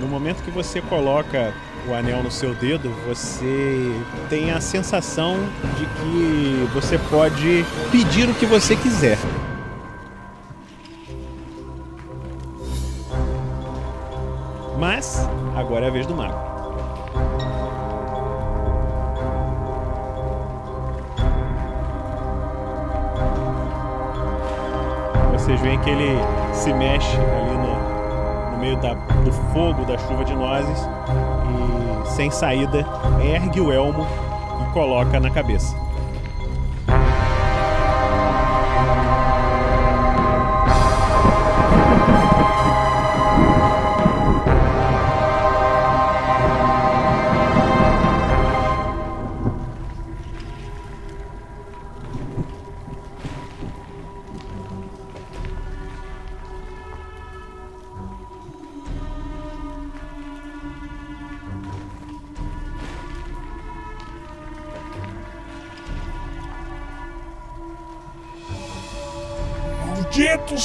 No 0.00 0.06
momento 0.06 0.42
que 0.42 0.50
você 0.50 0.80
coloca 0.80 1.52
o 1.88 1.94
anel 1.94 2.22
no 2.22 2.30
seu 2.30 2.54
dedo, 2.54 2.90
você 3.06 3.92
tem 4.28 4.50
a 4.52 4.60
sensação 4.60 5.36
de 5.78 5.86
que 5.86 6.68
você 6.72 6.98
pode 6.98 7.64
pedir 7.90 8.28
o 8.28 8.34
que 8.34 8.46
você 8.46 8.76
quiser. 8.76 9.18
Mas 14.78 15.28
agora 15.54 15.86
é 15.86 15.88
a 15.88 15.92
vez 15.92 16.06
do 16.06 16.14
mago. 16.14 16.52
Vocês 25.32 25.60
veem 25.60 25.78
que 25.80 25.90
ele 25.90 26.16
se 26.52 26.72
mexe 26.72 27.16
ali 27.16 27.58
no 27.58 27.71
meio 28.62 28.76
da- 28.76 28.94
do 28.94 29.32
fogo 29.52 29.84
da 29.84 29.98
chuva 29.98 30.24
de 30.24 30.34
nozes 30.34 30.88
e, 32.04 32.08
sem 32.10 32.30
saída, 32.30 32.86
ergue 33.20 33.60
o 33.60 33.72
elmo 33.72 34.06
e 34.62 34.72
coloca 34.72 35.18
na 35.18 35.30
cabeça. 35.30 35.76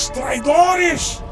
Traidores! 0.05 1.23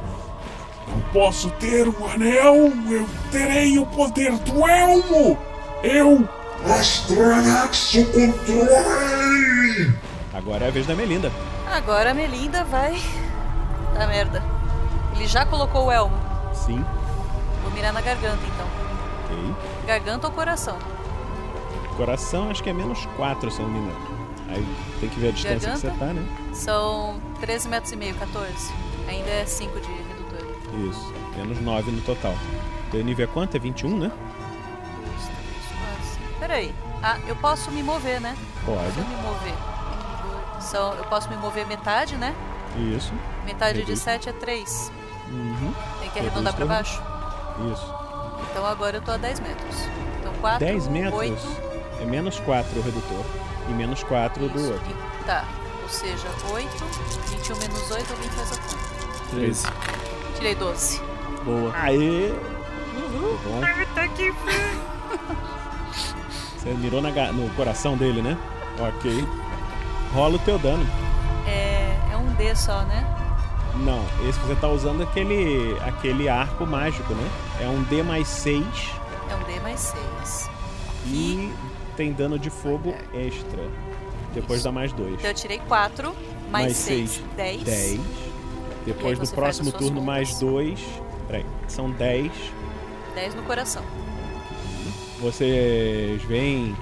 Não 0.87 0.99
posso 1.13 1.51
ter 1.51 1.87
um 1.87 2.07
anel, 2.07 2.71
eu 2.89 3.07
terei 3.31 3.77
o 3.77 3.85
poder 3.85 4.31
do 4.39 4.67
elmo! 4.67 5.37
Eu, 5.83 6.27
Astranax, 6.65 7.93
o 7.93 8.05
controle! 8.05 9.93
Agora 10.33 10.65
é 10.65 10.67
a 10.67 10.71
vez 10.71 10.87
da 10.87 10.95
Melinda. 10.95 11.31
Agora 11.71 12.11
a 12.11 12.13
Melinda 12.13 12.63
vai. 12.63 12.99
Tá 13.93 14.07
merda. 14.07 14.43
Ele 15.15 15.27
já 15.27 15.45
colocou 15.45 15.85
o 15.85 15.91
elmo. 15.91 16.17
Sim. 16.53 16.83
Vou 17.61 17.71
mirar 17.71 17.93
na 17.93 18.01
garganta 18.01 18.39
então. 18.45 18.67
Ok. 19.25 19.55
Garganta 19.87 20.27
ou 20.27 20.33
coração? 20.33 20.77
Coração 21.95 22.49
acho 22.49 22.61
que 22.61 22.69
é 22.69 22.73
menos 22.73 23.05
4, 23.15 23.49
se 23.49 23.59
eu 23.59 23.67
não 23.67 23.73
me 23.73 23.79
engano. 23.79 24.24
Aí 24.55 24.65
tem 24.99 25.09
que 25.09 25.19
ver 25.19 25.27
a 25.29 25.31
distância 25.31 25.71
que 25.71 25.77
você 25.79 25.87
Garganta? 25.87 26.05
tá, 26.07 26.13
né? 26.13 26.53
São 26.53 27.19
13 27.41 27.67
metros 27.67 27.91
e 27.91 27.95
meio, 27.95 28.15
14. 28.15 28.73
Ainda 29.07 29.29
é 29.29 29.45
5 29.45 29.79
de 29.79 29.87
redutor. 29.87 30.89
Isso. 30.89 31.13
Menos 31.37 31.59
9 31.61 31.91
no 31.91 32.01
total. 32.01 32.33
Teu 32.91 33.03
nível 33.03 33.25
é 33.25 33.27
quanto? 33.27 33.55
É 33.55 33.59
21, 33.59 33.97
né? 33.97 34.11
Peraí. 36.39 36.73
Ah, 37.01 37.17
eu 37.27 37.35
posso 37.35 37.71
me 37.71 37.83
mover, 37.83 38.19
né? 38.21 38.35
Pode. 38.65 38.79
Posso 38.93 38.99
me 39.07 39.15
mover. 39.17 39.53
São, 40.61 40.93
eu 40.95 41.03
posso 41.05 41.29
me 41.29 41.37
mover 41.37 41.65
metade, 41.67 42.15
né? 42.15 42.33
Isso. 42.95 43.13
Metade 43.45 43.73
de 43.73 43.79
Reduz. 43.81 43.99
7 44.01 44.29
é 44.29 44.33
3. 44.33 44.91
Uhum. 45.29 45.73
Tem 45.99 46.09
que 46.09 46.19
arredondar 46.19 46.53
pra 46.53 46.65
teu- 46.65 46.75
baixo? 46.75 47.01
Isso. 47.71 47.93
Então 48.51 48.65
agora 48.65 48.97
eu 48.97 49.01
tô 49.01 49.11
a 49.11 49.17
10 49.17 49.39
metros. 49.39 49.75
Então 50.19 50.33
4, 50.41 50.59
10 50.65 50.87
metros 50.87 51.13
8. 51.19 51.64
É 51.99 52.05
menos 52.05 52.39
4 52.39 52.79
o 52.79 52.83
redutor. 52.83 53.25
E 53.69 53.73
menos 53.73 54.03
4 54.03 54.47
do 54.47 54.71
outro. 54.71 54.95
Tá. 55.25 55.45
Ou 55.81 55.89
seja, 55.89 56.27
8. 56.51 56.69
21 57.29 57.57
menos 57.57 57.91
8, 57.91 58.11
alguém 58.11 58.29
faz 58.29 58.51
a 58.51 58.57
conta. 58.57 58.77
13. 59.31 59.67
Tirei 60.35 60.55
12. 60.55 61.01
Boa. 61.43 61.71
Aê! 61.75 62.33
Muito 62.93 63.43
bom. 63.43 63.61
Tá 63.93 64.07
que 64.09 64.31
Você 66.57 66.69
mirou 66.73 67.01
na 67.01 67.09
no 67.31 67.49
coração 67.55 67.95
dele, 67.95 68.21
né? 68.21 68.37
Ok. 68.79 69.27
Rola 70.13 70.35
o 70.35 70.39
teu 70.39 70.57
dano. 70.57 70.85
É, 71.45 71.97
é 72.11 72.17
um 72.17 72.33
D 72.33 72.55
só, 72.55 72.81
né? 72.83 73.05
Não, 73.75 74.03
esse 74.27 74.39
que 74.39 74.47
você 74.47 74.55
tá 74.55 74.69
usando 74.69 75.01
é 75.01 75.03
aquele, 75.03 75.77
aquele 75.85 76.29
arco 76.29 76.65
mágico, 76.65 77.13
né? 77.13 77.29
É 77.59 77.67
um 77.67 77.83
D 77.83 78.01
mais 78.03 78.27
6 78.27 78.65
É 79.29 79.35
um 79.35 79.43
D 79.43 79.59
mais 79.59 79.93
6. 80.23 80.49
e 81.07 81.53
tem 81.95 82.11
dano 82.11 82.37
de 82.37 82.49
fogo 82.49 82.93
extra. 83.13 83.69
Depois 84.33 84.63
dá 84.63 84.71
mais 84.71 84.91
2. 84.91 85.13
Então 85.13 85.29
eu 85.29 85.33
tirei 85.33 85.59
4, 85.59 86.13
mais 86.51 86.75
6, 86.75 87.23
10. 87.37 87.63
10. 87.63 87.67
E 87.67 87.91
aí 87.91 88.01
Depois 88.85 89.17
do 89.17 89.27
próximo 89.29 89.71
turno, 89.71 90.01
mais 90.01 90.37
2. 90.39 90.79
Peraí, 91.27 91.45
são 91.67 91.89
10. 91.89 92.31
10 93.15 93.35
no 93.35 93.43
coração. 93.43 93.83
Vocês 95.19 96.21
veem 96.23 96.75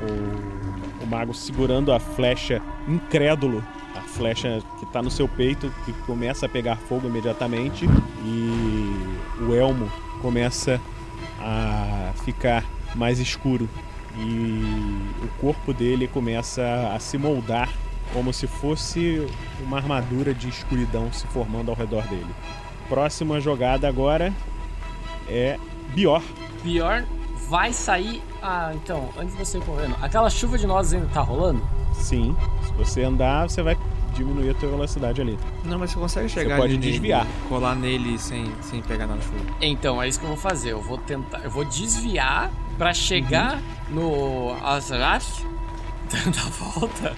o, 0.00 1.04
o 1.04 1.06
mago 1.06 1.34
segurando 1.34 1.92
a 1.92 2.00
flecha 2.00 2.60
incrédulo. 2.88 3.62
A 3.94 4.00
flecha 4.00 4.62
que 4.78 4.86
tá 4.86 5.02
no 5.02 5.10
seu 5.10 5.28
peito, 5.28 5.72
que 5.84 5.92
começa 6.04 6.46
a 6.46 6.48
pegar 6.48 6.76
fogo 6.76 7.06
imediatamente. 7.06 7.84
E 8.24 9.42
o 9.42 9.54
elmo 9.54 9.90
começa 10.22 10.80
a 11.38 12.12
ficar 12.24 12.64
mais 12.94 13.18
escuro. 13.18 13.68
E 14.16 15.02
o 15.22 15.28
corpo 15.40 15.72
dele 15.72 16.08
começa 16.08 16.92
a 16.94 16.98
se 16.98 17.16
moldar 17.18 17.68
como 18.12 18.32
se 18.32 18.46
fosse 18.46 19.26
uma 19.62 19.76
armadura 19.76 20.32
de 20.32 20.48
escuridão 20.48 21.12
se 21.12 21.26
formando 21.28 21.70
ao 21.70 21.76
redor 21.76 22.02
dele. 22.04 22.26
Próxima 22.88 23.40
jogada 23.40 23.86
agora 23.86 24.32
é 25.28 25.58
Bior. 25.94 26.22
Pior, 26.62 27.04
vai 27.48 27.72
sair. 27.72 28.22
Ah, 28.42 28.72
então, 28.74 29.10
antes 29.16 29.36
de 29.36 29.44
você 29.44 29.58
ir 29.58 29.64
correndo, 29.64 29.94
aquela 30.00 30.30
chuva 30.30 30.56
de 30.58 30.66
nozes 30.66 30.94
ainda 30.94 31.06
tá 31.08 31.20
rolando? 31.20 31.62
Sim. 31.94 32.34
Se 32.64 32.72
você 32.72 33.02
andar, 33.02 33.48
você 33.48 33.62
vai 33.62 33.76
diminuir 34.14 34.50
a 34.50 34.54
tua 34.54 34.70
velocidade 34.70 35.20
ali. 35.20 35.38
Não, 35.64 35.78
mas 35.78 35.90
você 35.90 35.98
consegue 35.98 36.28
chegar 36.28 36.56
Você 36.56 36.60
pode 36.62 36.72
ali 36.74 36.80
nele, 36.80 36.92
desviar. 36.92 37.26
colar 37.48 37.74
nele 37.74 38.18
sem, 38.18 38.46
sem 38.62 38.80
pegar 38.82 39.06
na 39.06 39.16
chuva. 39.20 39.44
Então, 39.60 40.02
é 40.02 40.08
isso 40.08 40.18
que 40.18 40.24
eu 40.24 40.30
vou 40.30 40.38
fazer. 40.38 40.72
Eu 40.72 40.80
vou 40.80 40.98
tentar. 40.98 41.40
Eu 41.40 41.50
vou 41.50 41.64
desviar 41.64 42.50
pra 42.78 42.94
chegar 42.94 43.60
no 43.90 44.56
Azrath, 44.64 45.42
dando 46.10 46.38
a 46.38 46.50
volta. 46.50 47.16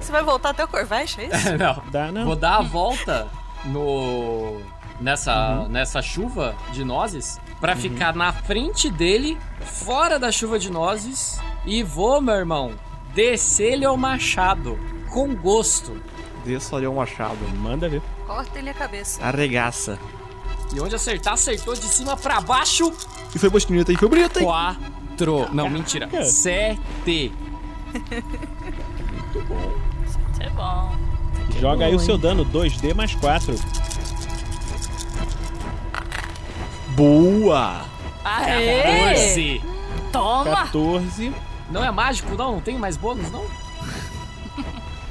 Você 0.00 0.10
vai 0.10 0.22
voltar 0.22 0.50
até 0.50 0.64
o 0.64 0.68
Corvette, 0.68 1.20
é 1.20 1.26
isso? 1.26 1.56
não. 1.58 1.82
Dá, 1.90 2.10
não. 2.10 2.24
Vou 2.24 2.34
dar 2.36 2.56
a 2.56 2.62
volta 2.62 3.28
no. 3.66 4.60
Nessa, 5.00 5.60
Uhum. 5.62 5.68
nessa 5.68 6.02
chuva 6.02 6.54
de 6.72 6.84
nozes 6.84 7.40
pra 7.58 7.72
Uhum. 7.72 7.78
ficar 7.80 8.14
na 8.14 8.32
frente 8.34 8.90
dele, 8.90 9.38
fora 9.62 10.18
da 10.18 10.30
chuva 10.30 10.58
de 10.58 10.70
nozes, 10.70 11.40
e 11.64 11.82
vou, 11.82 12.20
meu 12.20 12.34
irmão, 12.34 12.72
descer-lhe 13.14 13.86
o 13.86 13.96
machado 13.96 14.78
com 15.10 15.34
gosto. 15.34 15.98
Desça 16.44 16.76
ali 16.76 16.86
o 16.86 16.94
machado. 16.94 17.38
Manda 17.56 17.88
ver. 17.88 18.02
Corta 18.26 18.58
ele 18.58 18.68
a 18.70 18.74
cabeça. 18.74 19.24
Arregaça. 19.24 19.98
E 20.72 20.80
onde 20.80 20.94
acertar, 20.94 21.34
acertou 21.34 21.74
de 21.74 21.86
cima 21.86 22.16
pra 22.16 22.40
baixo. 22.40 22.92
E 23.34 23.38
foi 23.38 23.50
bonito, 23.50 23.92
e 23.92 23.96
foi 23.96 24.08
bonito, 24.08 24.38
hein? 24.38 24.44
Quatro. 24.44 25.48
Não, 25.52 25.68
mentira. 25.68 26.08
Sete. 26.24 27.32
Isso 30.04 30.40
é 30.40 30.50
bom. 30.50 30.96
Joga 31.58 31.84
aí 31.86 31.92
bom, 31.92 31.96
o 31.96 32.00
seu 32.00 32.14
hein? 32.14 32.20
dano, 32.20 32.44
2D 32.46 32.94
mais 32.94 33.14
4. 33.14 33.54
Boa! 36.90 37.84
Aê! 38.24 39.58
14. 39.58 39.62
Toma! 40.12 40.56
14. 40.56 41.32
Não 41.70 41.84
é 41.84 41.90
mágico, 41.90 42.34
não? 42.36 42.52
Não 42.52 42.60
tem 42.60 42.78
mais 42.78 42.96
bônus, 42.96 43.30
não? 43.30 43.44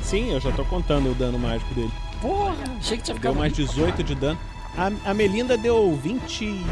Sim, 0.01 0.31
eu 0.31 0.39
já 0.39 0.51
tô 0.51 0.65
contando 0.65 1.11
o 1.11 1.15
dano 1.15 1.37
mágico 1.37 1.73
dele. 1.73 1.91
Porra, 2.21 2.55
achei 2.79 2.97
que 2.97 3.03
tinha 3.03 3.13
Deu 3.15 3.21
ficado 3.31 3.35
mais 3.35 3.53
18 3.53 4.03
de 4.03 4.15
dano. 4.15 4.39
A, 4.79 5.11
a 5.11 5.13
Melinda 5.13 5.57
deu 5.57 5.93
20. 6.01 6.63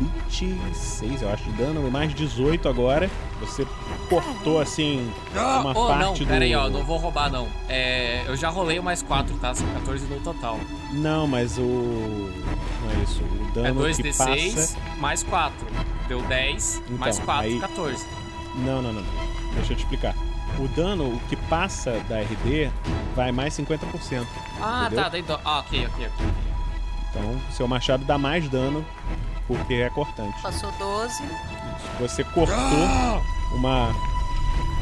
26, 0.00 1.20
eu 1.22 1.28
acho, 1.30 1.44
de 1.44 1.52
dano, 1.52 1.90
mais 1.90 2.14
18 2.14 2.68
agora. 2.68 3.10
Você 3.40 3.66
cortou 4.08 4.58
assim 4.60 5.10
Ah, 5.36 5.60
uma 5.60 5.70
oh, 5.78 5.88
não, 5.94 6.08
parte 6.08 6.24
pera 6.24 6.38
do. 6.38 6.42
aí, 6.44 6.54
ó, 6.54 6.68
não 6.70 6.82
vou 6.84 6.96
roubar, 6.96 7.30
não. 7.30 7.46
É, 7.68 8.24
eu 8.26 8.36
já 8.36 8.48
rolei 8.48 8.78
o 8.78 8.82
mais 8.82 9.02
4, 9.02 9.34
tá? 9.36 9.54
São 9.54 9.66
14 9.74 10.06
no 10.06 10.20
total. 10.20 10.58
Não, 10.92 11.26
mas 11.26 11.58
o. 11.58 11.62
Não 11.62 12.90
é 12.98 13.02
isso. 13.04 13.22
O 13.22 13.48
É 13.58 13.62
dano 13.62 13.80
que 13.94 14.02
2d6 14.02 14.16
passa. 14.54 14.78
mais 14.98 15.22
4. 15.22 15.54
Deu 16.08 16.22
10, 16.22 16.82
mais 16.98 17.16
Então, 17.16 17.26
4, 17.26 17.44
aí- 17.46 17.60
14. 17.60 18.06
Não, 18.56 18.80
não, 18.82 18.92
não. 18.94 19.02
não. 19.02 19.30
Deixa 19.54 19.72
eu 19.72 19.76
te 19.76 19.82
explicar. 19.82 20.14
O 20.58 20.66
dano, 20.68 21.04
o 21.14 21.20
que 21.28 21.36
passa 21.36 21.92
da 22.08 22.20
RD, 22.20 22.70
vai 23.14 23.30
mais 23.32 23.54
50%. 23.54 24.26
Ah, 24.60 24.84
entendeu? 24.86 25.04
tá, 25.04 25.08
daí. 25.10 25.22
dó- 25.22 25.40
Ah, 25.44 25.60
ok, 25.60 25.86
ok, 25.86 26.06
ok. 26.06 26.26
Então, 27.10 27.40
seu 27.50 27.66
machado 27.66 28.04
dá 28.04 28.16
mais 28.16 28.48
dano 28.48 28.84
porque 29.46 29.74
é 29.74 29.90
cortante. 29.90 30.40
Passou 30.42 30.70
12. 30.78 31.22
Você 31.98 32.22
cortou 32.24 32.54
uma, 33.52 33.92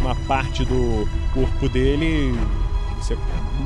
uma 0.00 0.14
parte 0.26 0.64
do 0.64 1.08
corpo 1.32 1.68
dele 1.68 2.38
você, 3.00 3.16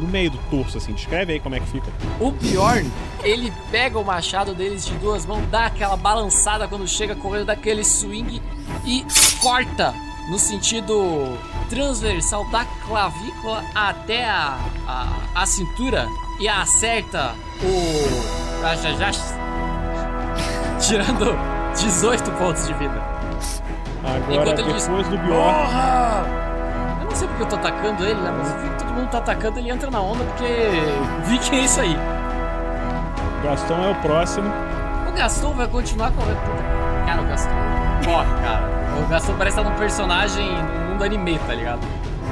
no 0.01 0.09
meio 0.09 0.31
do 0.31 0.39
torso, 0.51 0.79
assim. 0.79 0.93
Descreve 0.93 1.33
aí 1.33 1.41
como 1.41 1.55
é 1.55 1.61
que 1.61 1.67
fica. 1.67 1.91
O 2.21 2.31
Bjorn, 2.31 2.91
ele 3.23 3.53
pega 3.71 3.99
o 3.99 4.05
machado 4.05 4.55
deles 4.55 4.87
de 4.87 4.95
duas 4.95 5.27
mãos, 5.27 5.43
dá 5.51 5.67
aquela 5.67 5.97
balançada 5.97 6.69
quando 6.69 6.87
chega 6.87 7.17
correndo, 7.17 7.47
dá 7.47 7.55
aquele 7.55 7.85
swing 7.85 8.41
e 8.85 9.05
corta 9.41 9.95
no 10.31 10.39
sentido 10.39 11.37
transversal 11.69 12.49
da 12.51 12.65
clavícula 12.87 13.65
até 13.75 14.25
a, 14.25 14.59
a, 14.87 15.43
a 15.43 15.47
cintura 15.47 16.07
e 16.41 16.49
acerta 16.49 17.35
o. 17.63 18.41
ah, 18.65 18.75
já- 18.77 18.93
já- 18.93 19.11
Tirando 20.81 21.37
18 21.77 22.31
pontos 22.33 22.67
de 22.67 22.75
vida. 22.75 23.01
Agora, 24.05 24.35
Enquanto 24.35 24.59
ele 24.59 24.73
diz, 24.73 24.87
depois 24.87 25.07
do 25.09 25.17
Bjorn. 25.19 25.33
"Porra!" 25.55 26.25
Eu 27.01 27.05
não 27.05 27.11
sei 27.17 27.29
porque 27.29 27.43
eu 27.45 27.47
tô 27.47 27.57
atacando 27.57 28.05
ele, 28.05 28.21
né? 28.21 28.33
Mas 28.37 28.51
eu 28.51 28.59
vi 28.59 28.69
que 28.71 28.75
todo 28.79 28.93
mundo 28.95 29.09
tá 29.11 29.19
atacando, 29.19 29.59
ele 29.61 29.71
entra 29.71 29.91
na 29.91 30.01
onda 30.01 30.25
porque 30.25 30.45
vi 31.25 31.39
que 31.39 31.55
é 31.57 31.61
isso 31.61 31.81
aí. 31.81 31.97
Gastão 33.45 33.85
é 33.85 33.91
o 33.91 33.95
próximo. 33.97 34.51
O 35.09 35.13
Gaston 35.13 35.53
vai 35.53 35.67
continuar 35.69 36.11
correndo. 36.13 36.41
Cara, 37.07 37.21
o 37.23 37.25
Gaston 37.27 37.51
corre, 38.05 38.43
cara. 38.43 38.63
O 39.05 39.09
Gaston 39.09 39.35
parece 39.39 39.59
estar 39.59 39.69
num 39.71 39.77
personagem 39.77 40.49
no 40.53 40.91
mundo 40.93 41.05
anime, 41.05 41.39
tá 41.47 41.55
ligado? 41.55 41.81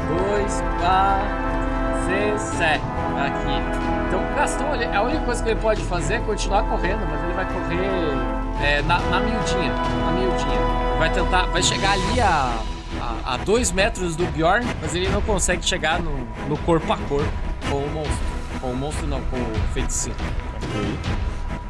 Dois, 0.09 0.63
quatro, 0.81 2.07
seis, 2.07 2.41
sete. 2.57 2.83
Aqui. 3.21 4.00
Então 4.11 4.21
o 4.21 4.35
Gaston, 4.35 4.75
ele- 4.75 4.87
a 4.87 5.03
única 5.03 5.21
coisa 5.25 5.41
que 5.41 5.51
ele 5.51 5.61
pode 5.61 5.83
fazer 5.85 6.15
é 6.15 6.19
continuar 6.19 6.65
correndo, 6.65 7.07
mas 7.09 7.23
ele 7.23 7.33
vai 7.33 7.45
correr 7.45 8.61
é, 8.61 8.83
na, 8.83 8.99
na 8.99 9.21
miudinha. 9.21 9.73
Na 9.73 10.11
miudinha. 10.11 10.59
Vai 10.99 11.13
tentar. 11.13 11.47
Vai 11.47 11.63
chegar 11.63 11.93
ali 11.93 12.21
a. 12.21 12.59
A, 13.01 13.35
a 13.35 13.37
dois 13.37 13.71
metros 13.71 14.17
do 14.17 14.27
Bjorn, 14.27 14.67
mas 14.83 14.95
ele 14.97 15.09
não 15.11 15.23
consegue 15.23 15.65
chegar 15.65 16.03
no, 16.03 16.11
no 16.49 16.59
corpo 16.59 16.93
a 16.93 16.97
corpo 16.99 17.33
com 17.71 17.77
o 17.77 17.89
monstro. 17.93 18.19
Com 18.61 18.73
o 18.73 18.77
monstro 18.77 19.07
não, 19.07 19.21
com 19.23 19.37
o 19.37 19.55
feiticeiro. 19.73 20.19
Ok. 20.57 20.99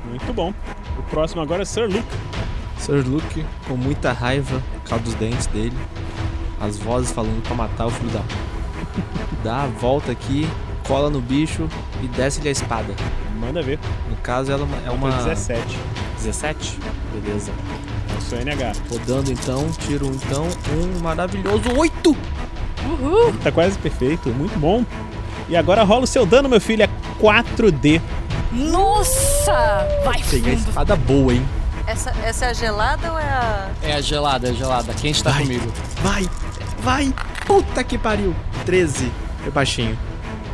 Muito 0.07 0.33
bom. 0.33 0.53
O 0.99 1.03
próximo 1.05 1.43
agora 1.43 1.61
é 1.61 1.65
Sir 1.67 1.85
Luke. 1.89 2.09
Sir 2.79 3.07
Luke, 3.07 3.47
com 3.69 3.77
muita 3.77 4.13
raiva 4.13 4.61
por 4.83 4.89
causa 4.89 5.05
dos 5.05 5.15
dentes 5.15 5.47
dele, 5.49 5.77
as 6.59 6.79
vozes 6.79 7.13
falando 7.13 7.43
pra 7.43 7.55
matar 7.55 7.87
o 7.87 7.91
filho 7.91 8.11
da. 8.11 8.23
Dá 9.45 9.65
a 9.65 9.67
volta 9.67 10.11
aqui, 10.11 10.49
cola 10.91 11.09
no 11.09 11.21
bicho 11.21 11.69
e 12.03 12.09
desce-lhe 12.09 12.49
a 12.49 12.53
espada. 12.53 12.93
Manda 13.39 13.63
ver. 13.63 13.79
No 14.09 14.17
caso, 14.17 14.51
ela 14.51 14.67
é 14.85 14.91
uma. 14.91 15.09
Nota 15.09 15.23
17. 15.23 15.79
17? 16.17 16.79
Beleza. 17.15 17.53
É 18.13 18.19
o 18.19 18.21
seu 18.21 18.41
NH. 18.41 18.73
Rodando 18.91 19.31
então, 19.31 19.71
tiro 19.87 20.07
então 20.07 20.49
um 20.75 21.01
maravilhoso 21.01 21.71
8! 21.77 22.17
Uhul! 22.85 23.33
Tá 23.43 23.53
quase 23.53 23.79
perfeito, 23.79 24.31
muito 24.31 24.59
bom. 24.59 24.85
E 25.49 25.57
agora 25.57 25.85
rola 25.85 26.05
o 26.05 26.07
seu 26.09 26.27
dano, 26.27 26.49
meu 26.49 26.61
filho, 26.61 26.83
é 26.83 26.89
4D. 27.21 28.01
Nossa! 28.51 29.87
Vai 30.05 30.21
Peguei 30.29 30.55
a 30.55 30.57
espada 30.57 30.97
boa, 30.97 31.33
hein? 31.33 31.47
Essa, 31.87 32.11
essa 32.25 32.47
é 32.47 32.51
a 32.51 32.53
gelada 32.53 33.13
ou 33.13 33.19
é 33.19 33.23
a. 33.23 33.71
É 33.83 33.93
a 33.95 34.01
gelada, 34.01 34.49
é 34.49 34.51
a 34.51 34.55
gelada. 34.55 34.93
Quente 34.95 35.23
tá 35.23 35.33
comigo. 35.35 35.73
Vai! 36.03 36.29
Vai! 36.81 37.15
Puta 37.47 37.85
que 37.85 37.97
pariu! 37.97 38.35
13. 38.65 39.11
Foi 39.43 39.53
baixinho. 39.53 40.10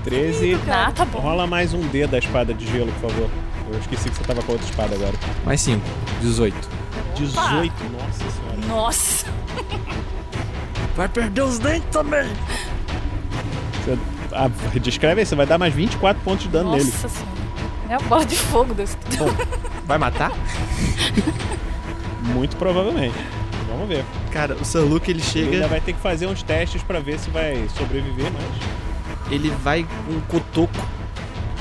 13. 0.06 0.58
Ah, 0.70 0.92
tá 0.94 1.04
bom. 1.04 1.18
Rola 1.18 1.46
mais 1.46 1.74
um 1.74 1.80
D 1.88 2.06
da 2.06 2.18
espada 2.18 2.54
de 2.54 2.66
gelo, 2.66 2.92
por 3.00 3.10
favor. 3.10 3.28
Eu 3.72 3.78
esqueci 3.80 4.08
que 4.08 4.16
você 4.16 4.22
tava 4.24 4.42
com 4.42 4.52
outra 4.52 4.66
espada 4.66 4.94
agora. 4.94 5.14
Mais 5.44 5.60
5. 5.60 5.82
18. 6.20 6.54
18, 7.16 7.72
nossa 7.84 8.30
senhora. 8.30 8.66
Nossa! 8.68 9.26
Vai 10.96 11.08
perder 11.08 11.42
os 11.42 11.58
dentes 11.58 11.88
também. 11.90 12.26
Você- 13.84 13.98
ah, 14.32 14.48
descreve 14.80 15.20
aí, 15.20 15.26
você 15.26 15.34
vai 15.34 15.46
dar 15.46 15.58
mais 15.58 15.72
24 15.74 16.22
pontos 16.22 16.44
de 16.44 16.48
dano 16.50 16.70
Nossa 16.70 16.84
nele. 16.84 16.92
senhora. 16.92 17.36
É 17.90 17.94
a 17.94 17.98
bola 18.00 18.24
de 18.24 18.36
fogo 18.36 18.74
desse. 18.74 18.96
Vai 19.86 19.98
matar? 19.98 20.32
Muito 22.34 22.56
provavelmente. 22.56 23.14
Vamos 23.68 23.88
ver. 23.88 24.04
Cara, 24.32 24.54
o 24.54 24.64
Sir 24.64 24.80
Luke 24.80 25.10
ele 25.10 25.20
Ele 25.20 25.26
chega. 25.26 25.50
ainda 25.52 25.68
vai 25.68 25.80
ter 25.80 25.92
que 25.92 26.00
fazer 26.00 26.26
uns 26.26 26.42
testes 26.42 26.82
pra 26.82 26.98
ver 27.00 27.18
se 27.18 27.30
vai 27.30 27.68
sobreviver, 27.76 28.30
mas. 28.32 28.85
Ele 29.30 29.50
vai 29.62 29.86
com 30.06 30.12
um 30.12 30.20
cotoco. 30.20 30.76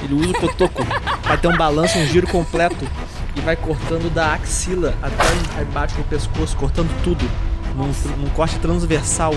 Ele 0.03 0.13
usa 0.13 0.31
o 0.31 0.41
cotoco 0.41 0.85
pra 1.23 1.37
ter 1.37 1.47
um 1.47 1.57
balanço, 1.57 1.97
um 1.97 2.05
giro 2.05 2.27
completo. 2.27 2.87
E 3.35 3.41
vai 3.41 3.55
cortando 3.55 4.13
da 4.13 4.33
axila 4.33 4.93
até 5.01 5.61
embaixo 5.61 5.95
do 5.95 6.03
pescoço, 6.03 6.55
cortando 6.55 6.89
tudo. 7.03 7.27
Num, 7.75 7.91
num 8.17 8.29
corte 8.29 8.57
transversal, 8.59 9.33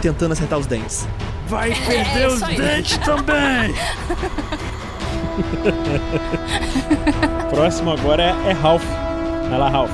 tentando 0.00 0.32
acertar 0.32 0.58
os 0.58 0.66
dentes. 0.66 1.08
Vai 1.48 1.74
perder 1.74 2.28
os 2.28 2.34
isso 2.34 2.44
aí. 2.44 2.56
dentes 2.56 2.98
também. 2.98 3.74
Próximo 7.50 7.92
agora 7.92 8.22
é, 8.22 8.50
é 8.50 8.52
Ralph. 8.52 8.84
Vai 9.48 9.58
lá, 9.58 9.68
Ralph. 9.68 9.90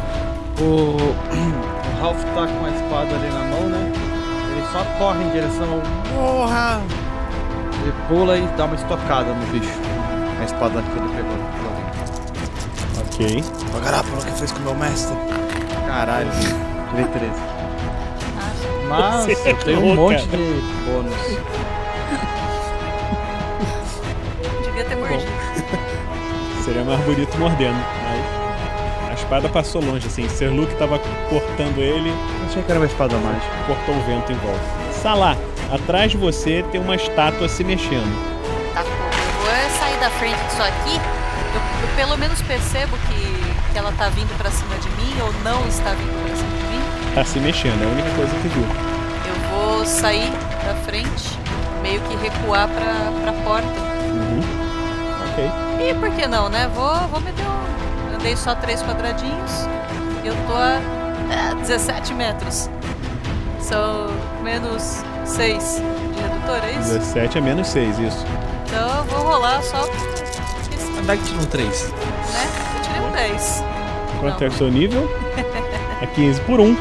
O, 0.61 0.63
o 1.01 2.01
Ralph 2.01 2.23
tá 2.35 2.47
com 2.47 2.65
a 2.65 2.71
espada 2.71 3.15
ali 3.15 3.29
na 3.29 3.45
mão, 3.45 3.69
né? 3.69 3.93
Ele 4.53 4.65
só 4.73 4.83
corre 4.99 5.23
em 5.25 5.31
direção 5.31 5.67
ao. 5.73 5.83
Morra! 6.15 6.81
Ele 7.87 7.95
pula 8.09 8.37
e 8.37 8.45
dá 8.57 8.65
uma 8.65 8.75
estocada 8.75 9.33
no 9.33 9.47
bicho. 9.47 9.73
A 10.41 10.45
espada 10.45 10.83
que 10.83 10.99
ele 10.99 11.09
pegou. 11.15 11.39
Ok. 13.07 13.45
Pagará 13.73 14.03
pelo 14.03 14.17
que 14.17 14.33
fez 14.33 14.51
com 14.51 14.59
o 14.59 14.63
meu 14.63 14.75
mestre. 14.75 15.17
Caralho, 15.87 16.29
tirei 16.91 17.05
13. 17.05 17.33
Mas 18.89 19.25
Você 19.25 19.51
eu 19.51 19.57
tenho 19.59 19.81
um 19.81 19.93
errou, 19.93 20.11
monte 20.11 20.27
de 20.27 20.37
bônus. 20.85 21.15
Devia 24.65 24.85
ter 24.85 24.97
mordido. 24.97 25.23
Seria 26.65 26.83
mais 26.83 27.01
bonito 27.05 27.39
mordendo, 27.39 27.79
mas. 28.03 29.11
A 29.11 29.15
espada 29.15 29.49
passou 29.49 29.81
longe, 29.81 30.09
assim. 30.09 30.29
Ser 30.29 30.49
Luke 30.49 30.75
tava 30.75 30.99
cortando 31.31 31.79
ele. 31.79 32.13
Achei 32.47 32.65
que 32.65 32.71
era 32.71 32.81
uma 32.81 32.87
espada 32.87 33.17
mágica. 33.17 33.55
Cortou 33.69 33.95
o 33.95 34.01
vento 34.01 34.33
em 34.33 34.37
volta. 34.37 34.61
Salah, 34.93 35.37
atrás 35.73 36.11
de 36.11 36.17
você 36.17 36.65
tem 36.71 36.81
uma 36.81 36.97
estátua 36.97 37.49
se 37.49 37.65
mexendo. 37.65 38.13
Tá, 38.75 38.81
eu 38.81 39.41
vou 39.41 39.51
é 39.51 39.69
sair 39.79 39.99
da 39.99 40.11
frente 40.11 40.39
disso 40.45 40.63
aqui. 40.63 40.97
Eu, 41.55 41.89
eu 41.89 41.97
pelo 41.97 42.17
menos 42.17 42.41
percebo 42.43 42.97
que, 43.09 43.73
que 43.73 43.79
ela 43.79 43.93
tá 43.93 44.09
vindo 44.09 44.37
pra 44.37 44.51
cima 44.51 44.75
de 44.77 44.89
mim 44.91 45.21
ou 45.21 45.33
não 45.43 45.67
está 45.69 45.91
vindo 45.91 46.25
pra 46.25 46.37
cima 46.37 46.57
de 46.57 46.65
mim. 46.65 47.15
Tá 47.15 47.25
se 47.25 47.39
mexendo, 47.41 47.83
é 47.83 47.87
a 47.87 47.89
única 47.89 48.11
coisa 48.11 48.35
que 48.37 48.49
viu. 48.49 48.65
Eu 49.27 49.51
vou 49.51 49.87
sair 49.87 50.31
da 50.65 50.75
frente, 50.85 51.39
meio 51.83 52.01
que 52.03 52.17
recuar 52.17 52.69
pra, 52.69 53.13
pra 53.23 53.33
porta. 53.45 53.69
Uhum. 54.11 54.43
Ok. 55.31 55.51
E 55.89 55.95
por 55.95 56.11
que 56.11 56.27
não, 56.27 56.49
né? 56.49 56.71
Vou, 56.75 56.95
vou 57.09 57.21
meter 57.21 57.45
um. 57.45 58.15
Andei 58.15 58.37
só 58.37 58.55
três 58.55 58.83
quadradinhos. 58.83 59.67
Eu 60.25 60.35
tô 60.47 60.55
a 60.55 60.97
é, 61.31 61.55
17 61.55 62.15
metros. 62.15 62.69
São 63.61 64.07
menos 64.43 65.03
6 65.27 65.83
de 66.15 66.23
redutor, 66.23 66.65
é 66.65 66.73
isso? 66.73 66.99
17 66.99 67.39
é 67.39 67.41
menos 67.41 67.67
6, 67.69 67.99
isso. 67.99 68.25
Então 68.67 68.97
eu 68.99 69.05
vou 69.05 69.19
rolar 69.21 69.63
só. 69.63 69.89
Vai 71.05 71.17
que 71.17 71.25
tira 71.25 71.41
um 71.41 71.47
3. 71.47 71.93
Né? 71.93 71.97
Eu 72.77 72.83
tirei 72.83 73.01
um 73.01 73.11
10. 73.13 73.65
Quanto 74.21 74.45
é 74.45 74.47
o 74.49 74.53
seu 74.53 74.69
nível? 74.71 75.11
É 75.99 76.07
15 76.07 76.43
por 76.43 76.61
1. 76.61 76.73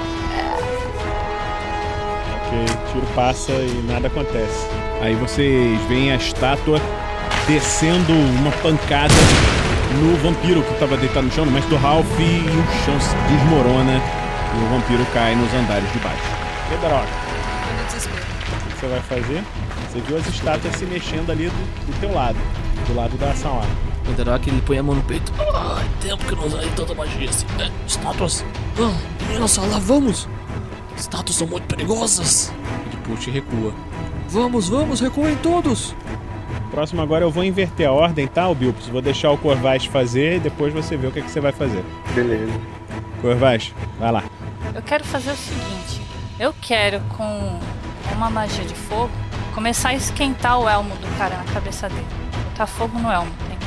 Ok, 2.35 2.65
tiro 2.91 3.07
passa 3.15 3.53
e 3.53 3.85
nada 3.87 4.07
acontece. 4.07 4.67
Aí 5.01 5.15
vocês 5.15 5.79
veem 5.87 6.11
a 6.11 6.17
estátua 6.17 6.81
descendo 7.47 8.11
uma 8.11 8.51
pancada 8.61 9.13
no 10.01 10.17
vampiro 10.17 10.61
que 10.63 10.73
estava 10.73 10.97
deitado 10.97 11.27
no 11.27 11.31
chão, 11.31 11.45
no 11.45 11.51
mestre 11.51 11.69
do 11.69 11.81
Ralph, 11.81 12.05
e 12.19 12.41
o 12.41 12.85
chão 12.85 12.99
se 12.99 13.15
desmorona 13.31 14.01
e 14.53 14.63
o 14.65 14.67
vampiro 14.67 15.05
cai 15.13 15.33
nos 15.33 15.53
andares 15.53 15.89
de 15.93 15.99
baixo. 15.99 16.23
Pedroca, 16.69 17.07
você 18.85 18.87
vai 18.87 19.01
fazer? 19.01 19.43
Você 19.89 19.99
viu 20.01 20.17
as 20.17 20.27
estátuas 20.27 20.75
se 20.75 20.85
mexendo 20.85 21.31
ali 21.31 21.49
do, 21.49 21.85
do 21.85 21.99
teu 21.99 22.13
lado, 22.13 22.37
do 22.87 22.95
lado 22.95 23.17
da 23.17 23.31
ação 23.31 23.57
lá. 23.57 23.65
O 24.07 24.11
Enderock 24.11 24.47
ele 24.47 24.61
põe 24.61 24.77
a 24.77 24.83
mão 24.83 24.95
no 24.95 25.03
peito. 25.03 25.31
Ai, 25.39 25.89
tempo 26.01 26.23
que 26.25 26.33
eu 26.33 26.37
não 26.37 26.47
usei 26.47 26.69
tanta 26.75 26.93
magia 26.93 27.29
assim. 27.29 27.45
É, 27.59 27.71
estátuas. 27.87 28.45
Ah, 28.79 28.95
menina, 29.27 29.45
lá 29.71 29.79
vamos. 29.79 30.29
Estátuas 30.95 31.37
são 31.37 31.47
muito 31.47 31.65
perigosas. 31.67 32.53
Ele 32.87 32.97
puxa 33.03 33.29
e 33.29 33.33
recua. 33.33 33.73
Vamos, 34.29 34.69
vamos, 34.69 34.99
recuem 34.99 35.35
todos! 35.37 35.95
Próximo 36.71 37.01
agora 37.01 37.23
eu 37.23 37.31
vou 37.31 37.43
inverter 37.43 37.87
a 37.87 37.91
ordem, 37.91 38.27
tá, 38.27 38.49
o 38.49 38.55
Bilpos? 38.55 38.87
Vou 38.87 39.01
deixar 39.01 39.31
o 39.31 39.37
Corvais 39.37 39.85
fazer 39.85 40.37
e 40.37 40.39
depois 40.39 40.73
você 40.73 40.97
vê 40.97 41.07
o 41.07 41.11
que, 41.11 41.21
que 41.21 41.29
você 41.29 41.39
vai 41.39 41.51
fazer. 41.51 41.83
Beleza. 42.13 42.51
Corvais, 43.21 43.73
vai 43.99 44.11
lá. 44.11 44.23
Eu 44.73 44.81
quero 44.81 45.03
fazer 45.03 45.31
o 45.31 45.35
seguinte: 45.35 46.01
eu 46.39 46.53
quero, 46.59 46.99
com 47.15 47.59
uma 48.13 48.29
magia 48.29 48.63
de 48.65 48.75
fogo, 48.75 49.11
começar 49.53 49.89
a 49.89 49.93
esquentar 49.95 50.59
o 50.59 50.67
elmo 50.67 50.95
do 50.95 51.17
cara 51.17 51.37
na 51.37 51.43
cabeça 51.45 51.89
dele. 51.89 52.05
Botar 52.49 52.67
fogo 52.67 52.97
no 52.99 53.11
elmo. 53.11 53.31
Tem 53.47 53.57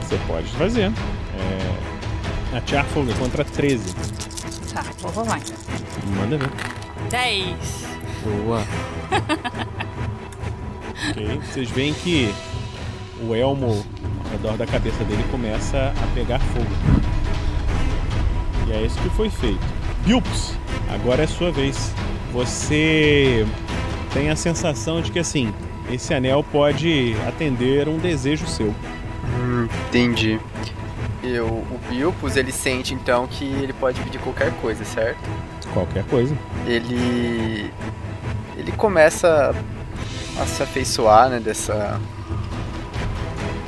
Você 0.00 0.18
pode 0.26 0.46
fazer. 0.48 0.92
É... 1.34 2.56
atear 2.56 2.84
fogo, 2.86 3.10
é 3.10 3.14
contra 3.14 3.44
13. 3.44 3.94
Tá, 4.72 4.84
vou 5.00 5.10
rolar 5.10 5.38
então. 5.38 5.56
Manda 6.16 6.38
ver. 6.38 6.50
10. 7.10 7.88
Boa. 8.24 8.62
Ok, 11.10 11.40
vocês 11.44 11.70
veem 11.70 11.94
que 11.94 12.34
o 13.22 13.34
elmo 13.34 13.86
ao 14.24 14.30
redor 14.30 14.56
da 14.56 14.66
cabeça 14.66 15.04
dele 15.04 15.24
começa 15.30 15.92
a 15.96 16.14
pegar 16.14 16.40
fogo. 16.40 16.66
E 18.66 18.72
é 18.72 18.82
isso 18.82 19.00
que 19.00 19.08
foi 19.10 19.30
feito. 19.30 19.64
Bilps, 20.04 20.54
agora 20.92 21.22
é 21.22 21.26
sua 21.26 21.50
vez. 21.52 21.94
Você 22.32 23.46
tem 24.12 24.30
a 24.30 24.36
sensação 24.36 25.00
de 25.00 25.10
que 25.10 25.18
assim, 25.18 25.52
esse 25.90 26.12
anel 26.12 26.44
pode 26.44 27.16
atender 27.26 27.88
um 27.88 27.98
desejo 27.98 28.46
seu. 28.46 28.74
Hum, 29.38 29.68
entendi. 29.88 30.38
Eu, 31.22 31.46
o 31.46 31.80
Bilpus, 31.88 32.36
ele 32.36 32.52
sente 32.52 32.94
então 32.94 33.26
que 33.26 33.44
ele 33.44 33.72
pode 33.72 34.00
pedir 34.00 34.18
qualquer 34.18 34.52
coisa, 34.60 34.84
certo? 34.84 35.18
Qualquer 35.72 36.04
coisa. 36.04 36.36
Ele. 36.66 37.70
Ele 38.56 38.72
começa 38.72 39.54
a 40.40 40.46
se 40.46 40.62
afeiçoar, 40.62 41.28
né, 41.28 41.40
dessa. 41.40 42.00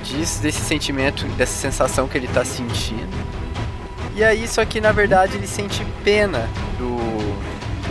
Disso, 0.04 0.42
desse 0.42 0.60
sentimento, 0.60 1.24
dessa 1.36 1.52
sensação 1.52 2.08
que 2.08 2.16
ele 2.16 2.28
tá 2.28 2.44
sentindo. 2.44 3.08
E 4.16 4.24
aí, 4.24 4.46
só 4.48 4.64
que 4.64 4.80
na 4.80 4.92
verdade 4.92 5.36
ele 5.36 5.46
sente 5.46 5.84
pena 6.02 6.48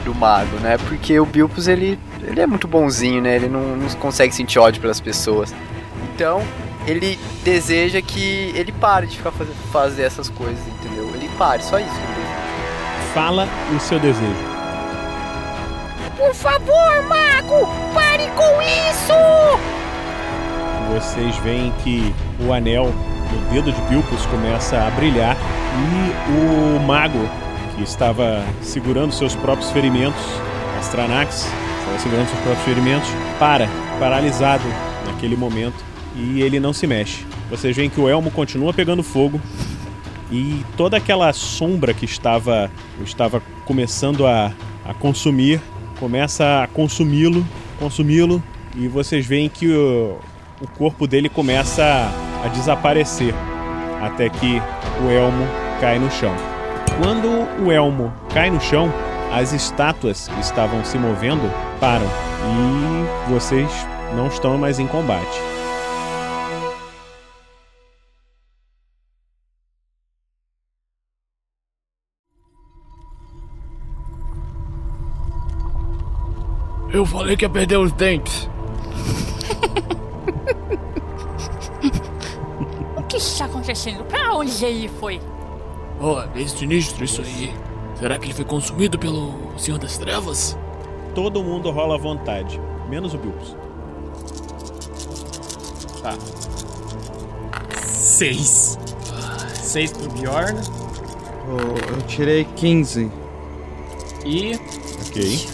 do, 0.10 0.16
mago, 0.16 0.58
né? 0.58 0.78
Porque 0.78 1.20
o 1.20 1.26
Bilpus 1.26 1.68
ele, 1.68 2.00
ele 2.22 2.42
é 2.42 2.48
muito 2.48 2.68
bonzinho, 2.68 3.22
né? 3.22 3.36
Ele 3.36 3.48
não, 3.48 3.76
não 3.76 3.90
consegue 3.92 4.34
sentir 4.34 4.60
ódio 4.60 4.82
pelas 4.82 5.00
pessoas. 5.00 5.54
Então, 6.14 6.44
ele 6.88 7.20
deseja 7.44 8.02
que 8.02 8.52
ele 8.56 8.72
pare 8.72 9.08
de 9.08 9.18
ficar 9.18 9.32
fazer, 9.32 9.54
fazer 9.72 10.04
essas 10.04 10.30
coisas, 10.30 10.60
entendeu? 10.68 11.10
Ele 11.14 11.30
pare, 11.38 11.64
só 11.64 11.80
isso. 11.80 11.90
Fala 13.14 13.48
o 13.76 13.80
seu 13.80 14.00
desejo. 14.00 14.50
Por 16.18 16.34
favor, 16.34 17.04
mago, 17.08 17.68
pare 17.94 18.30
com 18.36 18.62
isso! 18.62 19.14
Vocês 20.94 21.38
veem 21.38 21.72
que 21.84 22.14
o 22.42 22.52
anel 22.52 22.92
no 23.32 23.54
dedo 23.54 23.72
de 23.72 23.82
Bilpus 23.84 24.26
começa 24.26 24.78
a 24.78 24.90
brilhar 24.92 25.38
e 25.38 26.32
o 26.32 26.80
mago 26.80 27.30
estava 27.84 28.44
segurando 28.62 29.14
seus 29.14 29.36
próprios 29.36 29.72
ferimentos, 29.72 30.22
Astranax, 30.80 31.48
estava 31.80 32.00
segurando 32.00 32.28
seus 32.28 32.40
próprios 32.42 32.66
ferimentos, 32.66 33.10
para, 33.40 33.68
paralisado 34.00 34.64
naquele 35.06 35.36
momento. 35.36 35.84
E 36.16 36.42
ele 36.42 36.60
não 36.60 36.74
se 36.74 36.86
mexe. 36.88 37.26
Vocês 37.50 37.76
veem 37.76 37.90
que 37.90 38.00
o 38.00 38.10
elmo 38.10 38.32
continua 38.32 38.74
pegando 38.74 39.04
fogo. 39.04 39.40
E 40.32 40.64
toda 40.78 40.98
aquela 40.98 41.32
sombra 41.34 41.94
que 41.94 42.06
estava 42.06 42.70
estava 43.04 43.42
começando 43.66 44.28
a, 44.28 44.52
a 44.86 44.94
consumir 44.94 45.60
começa 46.00 46.64
a 46.64 46.68
consumi-lo, 46.68 47.46
consumi-lo. 47.80 48.42
E 48.76 48.88
vocês 48.88 49.26
veem 49.26 49.50
que 49.50 49.68
o, 49.68 50.18
o 50.62 50.68
corpo 50.78 51.08
dele 51.08 51.30
começa 51.30 51.84
a, 51.84 52.46
a 52.46 52.48
desaparecer. 52.50 53.34
Até 54.02 54.30
que 54.30 54.62
o 55.04 55.10
elmo 55.10 55.46
cai 55.82 56.00
no 56.00 56.10
chão. 56.10 56.59
Quando 57.02 57.30
o 57.64 57.72
elmo 57.72 58.14
cai 58.34 58.50
no 58.50 58.60
chão, 58.60 58.92
as 59.32 59.54
estátuas 59.54 60.28
que 60.28 60.40
estavam 60.42 60.84
se 60.84 60.98
movendo 60.98 61.50
param 61.80 62.06
e 62.06 63.32
vocês 63.32 63.70
não 64.18 64.28
estão 64.28 64.58
mais 64.58 64.80
em 64.80 64.88
combate. 64.88 65.40
Eu 76.92 77.06
falei 77.06 77.38
que 77.38 77.46
ia 77.46 77.50
perder 77.50 77.78
os 77.78 77.94
dentes. 77.94 78.50
O 82.98 83.04
que 83.10 83.18
está 83.18 83.46
acontecendo? 83.46 84.04
Pra 84.04 84.36
onde 84.36 84.64
ele 84.64 84.88
foi? 84.88 85.20
Ó, 86.00 86.24
é 86.36 86.48
sinistro 86.48 87.04
isso 87.04 87.22
aí. 87.22 87.54
Será 87.96 88.18
que 88.18 88.26
ele 88.26 88.34
foi 88.34 88.46
consumido 88.46 88.98
pelo 88.98 89.34
Senhor 89.58 89.78
das 89.78 89.98
Trevas? 89.98 90.58
Todo 91.14 91.44
mundo 91.44 91.70
rola 91.72 91.96
à 91.96 91.98
vontade, 91.98 92.60
menos 92.90 93.14
o 93.14 93.18
Bilbos. 93.18 93.56
Tá. 96.02 96.14
Seis. 97.78 98.80
Seis 99.54 99.92
pro 99.92 100.10
Bjorn. 100.12 100.60
Eu, 101.48 101.96
eu 101.96 102.02
tirei 102.08 102.46
15. 102.46 103.12
E 104.26 104.60
Ok. 105.10 105.48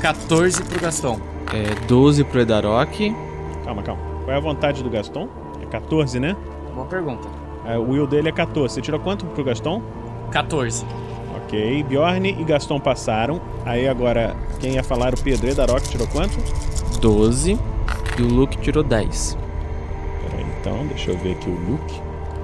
14 0.00 0.62
pro 0.62 0.80
Gastão. 0.80 1.20
É 1.52 1.74
12 1.86 2.24
pro 2.24 2.40
Edarok. 2.40 3.14
Calma, 3.64 3.82
calma. 3.82 4.02
Qual 4.24 4.30
é 4.30 4.36
a 4.36 4.40
vontade 4.40 4.82
do 4.82 4.90
Gaston? 4.90 5.28
É 5.60 5.66
14, 5.66 6.20
né? 6.20 6.36
Boa 6.74 6.86
pergunta. 6.86 7.28
É, 7.68 7.76
o 7.76 7.82
will 7.82 8.06
dele 8.06 8.30
é 8.30 8.32
14. 8.32 8.74
Você 8.74 8.80
tirou 8.80 8.98
quanto 8.98 9.26
pro 9.26 9.44
Gaston? 9.44 9.82
14. 10.30 10.86
Ok. 11.36 11.82
Bjorn 11.84 12.28
e 12.30 12.44
Gaston 12.44 12.80
passaram. 12.80 13.40
Aí 13.66 13.86
agora, 13.86 14.34
quem 14.58 14.74
ia 14.74 14.82
falar, 14.82 15.12
o 15.12 15.20
Pedro 15.20 15.48
Edarok 15.50 15.86
tirou 15.86 16.06
quanto? 16.08 16.38
12. 17.00 17.58
E 18.18 18.22
o 18.22 18.26
Luke 18.26 18.56
tirou 18.58 18.82
10. 18.82 19.36
Peraí, 20.22 20.46
então, 20.58 20.86
deixa 20.86 21.10
eu 21.10 21.18
ver 21.18 21.32
aqui 21.32 21.50
o 21.50 21.70
Luke. 21.70 22.00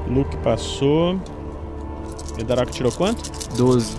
Luke 0.06 0.36
passou. 0.38 1.18
Edarok 2.38 2.70
tirou 2.70 2.92
quanto? 2.92 3.30
12. 3.56 3.96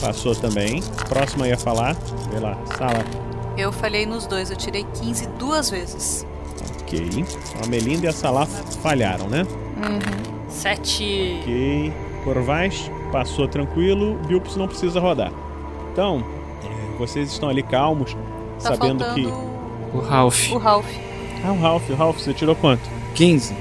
Passou 0.00 0.34
também. 0.34 0.80
Próximo 1.08 1.44
ia 1.44 1.58
falar. 1.58 1.96
Vê 2.30 2.38
lá, 2.38 2.56
sala. 2.76 3.04
Eu 3.56 3.72
falhei 3.72 4.06
nos 4.06 4.26
dois, 4.28 4.52
eu 4.52 4.56
tirei 4.56 4.86
15 4.94 5.26
duas 5.38 5.68
vezes. 5.68 6.24
Ok. 6.82 7.00
Então, 7.16 7.64
a 7.64 7.66
Melinda 7.66 8.06
e 8.06 8.08
a 8.08 8.12
Salah 8.12 8.46
falharam, 8.46 9.28
né? 9.28 9.42
Uhum. 9.42 10.27
Sete. 10.48 11.38
Ok. 11.40 11.92
Corvais 12.24 12.90
passou 13.12 13.46
tranquilo. 13.46 14.18
Bilps 14.26 14.56
não 14.56 14.66
precisa 14.66 15.00
rodar. 15.00 15.32
Então, 15.92 16.24
é, 16.64 16.98
vocês 16.98 17.30
estão 17.30 17.48
ali 17.48 17.62
calmos, 17.62 18.16
Tá 18.62 18.74
sabendo 18.74 19.04
que. 19.14 19.26
O 19.94 20.00
Ralph. 20.00 20.50
O 20.52 20.58
Ralph. 20.58 20.90
Ah, 21.44 21.52
o 21.52 21.60
Ralph. 21.60 21.90
O 21.90 21.94
Ralph, 21.94 22.18
você 22.18 22.34
tirou 22.34 22.54
quanto? 22.56 22.82
15. 23.14 23.54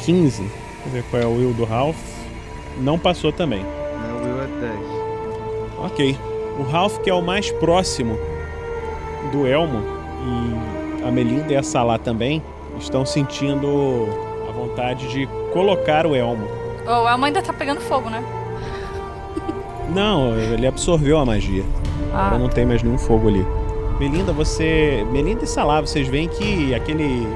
15. 0.00 0.42
Deixa 0.42 0.52
eu 0.86 0.92
ver 0.92 1.04
qual 1.10 1.22
é 1.22 1.26
o 1.26 1.36
will 1.36 1.52
do 1.54 1.64
Ralph. 1.64 1.96
Não 2.78 2.98
passou 2.98 3.32
também. 3.32 3.62
Meu 3.62 4.16
will 4.16 4.42
é 4.42 4.46
10. 4.60 4.80
Ok. 5.78 6.18
O 6.58 6.62
Ralph, 6.64 6.98
que 6.98 7.10
é 7.10 7.14
o 7.14 7.22
mais 7.22 7.50
próximo 7.52 8.18
do 9.32 9.46
Elmo, 9.46 9.82
e 10.22 11.04
a 11.06 11.10
Melinda 11.10 11.52
e 11.52 11.56
a 11.56 11.62
Salah 11.62 11.98
também, 11.98 12.42
estão 12.78 13.06
sentindo 13.06 14.08
a 14.48 14.52
vontade 14.52 15.08
de 15.08 15.28
colocar 15.54 16.06
o 16.06 16.14
Elmo. 16.14 16.46
Oh, 16.86 17.04
o 17.04 17.08
Elmo 17.08 17.24
ainda 17.24 17.40
tá 17.40 17.52
pegando 17.52 17.80
fogo, 17.80 18.10
né? 18.10 18.22
Não, 19.94 20.36
ele 20.36 20.66
absorveu 20.66 21.18
a 21.18 21.24
magia. 21.24 21.64
Ah. 22.12 22.26
Agora 22.26 22.42
não 22.42 22.48
tem 22.48 22.66
mais 22.66 22.82
nenhum 22.82 22.98
fogo 22.98 23.28
ali. 23.28 23.46
Melinda, 23.98 24.32
você. 24.32 25.06
Melinda 25.10 25.44
e 25.44 25.46
Salah, 25.46 25.80
vocês 25.80 26.08
veem 26.08 26.28
que 26.28 26.74
aquele. 26.74 27.26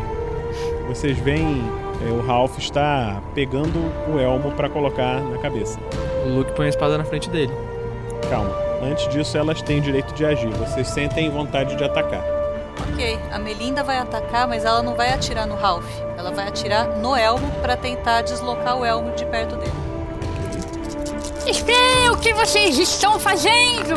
Vocês 0.88 1.16
veem. 1.18 1.62
é, 2.06 2.10
o 2.10 2.20
Ralph 2.26 2.58
está 2.58 3.22
pegando 3.34 3.78
o 4.12 4.18
elmo 4.18 4.50
para 4.52 4.68
colocar 4.68 5.20
na 5.20 5.38
cabeça. 5.38 5.78
O 6.26 6.30
Luke 6.36 6.52
põe 6.52 6.66
a 6.66 6.70
espada 6.70 6.98
na 6.98 7.04
frente 7.04 7.30
dele. 7.30 7.52
Calma. 8.28 8.50
Antes 8.82 9.08
disso, 9.08 9.36
elas 9.38 9.62
têm 9.62 9.80
direito 9.80 10.12
de 10.14 10.24
agir. 10.24 10.50
Vocês 10.50 10.88
sentem 10.88 11.30
vontade 11.30 11.76
de 11.76 11.84
atacar. 11.84 12.37
Ok, 12.98 13.16
a 13.30 13.38
Melinda 13.38 13.84
vai 13.84 13.96
atacar, 13.96 14.48
mas 14.48 14.64
ela 14.64 14.82
não 14.82 14.96
vai 14.96 15.14
atirar 15.14 15.46
no 15.46 15.54
Ralph. 15.54 15.86
Ela 16.16 16.32
vai 16.32 16.48
atirar 16.48 16.98
no 16.98 17.14
Elmo 17.14 17.48
pra 17.62 17.76
tentar 17.76 18.22
deslocar 18.22 18.76
o 18.76 18.84
Elmo 18.84 19.14
de 19.14 19.24
perto 19.24 19.54
dele. 19.54 19.70
Espere, 21.46 22.10
o 22.10 22.16
que 22.16 22.34
vocês 22.34 22.76
estão 22.76 23.20
fazendo? 23.20 23.94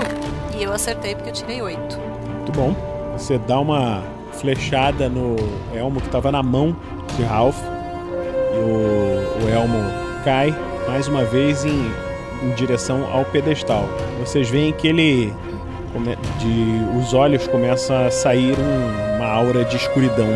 E 0.55 0.61
eu 0.61 0.71
acertei 0.71 1.15
porque 1.15 1.29
eu 1.29 1.33
tirei 1.33 1.63
8. 1.63 1.79
Muito 1.79 2.51
bom. 2.51 2.75
Você 3.17 3.39
dá 3.39 3.59
uma 3.59 4.03
flechada 4.33 5.09
no 5.09 5.35
elmo 5.73 5.99
que 5.99 6.05
estava 6.05 6.31
na 6.31 6.43
mão 6.43 6.75
de 7.17 7.23
Ralph. 7.23 7.57
E 7.57 8.59
o, 8.59 9.45
o 9.45 9.49
elmo 9.49 9.79
cai 10.23 10.55
mais 10.87 11.07
uma 11.07 11.25
vez 11.25 11.65
em, 11.65 11.91
em 12.43 12.51
direção 12.51 13.11
ao 13.11 13.25
pedestal. 13.25 13.85
Vocês 14.19 14.47
veem 14.47 14.71
que 14.71 14.87
ele. 14.87 15.33
Come- 15.93 16.17
de, 16.39 16.81
os 16.99 17.13
olhos 17.13 17.47
começam 17.47 18.05
a 18.07 18.11
sair 18.11 18.55
um- 18.57 19.15
uma 19.17 19.27
aura 19.27 19.63
de 19.65 19.75
escuridão. 19.77 20.27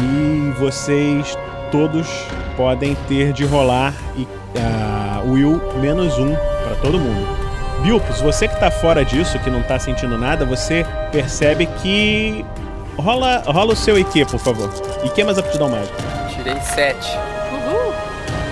E 0.00 0.52
vocês 0.58 1.36
todos 1.70 2.06
podem 2.56 2.96
ter 3.08 3.32
de 3.32 3.44
rolar 3.44 3.94
e 4.16 4.26
ah, 4.56 5.22
Will 5.26 5.60
menos 5.80 6.18
um 6.18 6.34
para 6.34 6.74
todo 6.82 6.98
mundo. 6.98 7.26
Bilpus, 7.82 8.20
você 8.20 8.48
que 8.48 8.58
tá 8.58 8.70
fora 8.70 9.04
disso, 9.04 9.38
que 9.38 9.48
não 9.50 9.62
tá 9.62 9.78
sentindo 9.78 10.18
nada, 10.18 10.44
você 10.44 10.84
percebe 11.12 11.66
que. 11.82 12.44
Rola, 12.98 13.42
rola 13.46 13.72
o 13.74 13.76
seu 13.76 13.96
IQ, 13.98 14.24
por 14.26 14.40
favor. 14.40 14.68
IQ 15.04 15.22
mais 15.24 15.38
aptidão 15.38 15.68
mágica. 15.68 15.94
Tirei 16.34 16.56
7. 16.60 17.16
Uhul! 17.52 17.92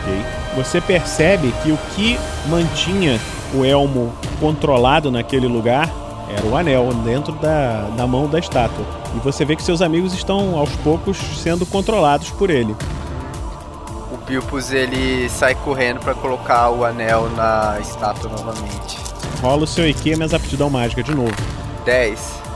Ok. 0.03 0.25
você 0.55 0.81
percebe 0.81 1.53
que 1.63 1.73
o 1.73 1.79
que 1.95 2.17
mantinha 2.49 3.19
o 3.53 3.65
elmo 3.65 4.13
controlado 4.41 5.11
naquele 5.11 5.49
lugar 5.49 5.91
era 6.29 6.47
o 6.47 6.57
anel 6.57 6.93
dentro 7.05 7.33
da, 7.35 7.89
da 7.97 8.07
mão 8.07 8.29
da 8.29 8.39
estátua. 8.39 8.85
E 9.15 9.19
você 9.21 9.45
vê 9.45 9.55
que 9.57 9.63
seus 9.63 9.81
amigos 9.81 10.13
estão 10.13 10.57
aos 10.57 10.71
poucos 10.77 11.17
sendo 11.43 11.65
controlados 11.65 12.31
por 12.31 12.51
ele. 12.51 12.75
O 14.13 14.17
Bilpus 14.27 14.73
ele 14.73 15.29
sai 15.29 15.55
correndo 15.55 16.01
pra 16.01 16.15
colocar 16.15 16.71
o 16.71 16.85
anel 16.85 17.29
na 17.31 17.79
estátua 17.81 18.31
novamente. 18.31 18.99
Rola 19.41 19.65
o 19.65 19.67
seu 19.67 19.89
IQ 19.89 20.17
mais 20.17 20.35
aptidão 20.35 20.69
mágica 20.69 21.03
de 21.03 21.15
novo. 21.15 21.35
10. 21.85 22.47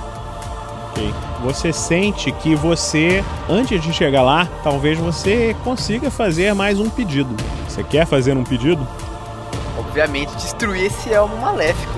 Ok. 0.90 1.14
Você 1.42 1.72
sente 1.72 2.32
que 2.32 2.54
você, 2.54 3.24
antes 3.48 3.80
de 3.80 3.92
chegar 3.92 4.22
lá, 4.22 4.48
talvez 4.62 4.98
você 4.98 5.56
consiga 5.62 6.10
fazer 6.10 6.54
mais 6.54 6.78
um 6.80 6.90
pedido. 6.90 7.34
Você 7.68 7.82
quer 7.84 8.06
fazer 8.06 8.36
um 8.36 8.44
pedido? 8.44 8.86
Obviamente, 9.78 10.34
destruir 10.34 10.86
esse 10.86 11.12
elmo 11.12 11.36
maléfico? 11.38 11.89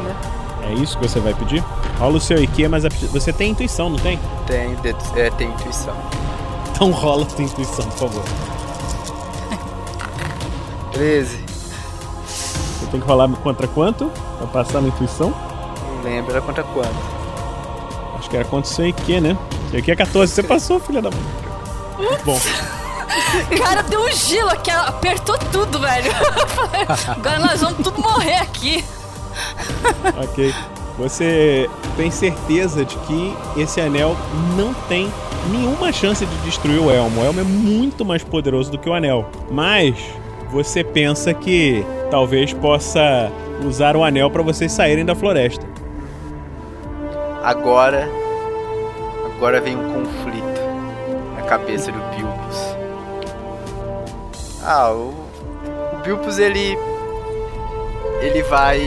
É 0.73 0.75
isso 0.75 0.97
que 0.99 1.07
você 1.07 1.21
vai 1.21 1.35
pedir? 1.35 1.63
Rola 1.99 2.17
o 2.17 2.21
seu 2.21 2.43
IQ, 2.43 2.67
mas 2.69 2.85
você 3.11 3.31
tem 3.31 3.51
intuição, 3.51 3.91
não 3.91 3.99
tem? 3.99 4.19
Tenho, 4.47 4.79
é, 5.17 5.31
tem 5.31 5.51
intuição. 5.51 5.95
Então 6.71 6.91
rola 6.91 7.25
a 7.25 7.27
tua 7.27 7.45
intuição, 7.45 7.85
por 7.91 7.99
favor. 8.09 8.25
13. 10.93 11.45
Você 12.27 12.87
tem 12.91 13.01
que 13.01 13.07
rolar 13.07 13.29
contra 13.29 13.69
quanto? 13.69 14.11
Pra 14.39 14.47
passar 14.47 14.81
na 14.81 14.89
intuição? 14.89 15.35
Não 15.97 16.03
lembro, 16.05 16.31
era 16.31 16.41
contra 16.41 16.65
quanto? 16.65 16.97
Acho 18.19 18.31
que 18.31 18.37
era 18.37 18.45
contra 18.47 18.71
o 18.71 18.75
seu 18.75 18.87
IQ, 18.87 19.21
né? 19.21 19.37
Seu 19.71 19.79
IQ 19.79 19.91
é 19.91 19.97
14. 19.97 20.33
Você 20.33 20.43
passou, 20.43 20.81
filha 20.81 21.03
da 21.03 21.11
mãe. 21.11 21.21
Bom. 22.25 22.41
Cara, 23.63 23.83
deu 23.83 24.01
um 24.01 24.11
gelo 24.11 24.49
aqui, 24.49 24.71
apertou 24.71 25.37
tudo, 25.53 25.79
velho. 25.81 26.11
Agora 27.15 27.39
nós 27.41 27.61
vamos 27.61 27.85
tudo 27.85 28.01
morrer 28.01 28.37
aqui. 28.37 28.83
Ok. 30.23 30.55
Você 30.99 31.69
tem 31.97 32.11
certeza 32.11 32.85
de 32.85 32.97
que 32.99 33.35
esse 33.57 33.81
anel 33.81 34.17
não 34.57 34.75
tem 34.89 35.11
nenhuma 35.51 35.91
chance 35.93 36.25
de 36.25 36.37
destruir 36.39 36.81
o 36.81 36.91
elmo. 36.91 37.21
O 37.21 37.25
elmo 37.25 37.41
é 37.41 37.45
muito 37.45 38.05
mais 38.05 38.23
poderoso 38.23 38.71
do 38.71 38.79
que 38.79 38.89
o 38.89 38.95
anel. 38.95 39.29
Mas 39.51 39.97
você 40.51 40.85
pensa 40.85 41.33
que 41.33 41.85
talvez 42.11 42.53
possa 42.53 43.33
usar 43.67 43.97
o 43.97 44.05
anel 44.05 44.31
para 44.31 44.43
vocês 44.43 44.71
saírem 44.71 45.05
da 45.05 45.15
floresta. 45.15 45.67
Agora. 47.43 48.09
Agora 49.37 49.61
vem 49.61 49.77
um 49.77 49.93
conflito 49.93 50.61
na 51.35 51.43
cabeça 51.43 51.91
do 51.91 51.99
Bilbus. 52.15 52.77
Ah, 54.63 54.93
o, 54.93 55.15
o 55.95 56.03
Bilbus 56.05 56.39
ele. 56.39 56.79
Ele 58.23 58.43
vai 58.45 58.81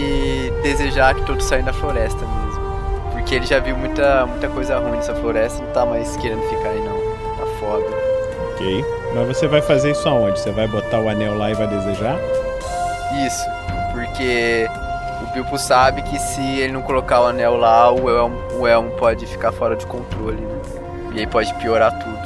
desejar 0.63 1.13
que 1.13 1.25
todos 1.25 1.45
saiam 1.45 1.65
da 1.65 1.73
floresta 1.73 2.25
mesmo. 2.25 3.11
Porque 3.11 3.35
ele 3.35 3.45
já 3.45 3.59
viu 3.59 3.75
muita, 3.75 4.25
muita 4.25 4.47
coisa 4.47 4.79
ruim 4.79 4.91
nessa 4.91 5.13
floresta 5.15 5.61
não 5.61 5.71
tá 5.71 5.85
mais 5.85 6.15
querendo 6.17 6.41
ficar 6.49 6.69
aí 6.69 6.79
não. 6.79 6.95
Tá 7.37 7.45
foda. 7.59 7.85
Ok. 8.53 8.85
Mas 9.13 9.27
você 9.27 9.47
vai 9.47 9.61
fazer 9.61 9.91
isso 9.91 10.07
aonde? 10.07 10.39
Você 10.39 10.51
vai 10.51 10.67
botar 10.67 11.01
o 11.01 11.09
anel 11.09 11.37
lá 11.37 11.51
e 11.51 11.53
vai 11.53 11.67
desejar? 11.67 12.17
Isso, 13.25 13.45
porque 13.93 14.67
o 15.21 15.33
Bilbo 15.33 15.57
sabe 15.57 16.01
que 16.03 16.17
se 16.17 16.41
ele 16.59 16.71
não 16.71 16.81
colocar 16.81 17.21
o 17.21 17.25
anel 17.25 17.57
lá, 17.57 17.91
o 17.91 18.09
Elmo, 18.09 18.37
o 18.57 18.67
Elmo 18.67 18.91
pode 18.91 19.25
ficar 19.25 19.51
fora 19.51 19.75
de 19.75 19.85
controle, 19.85 20.41
né? 20.41 20.61
E 21.13 21.19
aí 21.19 21.27
pode 21.27 21.53
piorar 21.55 21.91
tudo. 21.99 22.19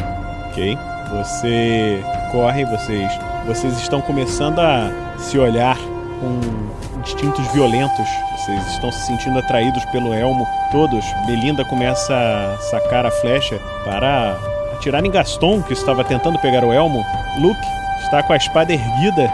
Ok. 0.49 0.77
Você 1.17 2.03
corre, 2.31 2.65
vocês, 2.65 3.11
vocês 3.47 3.73
estão 3.79 3.99
começando 3.99 4.59
a 4.59 4.91
se 5.17 5.39
olhar 5.39 5.77
com 6.19 6.99
instintos 7.01 7.45
violentos. 7.53 8.07
Vocês 8.37 8.67
estão 8.67 8.91
se 8.91 9.05
sentindo 9.07 9.39
atraídos 9.39 9.83
pelo 9.85 10.13
elmo. 10.13 10.45
Todos. 10.71 11.05
Belinda 11.25 11.65
começa 11.65 12.13
a 12.13 12.57
sacar 12.69 13.05
a 13.05 13.11
flecha 13.11 13.59
para 13.83 14.37
atirar 14.73 15.03
em 15.03 15.11
Gaston, 15.11 15.61
que 15.61 15.73
estava 15.73 16.03
tentando 16.03 16.39
pegar 16.39 16.63
o 16.63 16.71
elmo. 16.71 17.03
Luke 17.39 17.59
está 18.03 18.23
com 18.23 18.33
a 18.33 18.37
espada 18.37 18.73
erguida 18.73 19.31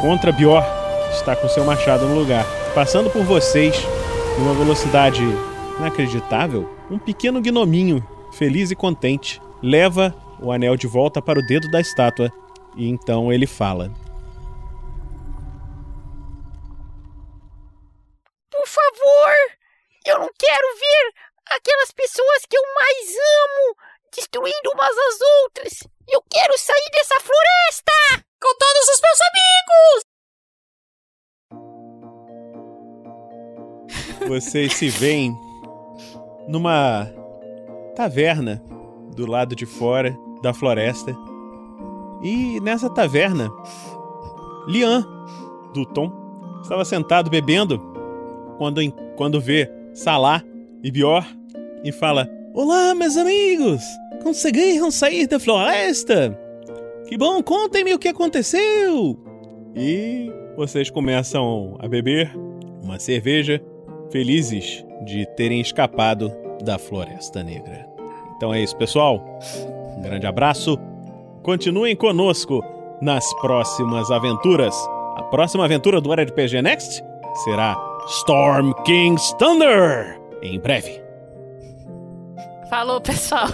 contra 0.00 0.32
Bior, 0.32 0.64
que 1.08 1.16
está 1.16 1.34
com 1.36 1.48
seu 1.48 1.64
machado 1.64 2.06
no 2.06 2.18
lugar. 2.18 2.44
Passando 2.74 3.10
por 3.10 3.24
vocês, 3.24 3.76
numa 4.38 4.54
velocidade 4.54 5.22
inacreditável, 5.78 6.70
um 6.90 6.98
pequeno 6.98 7.40
gnominho, 7.40 8.06
feliz 8.32 8.70
e 8.70 8.76
contente, 8.76 9.40
leva 9.62 10.14
o 10.40 10.52
anel 10.52 10.76
de 10.76 10.86
volta 10.86 11.20
para 11.20 11.38
o 11.38 11.46
dedo 11.46 11.70
da 11.70 11.80
estátua 11.80 12.30
e 12.76 12.88
então 12.88 13.32
ele 13.32 13.46
fala. 13.46 13.90
Por 18.66 18.72
favor, 18.72 19.32
eu 20.04 20.18
não 20.18 20.28
quero 20.36 20.76
ver 20.76 21.14
aquelas 21.54 21.92
pessoas 21.92 22.44
que 22.50 22.56
eu 22.56 22.62
mais 22.74 23.14
amo 23.14 23.76
destruindo 24.12 24.72
umas 24.74 24.90
às 24.90 25.20
outras. 25.44 25.84
Eu 26.08 26.20
quero 26.28 26.58
sair 26.58 26.90
dessa 26.92 27.14
floresta 27.20 28.26
com 28.42 28.52
todos 28.58 28.88
os 28.88 29.00
meus 29.00 29.20
amigos. 34.18 34.36
Vocês 34.44 34.74
se 34.74 34.88
veem 34.88 35.32
numa 36.48 37.06
taverna 37.94 38.60
do 39.14 39.26
lado 39.26 39.54
de 39.54 39.64
fora 39.64 40.12
da 40.42 40.52
floresta. 40.52 41.16
E 42.20 42.58
nessa 42.60 42.92
taverna, 42.92 43.48
Lian, 44.66 45.06
do 45.72 45.86
Tom, 45.86 46.10
estava 46.62 46.84
sentado 46.84 47.30
bebendo 47.30 47.94
quando, 48.56 48.80
quando 49.16 49.40
vê 49.40 49.70
Salah 49.94 50.42
e 50.82 50.90
Bior 50.90 51.26
e 51.84 51.92
fala: 51.92 52.28
Olá, 52.54 52.94
meus 52.94 53.16
amigos! 53.16 53.82
Conseguiram 54.22 54.90
sair 54.90 55.26
da 55.26 55.38
floresta? 55.38 56.38
Que 57.08 57.16
bom, 57.16 57.42
contem-me 57.42 57.94
o 57.94 57.98
que 57.98 58.08
aconteceu! 58.08 59.18
E 59.74 60.32
vocês 60.56 60.90
começam 60.90 61.76
a 61.78 61.86
beber 61.86 62.32
uma 62.82 62.98
cerveja, 62.98 63.62
felizes 64.10 64.84
de 65.04 65.26
terem 65.36 65.60
escapado 65.60 66.32
da 66.64 66.78
Floresta 66.78 67.42
Negra. 67.42 67.86
Então 68.36 68.52
é 68.52 68.62
isso, 68.62 68.76
pessoal. 68.76 69.22
Um 69.96 70.02
grande 70.02 70.26
abraço. 70.26 70.78
Continuem 71.42 71.94
conosco 71.94 72.62
nas 73.00 73.24
próximas 73.40 74.10
aventuras. 74.10 74.74
A 75.16 75.22
próxima 75.24 75.64
aventura 75.64 76.00
do 76.00 76.12
RPG 76.12 76.62
Next 76.62 77.02
será 77.44 77.76
Storm 78.06 78.72
King's 78.84 79.32
Thunder. 79.38 80.18
Em 80.42 80.58
breve. 80.60 81.02
Falou, 82.70 83.00
pessoal. 83.00 83.48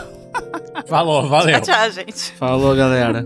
Falou, 0.86 1.28
valeu. 1.28 1.60
Tchau, 1.60 1.74
tchau, 1.74 1.90
gente. 1.90 2.32
Falou, 2.32 2.74
galera. 2.74 3.24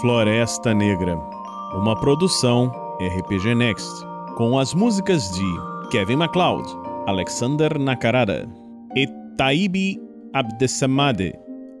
Floresta 0.00 0.72
Negra, 0.72 1.14
uma 1.74 1.94
produção 2.00 2.72
RPG 3.00 3.54
Next, 3.54 4.02
com 4.34 4.58
as 4.58 4.72
músicas 4.72 5.30
de 5.32 5.90
Kevin 5.90 6.16
MacLeod, 6.16 6.66
Alexander 7.06 7.78
Nakarada, 7.78 8.48
Etaibi 8.96 10.00
Abdesamade, 10.32 11.34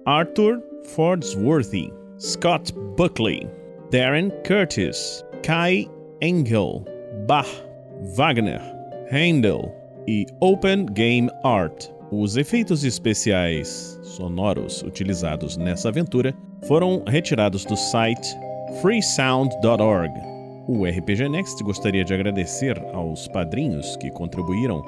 Arthur 0.04 0.62
Fordsworthy, 0.94 1.90
Scott 2.18 2.74
Buckley, 2.94 3.48
Darren 3.90 4.30
Curtis, 4.46 5.24
Kai 5.42 5.88
Engel, 6.20 6.84
Bach, 7.26 7.48
Wagner, 8.16 8.60
Handel 9.10 9.74
e 10.06 10.26
Open 10.40 10.84
Game 10.92 11.30
Art. 11.42 11.88
Os 12.12 12.36
efeitos 12.36 12.84
especiais 12.84 13.98
sonoros 14.02 14.82
utilizados 14.82 15.56
nessa 15.56 15.88
aventura 15.88 16.34
foram 16.66 17.02
retirados 17.06 17.64
do 17.64 17.76
site 17.76 18.28
freesound.org. 18.80 20.12
O 20.68 20.84
RPG 20.86 21.28
Next 21.28 21.62
gostaria 21.64 22.04
de 22.04 22.14
agradecer 22.14 22.80
aos 22.92 23.26
padrinhos 23.28 23.96
que 23.96 24.10
contribuíram 24.10 24.82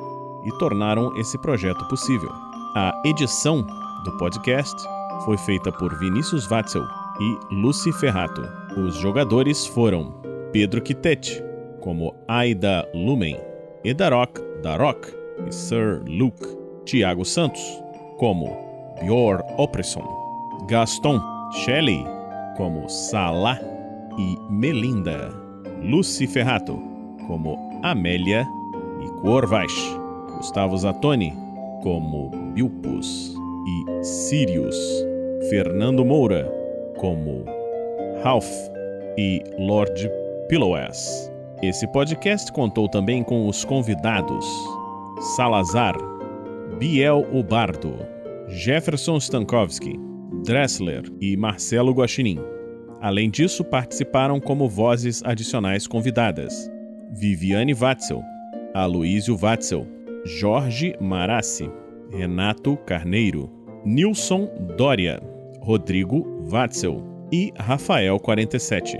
e 0.47 0.59
tornaram 0.59 1.17
esse 1.19 1.41
projeto 1.41 1.87
possível. 1.89 2.31
A 2.77 3.03
edição 3.05 3.63
do 4.05 4.17
podcast 4.19 4.77
foi 5.25 5.37
feita 5.39 5.73
por 5.73 5.99
Vinícius 5.99 6.47
Watzel 6.47 6.85
e 7.21 7.55
Lucy 7.55 7.93
Ferrato. 7.93 8.43
Os 8.77 8.97
jogadores 8.97 9.67
foram 9.67 10.15
Pedro 10.53 10.81
Quitete, 10.81 11.43
como 11.81 12.15
Aida 12.29 12.89
Lumen, 12.95 13.39
Edarok 13.85 14.41
Darok 14.63 15.13
e 15.47 15.53
Sir 15.53 16.03
Luke, 16.07 16.47
Tiago 16.85 17.25
Santos, 17.25 17.63
como 18.19 18.95
Bjor 19.01 19.43
Opresson, 19.59 20.07
Gaston 20.69 21.32
Shelley 21.53 22.03
como 22.57 22.89
Salah 22.89 23.61
e 24.19 24.37
Melinda, 24.51 25.29
Lucy 25.83 26.27
Ferrato 26.27 26.79
como 27.27 27.59
Amélia 27.83 28.47
e 29.03 29.21
Corvash, 29.21 29.97
Gustavo 30.37 30.77
Zatoni 30.79 31.35
como 31.83 32.31
Bilpus 32.55 33.35
e 33.67 34.05
Sirius, 34.05 34.77
Fernando 35.51 36.05
Moura 36.07 36.51
como 36.97 37.45
Ralph 38.23 38.51
e 39.19 39.43
Lord 39.59 40.11
Pillowes. 40.49 41.31
Esse 41.63 41.87
podcast 41.89 42.51
contou 42.51 42.89
também 42.89 43.23
com 43.23 43.47
os 43.47 43.63
convidados 43.63 44.47
Salazar, 45.37 45.97
Biel 46.79 47.27
Ubardo, 47.31 47.95
Jefferson 48.49 49.19
Stankowski, 49.19 50.12
Dressler 50.45 51.05
e 51.21 51.37
Marcelo 51.37 51.93
Guaxinim. 51.93 52.41
Além 53.01 53.31
disso, 53.31 53.65
participaram 53.65 54.41
como 54.41 54.69
vozes 54.69 55.23
adicionais 55.25 55.87
convidadas 55.87 56.71
Viviane 57.13 57.75
Watzel, 57.75 58.23
Aloísio 58.75 59.37
Watzel, 59.37 59.87
Jorge 60.25 60.97
Marassi, 61.01 61.71
Renato 62.11 62.77
Carneiro, 62.87 63.51
Nilson 63.85 64.49
Dória, 64.77 65.21
Rodrigo 65.61 66.25
Watzel 66.51 67.03
e 67.33 67.53
Rafael 67.59 68.19
47. 68.19 68.97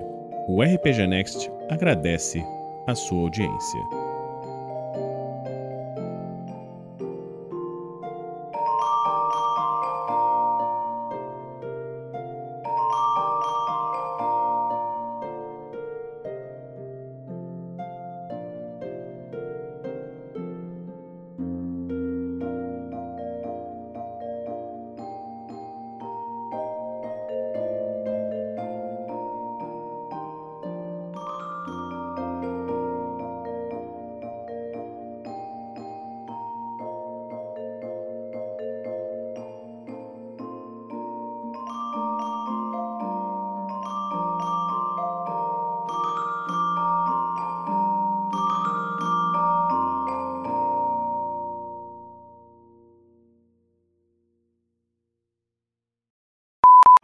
O 0.49 0.63
RPG 0.63 1.07
Next 1.07 1.51
agradece 1.71 2.43
a 2.87 2.95
sua 2.95 3.21
audiência. 3.21 4.02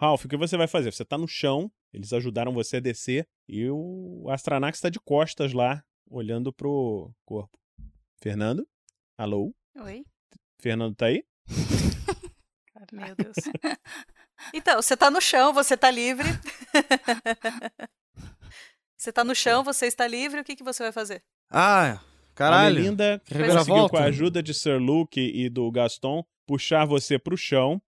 Ralph, 0.01 0.25
o 0.25 0.29
que 0.29 0.37
você 0.37 0.57
vai 0.57 0.69
fazer? 0.69 0.93
Você 0.93 1.05
tá 1.05 1.19
no 1.19 1.27
chão, 1.27 1.71
eles 1.93 2.13
ajudaram 2.13 2.53
você 2.53 2.77
a 2.77 2.81
descer 2.81 3.27
e 3.49 3.69
o 3.69 4.27
Astranax 4.31 4.79
está 4.79 4.89
de 4.89 5.01
costas 5.01 5.53
lá, 5.53 5.83
olhando 6.09 6.53
pro 6.53 7.11
corpo. 7.25 7.59
Fernando? 8.23 8.65
Alô? 9.17 9.53
Oi? 9.77 10.05
Fernando 10.61 10.95
tá 10.95 11.07
aí? 11.07 11.25
Meu 12.93 13.15
Deus. 13.17 13.37
Então, 14.55 14.81
você 14.81 14.97
tá 14.97 15.11
no 15.11 15.21
chão, 15.21 15.53
você 15.53 15.77
tá 15.77 15.91
livre. 15.91 16.25
você 18.97 19.13
tá 19.13 19.25
no 19.25 19.35
chão, 19.35 19.65
você 19.65 19.87
está 19.87 20.07
livre, 20.07 20.41
o 20.41 20.45
que, 20.45 20.55
que 20.55 20.63
você 20.63 20.85
vai 20.85 20.93
fazer? 20.93 21.25
Ah, 21.51 22.01
caralho. 22.37 22.79
A 22.79 22.81
Melinda 22.81 23.21
Que 23.25 23.35
conseguiu, 23.35 23.89
com 23.89 23.97
a 23.97 24.05
ajuda 24.05 24.41
de 24.41 24.55
Sir 24.55 24.81
Luke 24.81 25.21
e 25.21 25.51
do 25.51 25.69
Gaston, 25.73 26.25
puxar 26.47 26.85
você 26.85 27.19
pro 27.19 27.37
chão. 27.37 27.83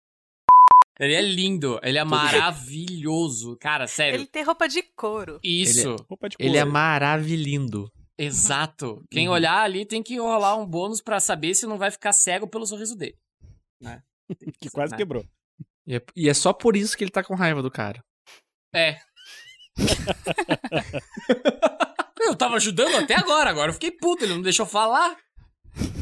Ele 0.99 1.15
é 1.15 1.21
lindo, 1.21 1.79
ele 1.83 1.99
é 1.99 2.05
maravilhoso. 2.05 3.57
Cara, 3.59 3.87
sério. 3.87 4.15
Ele 4.15 4.27
tem 4.27 4.43
roupa 4.43 4.67
de 4.67 4.83
couro. 4.83 5.39
Isso. 5.43 5.95
Roupa 6.09 6.29
de 6.29 6.37
Ele 6.39 6.57
é 6.57 6.65
maravilhindo. 6.65 7.93
Exato. 8.19 9.05
Quem 9.11 9.29
Uhum. 9.29 9.35
olhar 9.35 9.61
ali 9.63 9.85
tem 9.85 10.03
que 10.03 10.19
rolar 10.19 10.57
um 10.57 10.67
bônus 10.67 11.03
pra 11.03 11.21
saber 11.21 11.55
se 11.55 11.67
não 11.67 11.77
vai 11.77 11.91
ficar 11.91 12.13
cego 12.15 12.49
pelo 12.49 12.67
sorriso 12.67 12.97
dele. 12.97 13.17
Né? 13.81 14.03
Que 14.61 14.71
quase 14.71 14.93
né? 14.93 14.97
quebrou. 14.97 15.25
E 15.87 15.97
é, 15.97 16.03
e 16.17 16.29
é 16.29 16.35
só 16.35 16.53
por 16.53 16.77
isso 16.77 16.97
que 16.97 17.05
ele 17.05 17.11
tá 17.11 17.23
com 17.23 17.35
raiva 17.35 17.63
do 17.63 17.71
cara. 17.71 18.03
É. 18.75 18.99
eu 22.21 22.35
tava 22.35 22.57
ajudando 22.57 22.97
até 22.97 23.15
agora, 23.15 23.51
agora 23.51 23.69
eu 23.71 23.75
fiquei 23.75 23.91
puto, 23.93 24.25
ele 24.25 24.35
não 24.35 24.43
deixou 24.43 24.67
falar. 24.67 25.17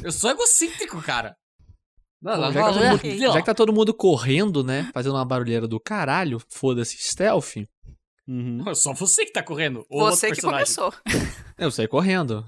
Eu 0.02 0.12
sou 0.12 0.30
egocêntrico, 0.30 1.02
cara. 1.02 1.36
Não, 2.24 2.36
Bom, 2.36 2.40
não, 2.40 2.52
já, 2.52 2.52
que 2.52 2.54
tá 2.54 2.64
não, 2.64 2.72
todo 2.72 2.82
não, 2.82 2.90
mundo, 2.90 3.04
não. 3.04 3.32
já 3.32 3.40
que 3.40 3.46
tá 3.46 3.54
todo 3.54 3.72
mundo 3.74 3.94
correndo, 3.94 4.64
né? 4.64 4.90
Fazendo 4.94 5.14
uma 5.14 5.24
barulheira 5.26 5.68
do 5.68 5.78
caralho, 5.78 6.40
foda-se, 6.48 6.96
stealth. 6.96 7.56
Uhum. 8.26 8.66
É 8.66 8.74
só 8.74 8.94
você 8.94 9.26
que 9.26 9.32
tá 9.32 9.42
correndo. 9.42 9.84
ou 9.90 10.06
Você 10.06 10.28
outro 10.28 10.40
que 10.40 10.46
começou. 10.46 10.90
Eu 11.58 11.70
saí 11.70 11.86
correndo. 11.86 12.46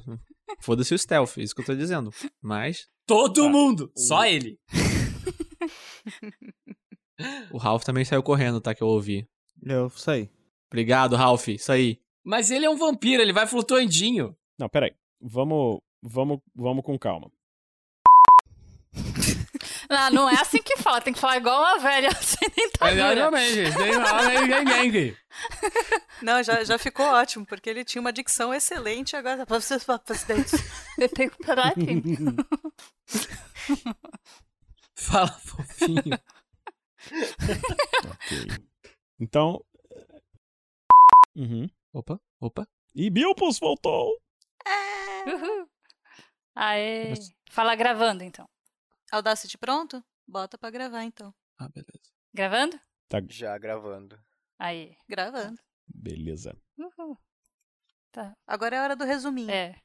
Foda-se 0.61 0.95
o 0.95 0.99
stealth, 0.99 1.37
isso 1.37 1.55
que 1.55 1.61
eu 1.61 1.67
tô 1.67 1.75
dizendo. 1.75 2.11
Mas 2.41 2.87
Todo 3.07 3.51
mundo, 3.51 3.93
só 3.95 4.25
ele. 4.25 4.59
o 7.53 7.59
Ralph 7.59 7.85
também 7.85 8.05
saiu 8.05 8.23
correndo, 8.23 8.61
tá? 8.61 8.75
Que 8.75 8.83
eu 8.83 8.89
ouvi. 8.89 9.29
Eu 9.63 9.91
saí. 9.91 10.31
Obrigado, 10.71 11.17
Ralph. 11.17 11.49
Isso 11.49 11.71
aí. 11.71 11.99
Mas 12.25 12.51
ele 12.51 12.65
é 12.65 12.71
um 12.71 12.77
vampiro, 12.77 13.21
ele 13.21 13.33
vai 13.33 13.47
flutuandinho. 13.47 14.35
Não, 14.59 14.69
peraí. 14.69 14.93
Vamos, 15.21 15.81
vamos, 16.03 16.39
vamos 16.55 16.85
com 16.85 16.99
calma. 16.99 17.31
Não, 19.89 20.11
não 20.11 20.31
é 20.31 20.41
assim 20.41 20.63
que 20.63 20.77
fala, 20.79 21.01
tem 21.01 21.13
que 21.13 21.21
falar 21.21 21.37
igual 21.37 21.61
uma 21.61 21.79
velha 21.79 22.11
sem 22.21 22.49
dentadura. 22.49 23.31
Não, 26.23 26.43
já, 26.43 26.65
já 26.65 26.79
ficou 26.79 27.07
ótimo, 27.07 27.47
porque 27.47 27.69
ele 27.71 27.85
tinha 27.85 28.01
uma 28.01 28.13
dicção 28.13 28.53
excelente, 28.55 29.17
agora 29.17 29.45
vocês 29.45 29.85
para 29.85 30.01
dentes. 30.27 30.55
Eu 30.99 31.09
tenho 31.09 31.31
que 31.31 31.45
parar 31.45 31.69
aqui. 31.69 32.03
Fala, 34.95 35.29
fofinho. 35.29 36.03
Ok. 38.11 38.67
Então. 39.21 39.65
Uhum. 41.35 41.69
Opa, 41.93 42.21
opa. 42.41 42.67
E 42.95 43.11
Bilpus 43.11 43.59
voltou! 43.59 44.19
Uhul. 45.27 45.69
Aê. 46.55 47.13
Fala 47.51 47.75
gravando, 47.75 48.25
então. 48.25 48.49
Audacity 49.13 49.57
pronto? 49.59 50.03
Bota 50.27 50.59
pra 50.59 50.71
gravar, 50.71 51.05
então. 51.05 51.33
Ah, 51.59 51.69
beleza. 51.69 52.11
Gravando? 52.35 52.81
Tá. 53.09 53.19
Já 53.29 53.57
gravando. 53.59 54.19
Aí. 54.59 54.97
Gravando. 55.09 55.61
Beleza. 55.87 56.57
Uhul. 56.79 57.17
Tá. 58.11 58.37
Agora 58.47 58.77
é 58.77 58.79
a 58.79 58.83
hora 58.83 58.97
do 58.97 59.05
resuminho. 59.05 59.51
É. 59.51 59.77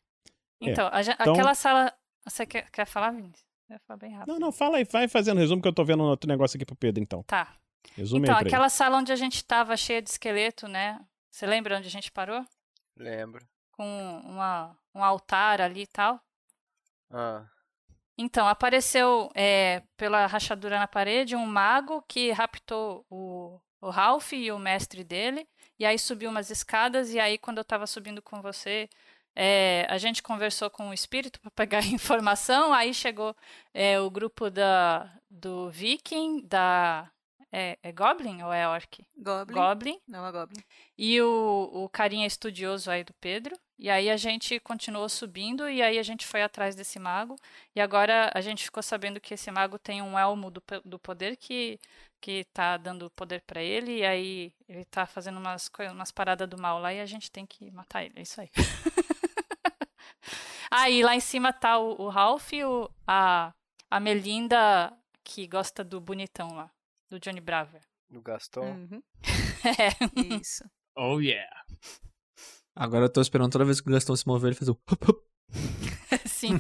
Então, 0.60 0.88
a 0.92 1.02
gen- 1.02 1.16
Então- 1.20 1.34
aquela 1.34 1.54
sala. 1.56 1.94
Você 2.26 2.46
quer, 2.46 2.70
quer 2.72 2.86
falar, 2.86 3.12
Vinícius? 3.12 3.46
Eu 3.70 3.78
vou 3.78 3.86
falar 3.88 3.98
bem 3.98 4.12
rápido. 4.14 4.34
Não, 4.34 4.40
não, 4.40 4.52
fala 4.52 4.78
aí, 4.78 4.84
vai 4.84 5.08
fazendo 5.08 5.40
resumo 5.40 5.62
que 5.62 5.68
eu 5.68 5.74
tô 5.74 5.84
vendo 5.84 6.04
outro 6.04 6.28
negócio 6.28 6.56
aqui 6.58 6.66
pro 6.66 6.76
Pedro, 6.76 7.02
então. 7.02 7.24
Tá. 7.24 7.56
Resume 7.96 8.24
então, 8.24 8.38
aí 8.38 8.46
aquela 8.46 8.70
sala 8.70 8.98
onde 8.98 9.12
a 9.12 9.16
gente 9.16 9.44
tava 9.44 9.76
cheia 9.76 10.02
de 10.02 10.10
esqueleto, 10.10 10.68
né? 10.68 11.04
Você 11.32 11.48
lembra 11.48 11.78
onde 11.78 11.88
a 11.88 11.92
gente 11.92 12.12
parou? 12.12 12.46
Lembro. 12.96 13.48
Com 13.72 14.20
uma, 14.24 14.78
um 14.94 15.04
altar 15.04 15.62
ali 15.62 15.82
e 15.84 15.88
tal. 15.88 16.22
Ah, 17.10 17.48
Então, 18.22 18.48
apareceu 18.48 19.32
é, 19.34 19.82
pela 19.98 20.28
rachadura 20.28 20.78
na 20.78 20.88
parede 20.88 21.36
um 21.36 21.46
mago 21.46 22.04
que 22.08 22.32
raptou 22.32 23.04
o, 23.10 23.60
o 23.82 23.90
Ralph 23.90 24.34
e 24.34 24.52
o 24.52 24.60
mestre 24.60 25.04
dele. 25.04 25.48
E 25.80 25.86
aí 25.86 25.98
subiu 25.98 26.30
umas 26.30 26.52
escadas. 26.52 27.12
E 27.12 27.20
aí, 27.20 27.40
quando 27.40 27.58
eu 27.58 27.64
tava 27.64 27.88
subindo 27.88 28.22
com 28.22 28.40
você, 28.40 28.88
é, 29.36 29.88
a 29.90 29.98
gente 29.98 30.22
conversou 30.22 30.70
com 30.70 30.90
o 30.90 30.94
espírito 30.94 31.42
para 31.42 31.50
pegar 31.50 31.80
informação. 31.88 32.72
Aí 32.72 32.94
chegou 32.94 33.36
é, 33.74 34.00
o 34.00 34.12
grupo 34.12 34.52
da, 34.52 35.12
do 35.28 35.72
Viking, 35.72 36.46
da. 36.46 37.10
É, 37.52 37.78
é 37.82 37.92
Goblin 37.92 38.44
ou 38.44 38.54
é 38.54 38.68
Orc? 38.68 39.04
Goblin. 39.18 39.56
Goblin. 39.56 40.00
Não 40.08 40.26
é 40.28 40.32
Goblin. 40.32 40.64
E 40.96 41.20
o, 41.22 41.70
o 41.74 41.90
carinha 41.90 42.28
estudioso 42.28 42.92
aí 42.92 43.04
do 43.04 43.14
Pedro. 43.16 43.58
E 43.82 43.90
aí 43.90 44.12
a 44.12 44.16
gente 44.16 44.60
continuou 44.60 45.10
subindo 45.10 45.68
e 45.68 45.82
aí 45.82 45.98
a 45.98 46.04
gente 46.04 46.28
foi 46.28 46.44
atrás 46.44 46.76
desse 46.76 47.00
mago. 47.00 47.36
E 47.76 47.82
agora 47.82 48.30
a 48.32 48.40
gente 48.40 48.64
ficou 48.64 48.84
sabendo 48.84 49.20
que 49.20 49.34
esse 49.34 49.50
mago 49.50 49.80
tem 49.80 50.04
um 50.04 50.20
elmo 50.20 50.52
do, 50.52 50.62
do 50.86 51.00
poder 51.00 51.36
que, 51.36 51.80
que 52.22 52.44
tá 52.54 52.78
dando 52.78 53.10
poder 53.10 53.42
pra 53.42 53.60
ele. 53.60 53.98
E 53.98 54.06
aí 54.06 54.54
ele 54.70 54.86
tá 54.86 55.08
fazendo 55.08 55.40
umas, 55.40 55.68
umas 55.92 56.12
paradas 56.12 56.48
do 56.48 56.62
mal 56.62 56.78
lá 56.78 56.94
e 56.94 57.00
a 57.00 57.08
gente 57.08 57.32
tem 57.32 57.44
que 57.44 57.72
matar 57.72 58.06
ele. 58.06 58.14
É 58.18 58.22
isso 58.22 58.40
aí. 58.40 58.52
aí 60.70 61.02
lá 61.02 61.16
em 61.16 61.20
cima 61.20 61.52
tá 61.52 61.80
o, 61.80 62.04
o 62.04 62.10
Ralph 62.10 62.54
e 62.54 62.64
o, 62.64 62.88
a, 63.08 63.52
a 63.90 64.00
Melinda 64.00 64.96
que 65.24 65.48
gosta 65.48 65.84
do 65.84 66.00
bonitão 66.00 66.54
lá, 66.54 66.70
do 67.10 67.20
Johnny 67.20 67.42
Bravo. 67.42 67.80
Do 68.08 68.22
Gaston. 68.22 68.62
Uhum. 68.62 69.04
É. 69.64 70.40
Isso. 70.40 70.64
Oh 70.96 71.20
yeah. 71.20 71.50
Agora 72.82 73.06
eu 73.06 73.10
tô 73.10 73.22
esperando 73.22 73.52
toda 73.52 73.64
vez 73.64 73.80
que 73.80 73.88
o 73.88 73.92
Gastão 73.92 74.16
se 74.16 74.26
mover, 74.26 74.48
ele 74.48 74.56
fazer 74.56 74.72
o. 74.72 74.78
Sim. 76.26 76.60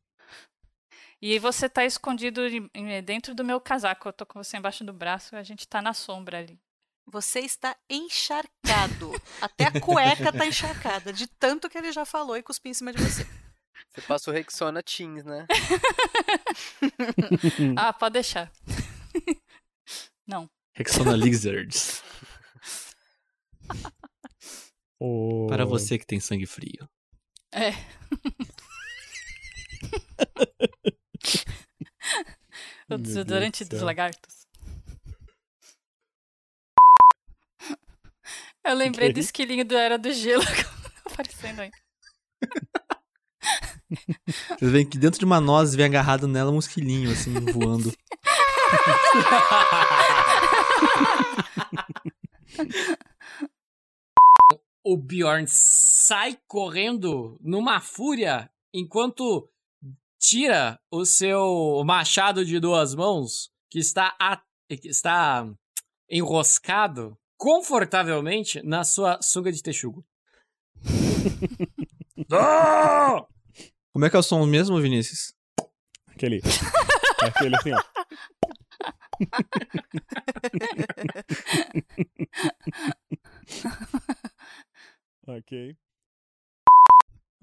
e 1.20 1.38
você 1.38 1.68
tá 1.68 1.84
escondido 1.84 2.40
em- 2.46 3.02
dentro 3.02 3.34
do 3.34 3.44
meu 3.44 3.60
casaco. 3.60 4.08
Eu 4.08 4.14
tô 4.14 4.24
com 4.24 4.42
você 4.42 4.56
embaixo 4.56 4.82
do 4.84 4.92
braço 4.94 5.36
a 5.36 5.42
gente 5.42 5.68
tá 5.68 5.82
na 5.82 5.92
sombra 5.92 6.38
ali. 6.38 6.58
Você 7.06 7.40
está 7.40 7.76
encharcado. 7.90 9.12
Até 9.42 9.66
a 9.66 9.78
cueca 9.78 10.32
tá 10.32 10.46
encharcada, 10.46 11.12
de 11.12 11.26
tanto 11.26 11.68
que 11.68 11.76
ele 11.76 11.92
já 11.92 12.06
falou 12.06 12.38
e 12.38 12.42
cuspiu 12.42 12.70
em 12.70 12.74
cima 12.74 12.90
de 12.90 13.02
você. 13.02 13.26
Você 13.90 14.00
passa 14.00 14.30
o 14.30 14.32
Rexona 14.32 14.82
Teens, 14.82 15.22
né? 15.22 15.46
ah, 17.76 17.92
pode 17.92 18.14
deixar. 18.14 18.50
Não. 20.26 20.48
Rexona 20.74 21.14
Lizards. 21.14 22.02
Para 25.48 25.64
você 25.64 25.98
que 25.98 26.06
tem 26.06 26.20
sangue 26.20 26.46
frio. 26.46 26.88
É. 27.52 27.70
o 32.90 32.98
desodorante 32.98 33.64
dos 33.64 33.80
lagartos. 33.80 34.46
Eu 38.64 38.74
lembrei 38.74 39.08
Que 39.08 39.14
do 39.14 39.20
esquilinho 39.20 39.64
do 39.64 39.74
Era 39.74 39.96
do 39.96 40.12
Gelo 40.12 40.44
aparecendo 41.06 41.60
aí. 41.60 41.70
Vocês 44.58 44.70
veem 44.70 44.86
que 44.86 44.98
dentro 44.98 45.18
de 45.18 45.24
uma 45.24 45.40
noz 45.40 45.74
vem 45.74 45.86
agarrado 45.86 46.28
nela 46.28 46.50
um 46.50 46.58
esquilinho, 46.58 47.10
assim, 47.10 47.32
voando. 47.52 47.92
O 54.90 54.96
Bjorn 54.96 55.44
sai 55.46 56.38
correndo 56.46 57.36
numa 57.42 57.78
fúria 57.78 58.50
enquanto 58.72 59.46
tira 60.18 60.80
o 60.90 61.04
seu 61.04 61.82
machado 61.84 62.42
de 62.42 62.58
duas 62.58 62.94
mãos, 62.94 63.50
que 63.70 63.78
está, 63.78 64.16
a- 64.18 64.40
que 64.80 64.88
está 64.88 65.46
enroscado 66.08 67.18
confortavelmente 67.36 68.62
na 68.62 68.82
sua 68.82 69.20
sunga 69.20 69.52
de 69.52 69.62
texugo. 69.62 70.02
Ah! 72.32 73.24
Como 73.92 74.04
é 74.04 74.10
que 74.10 74.16
é 74.16 74.18
o 74.18 74.22
som 74.22 74.44
mesmo, 74.44 74.80
Vinícius? 74.80 75.34
Aquele. 76.08 76.40
Aquele 77.22 77.54
assim, 77.56 77.72
ó. 77.72 77.80
ok. 85.28 85.76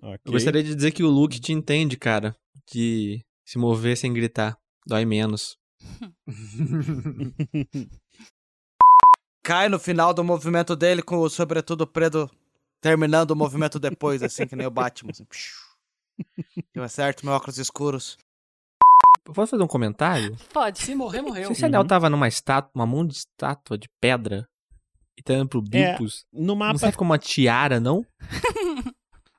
Ok. 0.01 0.21
Eu 0.25 0.31
gostaria 0.31 0.63
de 0.63 0.75
dizer 0.75 0.91
que 0.91 1.03
o 1.03 1.09
Luke 1.09 1.39
te 1.39 1.53
entende, 1.53 1.97
cara. 1.97 2.35
De 2.71 3.23
se 3.45 3.57
mover 3.57 3.95
sem 3.97 4.13
gritar. 4.13 4.57
Dói 4.85 5.05
menos. 5.05 5.57
Cai 9.43 9.69
no 9.69 9.79
final 9.79 10.13
do 10.13 10.23
movimento 10.23 10.75
dele 10.75 11.01
com 11.03 11.17
o 11.17 11.29
sobretudo 11.29 11.85
preto 11.85 12.29
terminando 12.81 13.31
o 13.31 13.35
movimento 13.35 13.79
depois, 13.79 14.21
assim, 14.23 14.47
que 14.47 14.55
nem 14.55 14.65
o 14.65 14.71
Batman. 14.71 15.11
Assim. 15.11 15.25
Eu 16.73 16.83
acerto 16.83 17.25
meus 17.25 17.37
óculos 17.37 17.57
escuros. 17.57 18.17
Posso 19.23 19.51
fazer 19.51 19.63
um 19.63 19.67
comentário? 19.67 20.35
Pode. 20.53 20.79
Se 20.79 20.93
morrer, 20.93 21.21
morreu. 21.21 21.47
Se 21.47 21.53
esse 21.53 21.65
anel 21.65 21.85
tava 21.85 22.09
numa 22.09 22.27
estátua, 22.27 22.71
uma 22.75 22.85
mão 22.85 23.05
de 23.05 23.13
estátua 23.13 23.77
de 23.77 23.89
pedra 23.99 24.47
e 25.17 25.23
tá 25.23 25.33
indo 25.33 25.47
pro 25.47 25.61
Bilpus, 25.61 26.25
no 26.31 26.47
não 26.47 26.55
mapa- 26.55 26.77
serve 26.79 26.97
como 26.97 27.11
uma 27.11 27.17
tiara, 27.19 27.79
não? 27.79 28.05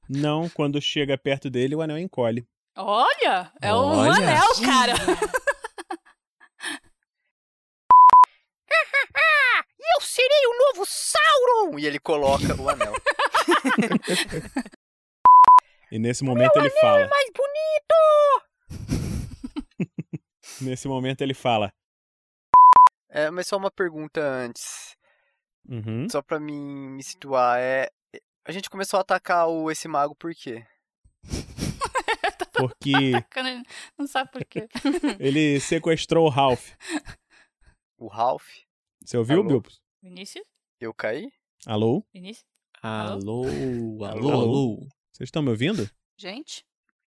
Não, 0.09 0.49
quando 0.51 0.81
chega 0.81 1.19
perto 1.19 1.51
dele, 1.51 1.75
o 1.75 1.83
anel 1.83 1.99
encolhe. 1.99 2.47
Olha! 2.77 3.53
É 3.61 3.75
o 3.75 3.79
Olha. 3.79 4.13
anel, 4.13 4.55
cara! 4.65 4.95
Eu 9.97 10.01
serei 10.01 10.47
o 10.47 10.59
novo 10.59 10.87
Sauron! 10.87 11.79
E 11.79 11.87
ele 11.87 11.99
coloca 11.99 12.55
o 12.61 12.69
anel. 12.69 12.93
E 15.91 15.99
nesse 15.99 16.23
momento 16.25 16.57
ele 16.57 16.71
fala. 16.71 17.01
É 17.01 17.09
mais 17.09 17.31
bonito! 17.35 17.95
Nesse 20.61 20.89
momento 20.89 21.21
ele 21.23 21.35
fala. 21.35 21.73
É, 23.11 23.31
mas 23.31 23.47
só 23.47 23.57
uma 23.57 23.71
pergunta 23.71 24.21
antes. 24.21 24.96
Uhum. 25.69 26.09
Só 26.09 26.23
pra 26.23 26.39
mim 26.39 26.91
me 26.91 27.03
situar. 27.03 27.59
É, 27.59 27.91
a 28.45 28.53
gente 28.53 28.71
começou 28.71 28.99
a 28.99 29.01
atacar 29.01 29.49
o, 29.49 29.71
esse 29.71 29.89
mago 29.89 30.15
por 30.15 30.35
quê? 30.35 30.65
Porque 32.53 33.11
Bacana, 33.13 33.63
Não 33.99 34.07
sabe 34.07 34.31
por 34.31 34.45
quê. 34.45 34.69
ele 35.21 35.61
sequestrou 35.61 36.27
o 36.27 36.31
Ralph. 36.31 36.73
O 37.99 38.07
Ralph? 38.09 38.47
Você 39.05 39.17
ouviu, 39.17 39.41
Alô? 39.41 39.49
Bilpus? 39.49 39.81
Vinícius? 40.03 40.45
Eu 40.81 40.95
caí? 40.95 41.31
Alô? 41.67 42.05
Vinícius? 42.15 42.47
Alô, 42.83 43.45
alô, 43.45 44.05
Alô? 44.05 44.33
alô. 44.33 44.77
Vocês 45.13 45.29
estão 45.29 45.43
me 45.43 45.51
ouvindo? 45.51 45.89
Gente? 46.17 46.65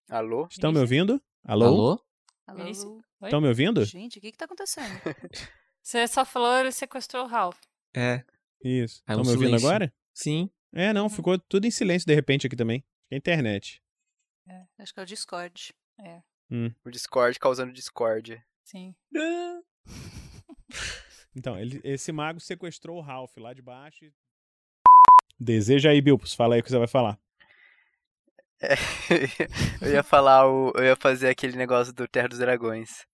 Alô? 0.10 0.48
Estão 0.52 0.72
me 0.72 0.80
ouvindo? 0.80 1.22
Alô? 1.44 1.66
Alô? 1.66 2.06
Alô? 2.48 2.58
Vinícius? 2.60 2.92
Oi? 3.22 3.28
Estão 3.28 3.42
me 3.42 3.48
ouvindo? 3.48 3.86
Gente, 3.86 4.18
o 4.18 4.22
que 4.22 4.32
que 4.32 4.38
tá 4.38 4.46
acontecendo? 4.46 4.90
Você 5.82 6.08
só 6.08 6.26
falou 6.26 6.58
ele 6.58 6.72
sequestrou 6.72 7.24
o 7.24 7.28
Ralph. 7.28 7.58
É. 7.96 8.24
Isso. 8.64 8.98
Estão 9.08 9.24
me 9.24 9.30
ouvindo 9.32 9.56
agora? 9.56 9.94
Sim. 10.14 10.50
É, 10.74 10.92
não, 10.94 11.10
ficou 11.10 11.38
tudo 11.40 11.66
em 11.66 11.72
silêncio 11.72 12.06
de 12.06 12.14
repente 12.14 12.46
aqui 12.48 12.56
também. 12.56 12.84
É 13.10 13.16
a 13.16 13.18
internet. 13.18 13.82
Acho 14.78 14.94
que 14.94 15.00
é 15.00 15.04
o 15.04 15.06
Discord. 15.06 15.74
É, 16.00 16.22
Hum. 16.52 16.72
O 16.84 16.90
Discord 16.90 17.38
causando 17.40 17.72
Discord. 17.72 18.42
sim. 18.64 18.96
Então, 21.36 21.58
ele- 21.60 21.80
esse 21.84 22.12
mago 22.12 22.40
sequestrou 22.40 22.98
o 22.98 23.02
Ralph 23.02 23.38
lá 23.38 23.54
de 23.54 23.62
baixo. 23.62 24.04
e- 24.06 24.12
Deseja 25.40 25.92
aí, 25.92 26.02
Bilpus. 26.02 26.34
Fala 26.34 26.56
aí 26.56 26.62
o 26.62 26.64
que 26.64 26.70
você 26.70 26.78
vai 26.78 26.88
falar. 26.88 27.20
É, 28.62 28.74
eu 29.82 29.92
ia 29.94 30.04
falar 30.04 30.48
o. 30.50 30.72
Eu 30.76 30.84
ia 30.84 30.96
fazer 30.96 31.30
aquele 31.30 31.56
negócio 31.56 31.94
do 31.94 32.08
Terra 32.08 32.28
dos 32.28 32.40
Dragões. 32.40 33.06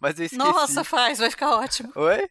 Mas 0.00 0.18
eu 0.18 0.26
esqueci. 0.26 0.36
Nossa, 0.36 0.84
faz, 0.84 1.18
vai 1.18 1.30
ficar 1.30 1.50
ótimo. 1.56 1.90
Oi? 1.94 2.28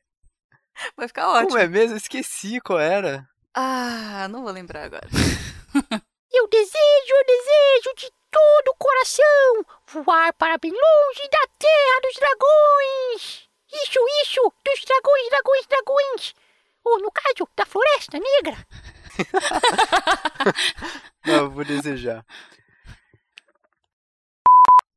Vai 0.95 1.07
ficar 1.07 1.29
ótimo. 1.29 1.49
Como 1.49 1.59
é 1.59 1.67
mesmo? 1.67 1.93
Eu 1.93 1.97
esqueci 1.97 2.61
qual 2.61 2.79
era. 2.79 3.27
Ah, 3.53 4.27
não 4.29 4.43
vou 4.43 4.51
lembrar 4.51 4.83
agora. 4.83 5.07
Eu 6.33 6.47
desejo, 6.49 6.75
eu 6.77 7.25
desejo 7.25 7.93
de 7.95 8.11
todo 8.29 8.67
o 8.67 8.75
coração 8.75 9.65
voar 9.87 10.33
para 10.33 10.57
bem 10.57 10.69
longe 10.69 11.29
da 11.31 11.47
terra 11.57 12.01
dos 12.01 12.13
dragões. 12.15 13.47
Isso, 13.71 13.99
isso, 14.23 14.53
dos 14.65 14.81
dragões, 14.83 15.29
dragões, 15.29 15.65
dragões. 15.67 16.35
Ou 16.83 16.99
no 16.99 17.09
caso, 17.09 17.47
da 17.55 17.65
floresta 17.65 18.19
negra. 18.19 18.67
Não, 21.25 21.45
eu 21.45 21.51
vou 21.51 21.63
desejar. 21.63 22.25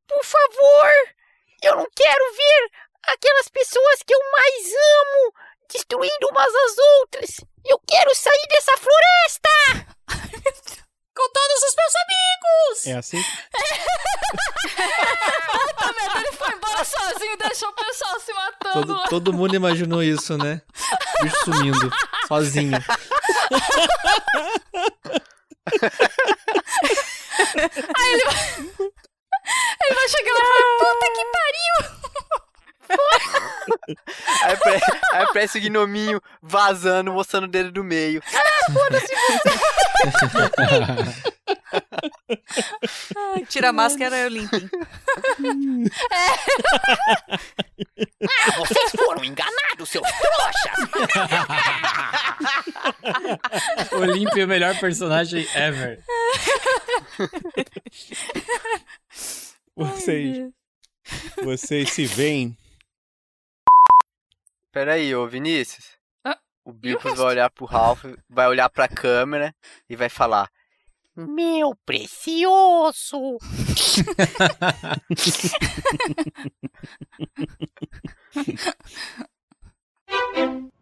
Por 0.09 0.25
favor, 0.25 0.91
eu 1.63 1.77
não 1.77 1.87
quero 1.95 2.35
ver 2.35 2.71
aquelas 3.05 3.47
pessoas 3.49 4.03
que 4.05 4.13
eu 4.13 4.19
mais 4.33 4.67
amo 4.67 5.33
destruindo 5.73 6.29
umas 6.31 6.55
às 6.55 6.79
outras. 7.01 7.41
Eu 7.65 7.79
quero 7.87 8.15
sair 8.15 8.47
dessa 8.49 8.73
floresta! 8.77 9.51
Com 11.17 11.29
todos 11.33 11.63
os 11.65 11.75
meus 11.75 11.95
amigos! 11.97 12.87
É 12.87 12.93
assim? 12.97 13.23
Puta 15.53 15.93
merda, 15.93 16.19
ele 16.21 16.33
foi 16.33 16.53
embora 16.53 16.85
sozinho 16.85 17.33
e 17.33 17.37
deixou 17.37 17.69
o 17.69 17.73
pessoal 17.73 18.21
se 18.21 18.33
matando. 18.33 18.87
Todo, 18.87 19.09
todo 19.09 19.33
mundo 19.33 19.57
imaginou 19.57 20.01
isso, 20.03 20.39
né? 20.39 20.63
Bicho 21.23 21.45
sumindo, 21.45 21.91
sozinho. 22.29 22.77
Aí 27.97 28.13
ele 28.13 28.25
vai. 28.25 28.89
Ele 29.85 29.95
vai 29.95 30.09
chegar 30.09 30.33
lá 30.35 30.41
e 30.41 30.45
falar, 30.45 30.77
puta 30.79 31.07
que 31.15 31.25
pariu! 31.33 32.48
Aí, 34.43 34.53
apare- 34.53 34.81
aí 35.13 35.23
aparece 35.23 35.59
o 35.59 35.61
gnominho 35.61 36.21
vazando, 36.43 37.13
mostrando 37.13 37.45
o 37.45 37.49
dedo 37.49 37.71
do 37.73 37.85
meio. 37.85 38.23
Ah, 38.35 38.73
foda-se 38.73 39.15
você! 39.15 39.51
Tira 43.49 43.69
a 43.71 43.73
máscara 43.73 44.17
e 44.17 44.23
eu 44.23 44.29
limpem. 44.29 44.69
Ah, 48.47 48.51
vocês 48.59 48.91
foram 48.97 49.25
enganados, 49.25 49.89
seus 49.89 50.07
trouxas! 50.09 50.79
Olímpio 53.93 54.43
é 54.43 54.45
o 54.45 54.49
melhor 54.49 54.79
personagem 54.79 55.47
ever. 55.55 56.01
Vocês, 59.77 60.49
vocês 61.43 61.91
se 61.91 62.07
veem 62.07 62.57
Peraí, 64.71 65.15
ô 65.15 65.27
Vinícius. 65.27 65.97
Ah, 66.25 66.39
o 66.65 66.73
Bilpus 66.73 67.17
vai 67.17 67.27
olhar 67.27 67.51
pro 67.51 67.65
Ralph, 67.65 68.05
vai 68.29 68.49
olhar 68.49 68.69
pra 68.69 68.89
câmera 68.89 69.55
e 69.89 69.97
vai 69.97 70.09
falar. 70.09 70.51
Meu 71.17 71.75
precioso! 71.85 73.39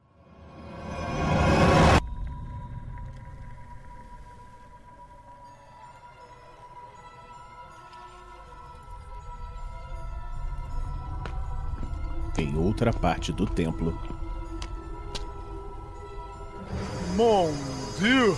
outra 12.77 12.93
parte 12.93 13.33
do 13.33 13.47
templo, 13.47 13.99
Mon 17.15 17.51
Dieu! 17.99 18.37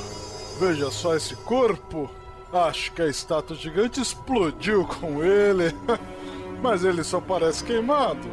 Veja 0.61 0.89
só 0.93 1.17
esse 1.17 1.35
corpo! 1.35 2.09
Acho 2.53 2.93
que 2.93 3.03
a 3.03 3.09
estátua 3.09 3.57
gigante 3.57 4.01
explodiu 4.01 4.87
com 4.87 5.25
ele. 5.25 5.75
Mas 6.63 6.85
ele 6.85 7.03
só 7.03 7.21
parece 7.21 7.65
queimado. 7.65 8.29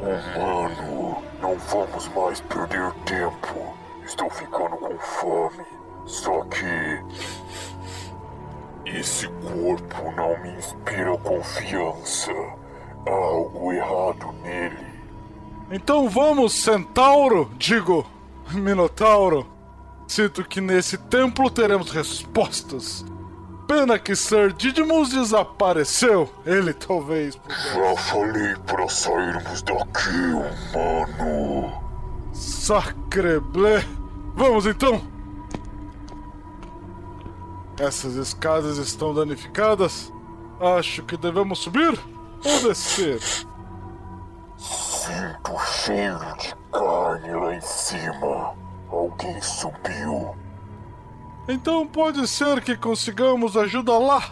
Humano, 0.00 1.22
não 1.40 1.56
vamos 1.56 2.08
mais 2.08 2.40
perder 2.40 2.92
tempo. 3.04 3.74
Estou 4.04 4.28
ficando 4.28 4.76
com 4.76 4.98
fome. 4.98 5.64
Só 6.04 6.42
que. 6.44 7.00
Esse 8.84 9.28
corpo 9.28 10.12
não 10.16 10.42
me 10.42 10.50
inspira 10.56 11.16
confiança. 11.18 12.32
Há 13.06 13.10
algo 13.10 13.72
errado 13.72 14.32
nele. 14.42 14.91
Então 15.74 16.06
vamos, 16.06 16.52
Centauro! 16.52 17.50
Digo, 17.56 18.06
Minotauro! 18.50 19.46
Sinto 20.06 20.44
que 20.44 20.60
nesse 20.60 20.98
templo 20.98 21.48
teremos 21.48 21.90
respostas. 21.90 23.02
Pena 23.66 23.98
que 23.98 24.14
Sir 24.14 24.52
Didymus 24.52 25.08
desapareceu. 25.08 26.28
Ele 26.44 26.74
talvez 26.74 27.36
pudesse. 27.36 27.74
Já 27.74 27.96
falei 27.96 28.54
para 28.66 28.86
sairmos 28.86 29.62
daqui, 29.62 30.10
humano. 30.74 31.82
Sacreblé! 32.34 33.82
Vamos 34.34 34.66
então! 34.66 35.00
Essas 37.78 38.16
escadas 38.16 38.76
estão 38.76 39.14
danificadas. 39.14 40.12
Acho 40.60 41.02
que 41.04 41.16
devemos 41.16 41.60
subir 41.60 41.98
ou 42.44 42.68
descer. 42.68 43.22
Sinto 44.62 45.58
cheiro 45.58 46.36
de 46.38 46.54
carne 46.70 47.32
lá 47.32 47.54
em 47.56 47.60
cima. 47.60 48.54
Alguém 48.88 49.42
subiu. 49.42 50.36
Então 51.48 51.84
pode 51.84 52.28
ser 52.28 52.62
que 52.62 52.76
consigamos 52.76 53.56
ajuda 53.56 53.98
lá. 53.98 54.22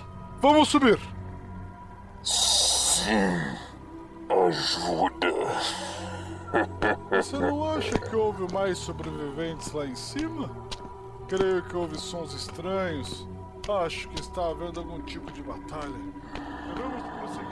Vamos 0.41 0.69
subir. 0.69 1.01
Sim. 2.23 3.57
Ajuda. 4.47 5.35
Você 7.11 7.37
não 7.37 7.69
acha 7.69 7.99
que 7.99 8.15
houve 8.15 8.53
mais 8.55 8.79
sobreviventes 8.79 9.73
lá 9.73 9.85
em 9.85 9.97
cima? 9.97 10.49
Creio 11.27 11.63
que 11.65 11.77
houve 11.77 11.99
sons 11.99 12.33
estranhos. 12.35 13.27
Acho 13.69 14.09
que 14.09 14.21
está 14.21 14.47
havendo 14.47 14.79
algum 14.79 15.01
tipo 15.03 15.31
de 15.33 15.43
batalha. 15.43 15.93
Devemos 16.69 17.03
prosseguir 17.19 17.50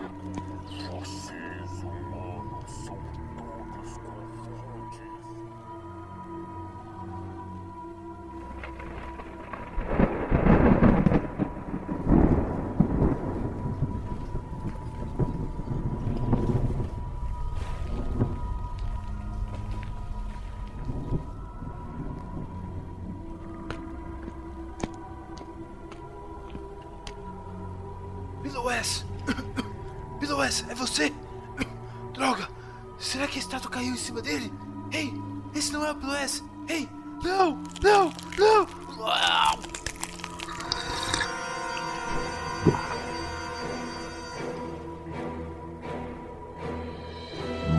caiu 33.79 33.95
em 33.95 33.97
cima 33.97 34.21
dele? 34.21 34.53
Ei, 34.91 35.15
esse 35.55 35.73
não 35.73 35.87
é 35.87 35.93
o 35.93 35.95
Bilowes! 35.95 36.43
Ei, 36.69 36.89
não, 37.23 37.63
não, 37.81 38.13
não! 38.37 38.67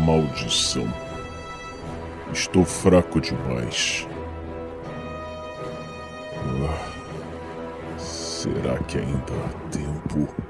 Maldição. 0.05 0.87
Estou 2.31 2.63
fraco 2.63 3.19
demais. 3.19 4.07
Ah, 6.65 7.99
será 7.99 8.77
que 8.83 8.99
ainda 8.99 9.33
há 9.33 9.69
tempo? 9.69 10.48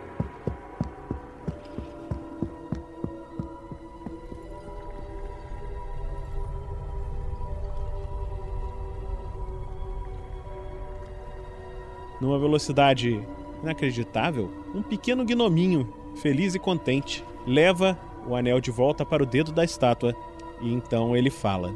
Numa 12.29 12.37
velocidade 12.37 13.27
inacreditável, 13.63 14.51
um 14.75 14.83
pequeno 14.83 15.25
gnominho, 15.25 15.91
feliz 16.21 16.53
e 16.53 16.59
contente, 16.59 17.25
leva 17.43 17.99
o 18.23 18.35
anel 18.35 18.61
de 18.61 18.69
volta 18.69 19.03
para 19.03 19.23
o 19.23 19.25
dedo 19.25 19.51
da 19.51 19.63
estátua 19.63 20.15
e 20.61 20.71
então 20.71 21.17
ele 21.17 21.31
fala: 21.31 21.73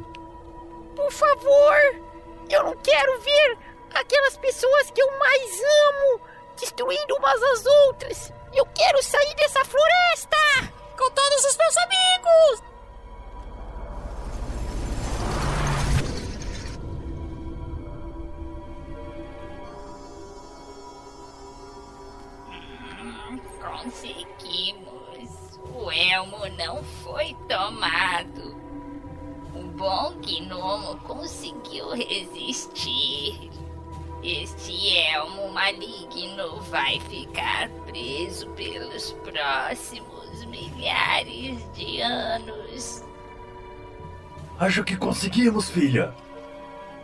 Por 0.94 1.10
favor, 1.10 1.74
eu 2.48 2.62
não 2.62 2.76
quero 2.76 3.20
ver 3.20 3.58
aquelas 3.94 4.36
pessoas 4.36 4.92
que 4.92 5.02
eu 5.02 5.18
mais 5.18 5.60
amo 5.88 6.20
destruindo 6.56 7.16
umas 7.16 7.42
às 7.42 7.66
outras. 7.88 8.32
Eu 8.54 8.64
quero 8.66 9.02
sair 9.02 9.34
dessa 9.34 9.64
floresta 9.64 10.72
com 10.96 11.10
todos 11.10 11.44
os 11.46 11.56
meus 11.56 11.76
amigos. 11.78 12.73
Acho 44.64 44.82
que 44.82 44.96
conseguimos, 44.96 45.68
filha. 45.68 46.14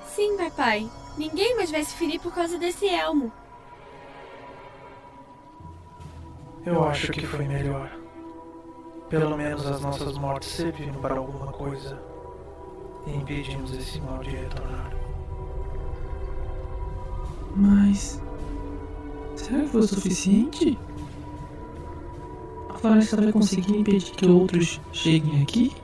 Sim, 0.06 0.34
papai. 0.38 0.88
Ninguém 1.18 1.54
mais 1.56 1.70
vai 1.70 1.84
se 1.84 1.94
ferir 1.94 2.18
por 2.18 2.34
causa 2.34 2.58
desse 2.58 2.88
elmo. 2.88 3.30
Eu 6.64 6.82
acho 6.84 7.12
que 7.12 7.26
foi 7.26 7.46
melhor. 7.46 7.90
Pelo 9.10 9.36
menos 9.36 9.66
as 9.66 9.82
nossas 9.82 10.16
mortes 10.16 10.48
serviram 10.48 11.02
para 11.02 11.18
alguma 11.18 11.52
coisa. 11.52 12.00
E 13.06 13.14
impedimos 13.14 13.74
esse 13.74 14.00
mal 14.00 14.20
de 14.20 14.30
retornar. 14.30 14.96
Mas. 17.54 18.22
Será 19.36 19.60
que 19.60 19.68
foi 19.68 19.80
o 19.80 19.86
suficiente? 19.86 20.78
A 22.70 22.78
floresta 22.78 23.16
vai 23.18 23.30
conseguir 23.30 23.76
impedir 23.76 24.12
que 24.12 24.26
outros 24.26 24.80
cheguem 24.94 25.42
aqui? 25.42 25.76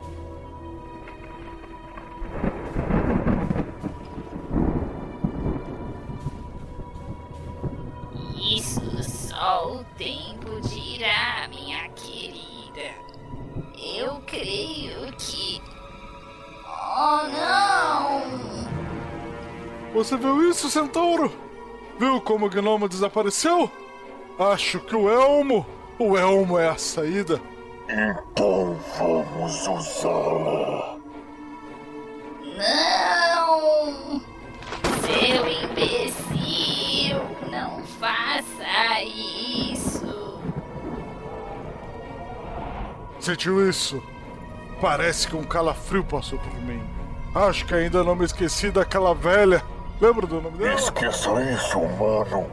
Oh, 16.98 17.28
não! 17.28 18.22
Você 19.92 20.16
viu 20.16 20.48
isso, 20.48 20.70
centauro? 20.70 21.30
Viu 21.98 22.22
como 22.22 22.46
o 22.46 22.48
gnomo 22.48 22.88
desapareceu? 22.88 23.70
Acho 24.38 24.80
que 24.80 24.96
o 24.96 25.10
elmo. 25.10 25.66
O 25.98 26.16
elmo 26.16 26.58
é 26.58 26.68
a 26.68 26.78
saída. 26.78 27.38
Então 27.86 28.78
vamos 28.98 29.68
usá-lo. 29.68 30.98
Não! 32.56 34.22
Seu 35.02 35.46
imbecil! 35.46 37.20
Não 37.50 37.82
faça 38.00 39.02
isso! 39.02 40.40
Sentiu 43.20 43.68
isso? 43.68 44.02
Parece 44.80 45.26
que 45.26 45.36
um 45.36 45.44
calafrio 45.44 46.04
passou 46.04 46.38
por 46.38 46.54
mim. 46.62 46.82
Acho 47.34 47.66
que 47.66 47.74
ainda 47.74 48.04
não 48.04 48.14
me 48.14 48.24
esqueci 48.24 48.70
daquela 48.70 49.14
velha. 49.14 49.62
Lembra 50.00 50.26
do 50.26 50.40
nome 50.40 50.58
dela? 50.58 50.74
Esqueça 50.74 51.30
isso, 51.52 51.78
humano. 51.78 52.46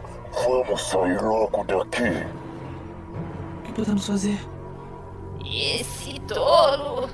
Vamos 0.45 0.81
sair 0.81 1.21
logo 1.21 1.63
daqui. 1.65 2.25
O 3.59 3.61
que 3.63 3.73
podemos 3.73 4.07
fazer? 4.07 4.39
Esse 5.45 6.19
touro, 6.21 7.09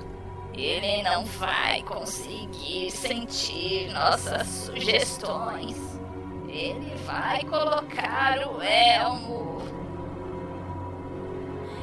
ele 0.54 1.02
não 1.04 1.26
vai 1.26 1.82
conseguir 1.84 2.92
sentir 2.92 3.92
nossas 3.92 4.48
sugestões. 4.48 5.78
Ele 6.48 6.96
vai 7.06 7.44
colocar 7.44 8.38
o 8.48 8.62
elmo. 8.62 9.58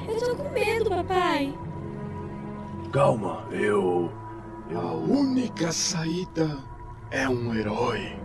Eu 0.08 0.18
tô 0.20 0.36
com 0.36 0.48
medo, 0.50 0.88
papai. 0.88 1.65
Calma, 2.92 3.44
eu. 3.50 4.10
A 4.74 4.92
única 4.92 5.70
saída 5.70 6.58
é 7.10 7.28
um 7.28 7.54
herói. 7.54 8.16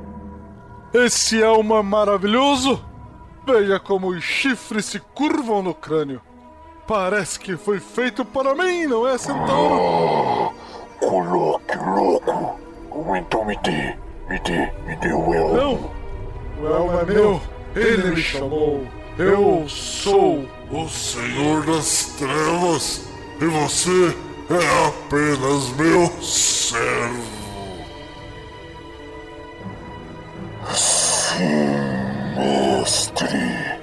Esse 0.93 1.41
é 1.41 1.63
maravilhoso! 1.83 2.83
Veja 3.45 3.79
como 3.79 4.09
os 4.09 4.23
chifres 4.23 4.85
se 4.85 4.99
curvam 4.99 5.61
no 5.61 5.73
crânio. 5.73 6.21
Parece 6.87 7.39
que 7.39 7.55
foi 7.55 7.79
feito 7.79 8.25
para 8.25 8.53
mim, 8.55 8.85
não 8.87 9.07
é, 9.07 9.17
Centauro? 9.17 10.53
Coloque 10.99 11.77
louco. 11.77 12.59
Ou 12.89 13.15
então 13.15 13.45
me 13.45 13.57
dê, 13.57 13.95
me 14.29 14.39
dê, 14.39 14.71
me 14.85 14.95
dê 14.97 15.13
o 15.13 15.33
elmo. 15.33 15.53
Não! 15.53 15.91
O 16.61 16.67
elmo 16.67 16.99
é 16.99 17.05
meu! 17.05 17.41
Ele 17.75 18.11
me 18.11 18.21
chamou! 18.21 18.85
Eu 19.17 19.67
sou 19.69 20.45
o 20.71 20.89
Senhor 20.89 21.65
das 21.65 22.15
Trevas 22.17 23.07
e 23.39 23.45
você 23.45 24.15
é 24.55 24.87
apenas 24.87 25.69
meu 25.77 26.07
servo. 26.21 27.41
Sim, 30.73 31.79
mestre. 32.35 33.81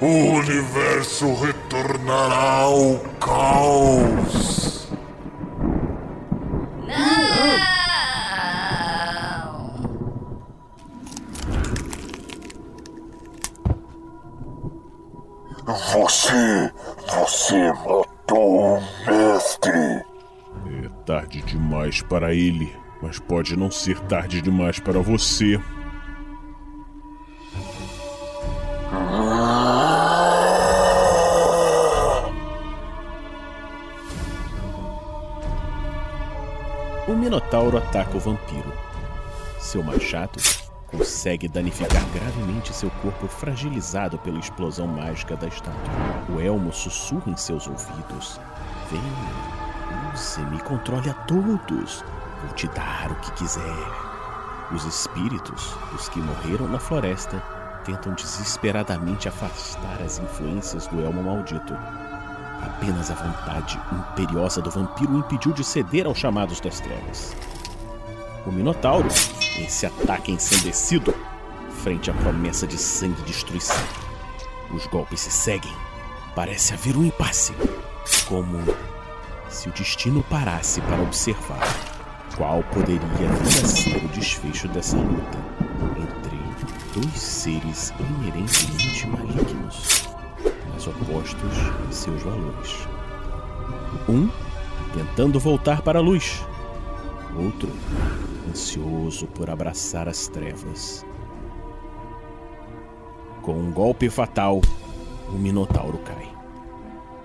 O 0.00 0.36
universo 0.36 1.34
retornará 1.34 2.62
ao 2.62 2.98
caos. 3.20 4.88
Você, 15.92 16.72
você 17.06 17.72
matou 17.72 18.11
o 18.34 18.80
mestre. 19.06 20.04
É 20.84 20.88
tarde 21.04 21.42
demais 21.42 22.02
para 22.02 22.34
ele, 22.34 22.74
mas 23.00 23.18
pode 23.18 23.56
não 23.56 23.70
ser 23.70 23.98
tarde 24.00 24.40
demais 24.40 24.78
para 24.78 25.00
você. 25.00 25.60
O 37.08 37.14
Minotauro 37.14 37.78
ataca 37.78 38.16
o 38.16 38.20
vampiro. 38.20 38.72
Seu 39.58 39.82
machado 39.82 40.38
consegue 40.92 41.48
danificar 41.48 42.04
gravemente 42.10 42.72
seu 42.72 42.90
corpo 43.02 43.26
fragilizado 43.26 44.18
pela 44.18 44.38
explosão 44.38 44.86
mágica 44.86 45.34
da 45.34 45.48
estátua. 45.48 45.72
O 46.28 46.38
elmo 46.38 46.72
sussurra 46.72 47.32
em 47.32 47.36
seus 47.36 47.66
ouvidos: 47.66 48.38
Venha, 48.90 50.12
use-me, 50.12 50.60
controle 50.60 51.08
a 51.08 51.14
todos. 51.14 52.04
Vou 52.44 52.54
te 52.54 52.68
dar 52.68 53.10
o 53.10 53.16
que 53.16 53.32
quiser. 53.32 53.62
Os 54.70 54.84
espíritos, 54.84 55.74
os 55.94 56.08
que 56.08 56.20
morreram 56.20 56.68
na 56.68 56.78
floresta, 56.78 57.42
tentam 57.84 58.14
desesperadamente 58.14 59.28
afastar 59.28 60.00
as 60.02 60.18
influências 60.18 60.86
do 60.86 61.02
elmo 61.02 61.22
maldito. 61.22 61.74
Apenas 62.62 63.10
a 63.10 63.14
vontade 63.14 63.80
imperiosa 63.92 64.60
do 64.60 64.70
vampiro 64.70 65.14
o 65.14 65.18
impediu 65.18 65.52
de 65.52 65.64
ceder 65.64 66.06
aos 66.06 66.18
chamados 66.18 66.60
das 66.60 66.80
trevas. 66.80 67.34
O 68.46 68.52
Minotauro, 68.52 69.08
esse 69.58 69.86
ataque 69.86 70.32
ensandecido, 70.32 71.14
frente 71.82 72.10
à 72.10 72.14
promessa 72.14 72.66
de 72.66 72.78
sangue 72.78 73.20
e 73.20 73.24
destruição. 73.24 73.76
Os 74.72 74.86
golpes 74.86 75.20
se 75.20 75.30
seguem. 75.30 75.72
Parece 76.34 76.72
haver 76.74 76.96
um 76.96 77.04
impasse. 77.04 77.52
Como 78.26 78.58
se 79.48 79.68
o 79.68 79.72
destino 79.72 80.22
parasse 80.24 80.80
para 80.80 81.02
observar 81.02 81.60
qual 82.36 82.62
poderia 82.64 82.98
vir 82.98 83.64
a 83.64 83.68
ser 83.68 83.96
o 83.96 84.08
desfecho 84.08 84.66
dessa 84.68 84.96
luta 84.96 85.38
entre 85.98 87.00
dois 87.00 87.20
seres 87.20 87.92
inerentemente 88.00 89.06
malignos, 89.06 90.08
mas 90.72 90.86
opostos 90.86 91.56
em 91.88 91.92
seus 91.92 92.22
valores. 92.22 92.88
Um 94.08 94.28
tentando 94.92 95.40
voltar 95.40 95.82
para 95.82 95.98
a 95.98 96.02
luz, 96.02 96.44
outro 97.36 97.70
ansioso 98.48 99.26
por 99.26 99.50
abraçar 99.50 100.08
as 100.08 100.28
trevas. 100.28 101.04
Com 103.42 103.54
um 103.54 103.72
golpe 103.72 104.08
fatal, 104.08 104.60
o 105.28 105.32
Minotauro 105.32 105.98
cai. 105.98 106.30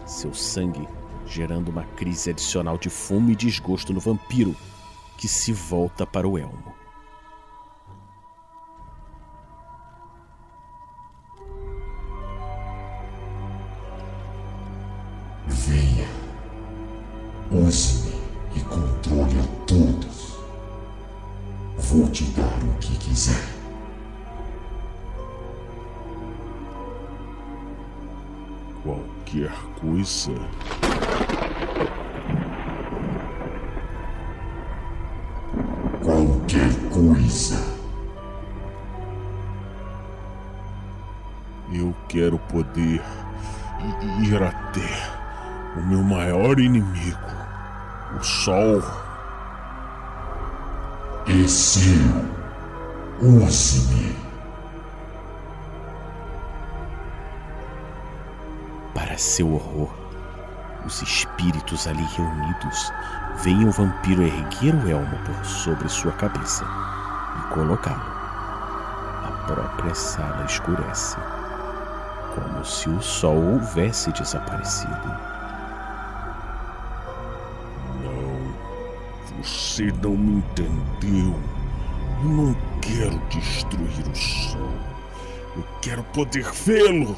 Seu 0.05 0.33
sangue 0.33 0.87
gerando 1.27 1.69
uma 1.69 1.83
crise 1.83 2.29
adicional 2.29 2.77
de 2.77 2.89
fome 2.89 3.33
e 3.33 3.35
desgosto 3.35 3.93
no 3.93 3.99
vampiro, 3.99 4.55
que 5.17 5.27
se 5.27 5.51
volta 5.51 6.05
para 6.05 6.27
o 6.27 6.37
elmo. 6.37 6.66
Veem 63.47 63.65
o 63.65 63.71
vampiro 63.71 64.23
erguer 64.23 64.75
o 64.75 64.89
elmo 64.89 65.17
por 65.19 65.45
sobre 65.45 65.87
sua 65.87 66.11
cabeça 66.11 66.65
e 67.39 67.53
colocá-lo. 67.53 68.11
A 69.23 69.45
própria 69.47 69.95
sala 69.95 70.43
escurece, 70.43 71.15
como 72.35 72.65
se 72.65 72.89
o 72.89 73.01
sol 73.01 73.41
houvesse 73.41 74.11
desaparecido. 74.11 75.07
Não, 78.03 79.41
você 79.41 79.93
não 80.03 80.11
me 80.11 80.39
entendeu. 80.39 81.39
Eu 82.21 82.29
não 82.29 82.53
quero 82.81 83.17
destruir 83.29 84.11
o 84.11 84.15
Sol. 84.15 84.73
Eu 85.55 85.63
quero 85.81 86.03
poder 86.03 86.51
vê-lo, 86.51 87.15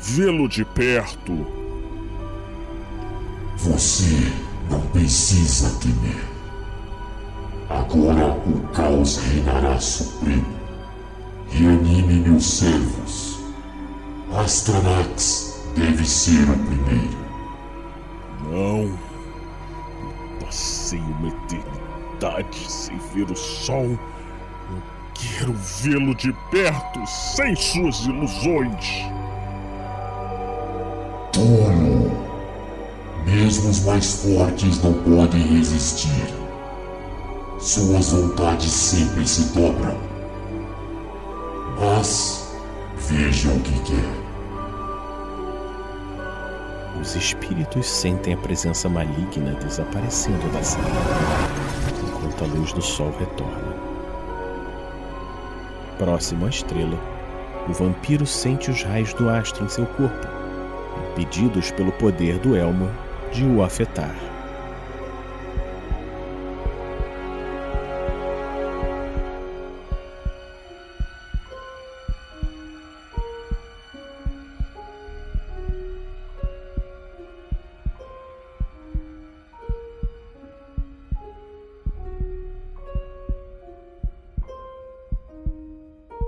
vê-lo 0.00 0.48
de 0.48 0.64
perto. 0.64 1.46
Você 3.58 4.32
não 4.70 4.80
precisa 4.88 5.70
temer. 5.80 6.24
Agora 7.68 8.32
o 8.46 8.68
caos 8.68 9.16
reinará 9.18 9.78
supremo. 9.78 10.46
Reanime 11.48 12.28
meus 12.28 12.44
servos. 12.44 13.40
Astranax 14.34 15.62
deve 15.76 16.04
ser 16.06 16.48
o 16.48 16.58
primeiro. 16.58 17.22
Não. 18.50 18.82
Eu 18.82 20.38
passei 20.40 20.98
uma 20.98 21.28
eternidade 21.28 22.70
sem 22.70 22.98
ver 23.14 23.30
o 23.30 23.36
sol. 23.36 23.86
Eu 23.86 24.82
quero 25.14 25.52
vê-lo 25.52 26.14
de 26.14 26.32
perto, 26.50 27.06
sem 27.06 27.54
suas 27.56 28.00
ilusões. 28.06 28.86
Tolo! 31.32 32.01
Mesmo 33.26 33.70
os 33.70 33.84
mais 33.84 34.22
fortes 34.22 34.82
não 34.82 34.92
podem 34.94 35.42
resistir. 35.42 36.24
Suas 37.58 38.10
vontades 38.10 38.70
sempre 38.70 39.26
se 39.26 39.52
dobram. 39.54 39.96
Mas 41.78 42.52
vejam 42.96 43.56
o 43.56 43.60
que 43.60 43.78
quer. 43.82 44.22
Os 47.00 47.14
espíritos 47.16 47.86
sentem 47.86 48.34
a 48.34 48.36
presença 48.36 48.88
maligna 48.88 49.54
desaparecendo 49.54 50.48
da 50.52 50.62
sala, 50.62 50.86
enquanto 52.02 52.44
a 52.44 52.46
luz 52.46 52.72
do 52.72 52.82
sol 52.82 53.12
retorna. 53.18 53.74
Próximo 55.98 56.46
à 56.46 56.48
estrela, 56.48 56.98
o 57.68 57.72
vampiro 57.72 58.26
sente 58.26 58.70
os 58.70 58.82
raios 58.82 59.12
do 59.14 59.28
astro 59.28 59.64
em 59.64 59.68
seu 59.68 59.86
corpo, 59.86 60.28
impedidos 61.12 61.70
pelo 61.70 61.92
poder 61.92 62.38
do 62.38 62.56
elmo 62.56 62.88
de 63.32 63.46
o 63.46 63.62
afetar. 63.62 64.14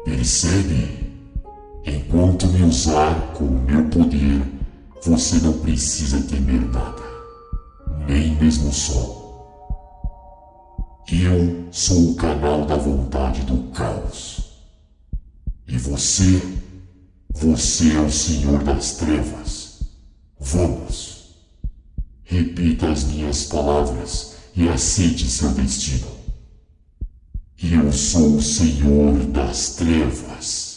Percebe? 0.05 1.13
Enquanto 1.85 2.47
me 2.47 2.63
usar 2.63 3.15
com 3.35 3.45
o 3.45 3.61
meu 3.67 3.85
poder, 3.91 4.54
você 5.05 5.37
não 5.37 5.53
precisa 5.59 6.19
temer 6.23 6.63
nada, 6.71 7.03
nem 8.07 8.35
mesmo 8.37 8.71
o 8.71 8.73
sol. 8.73 9.23
Eu 11.13 11.69
sou 11.71 12.13
o 12.13 12.15
canal 12.15 12.65
da 12.65 12.77
vontade 12.77 13.43
do 13.43 13.71
caos. 13.73 14.63
E 15.69 15.77
você, 15.77 16.43
você 17.35 17.93
é 17.93 18.01
o 18.01 18.11
senhor 18.11 18.65
das 18.65 18.93
trevas. 18.93 19.81
Vamos. 20.41 21.35
Repita 22.23 22.91
as 22.91 23.05
minhas 23.05 23.45
palavras 23.45 24.37
e 24.57 24.67
aceite 24.67 25.29
seu 25.29 25.51
destino. 25.51 26.09
Eu 27.63 27.93
sou 27.93 28.37
o 28.37 28.43
senhor 28.43 29.19
das 29.27 29.75
trevas. 29.75 30.74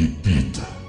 Repita. 0.00 0.79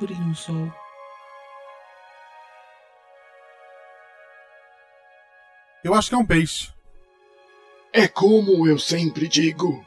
No 0.00 0.34
sol? 0.34 0.72
Eu 5.84 5.92
acho 5.92 6.08
que 6.08 6.14
é 6.14 6.18
um 6.18 6.26
peixe. 6.26 6.72
É 7.92 8.08
como 8.08 8.66
eu 8.66 8.78
sempre 8.78 9.28
digo: 9.28 9.84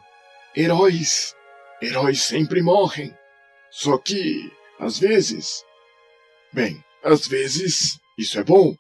heróis. 0.56 1.36
Heróis 1.82 2.22
sempre 2.22 2.62
morrem. 2.62 3.18
Só 3.72 3.98
que, 3.98 4.52
às 4.80 5.00
vezes. 5.00 5.66
Bem, 6.54 6.84
às 7.04 7.28
vezes, 7.28 8.00
isso 8.16 8.40
é 8.40 8.44
bom. 8.44 8.76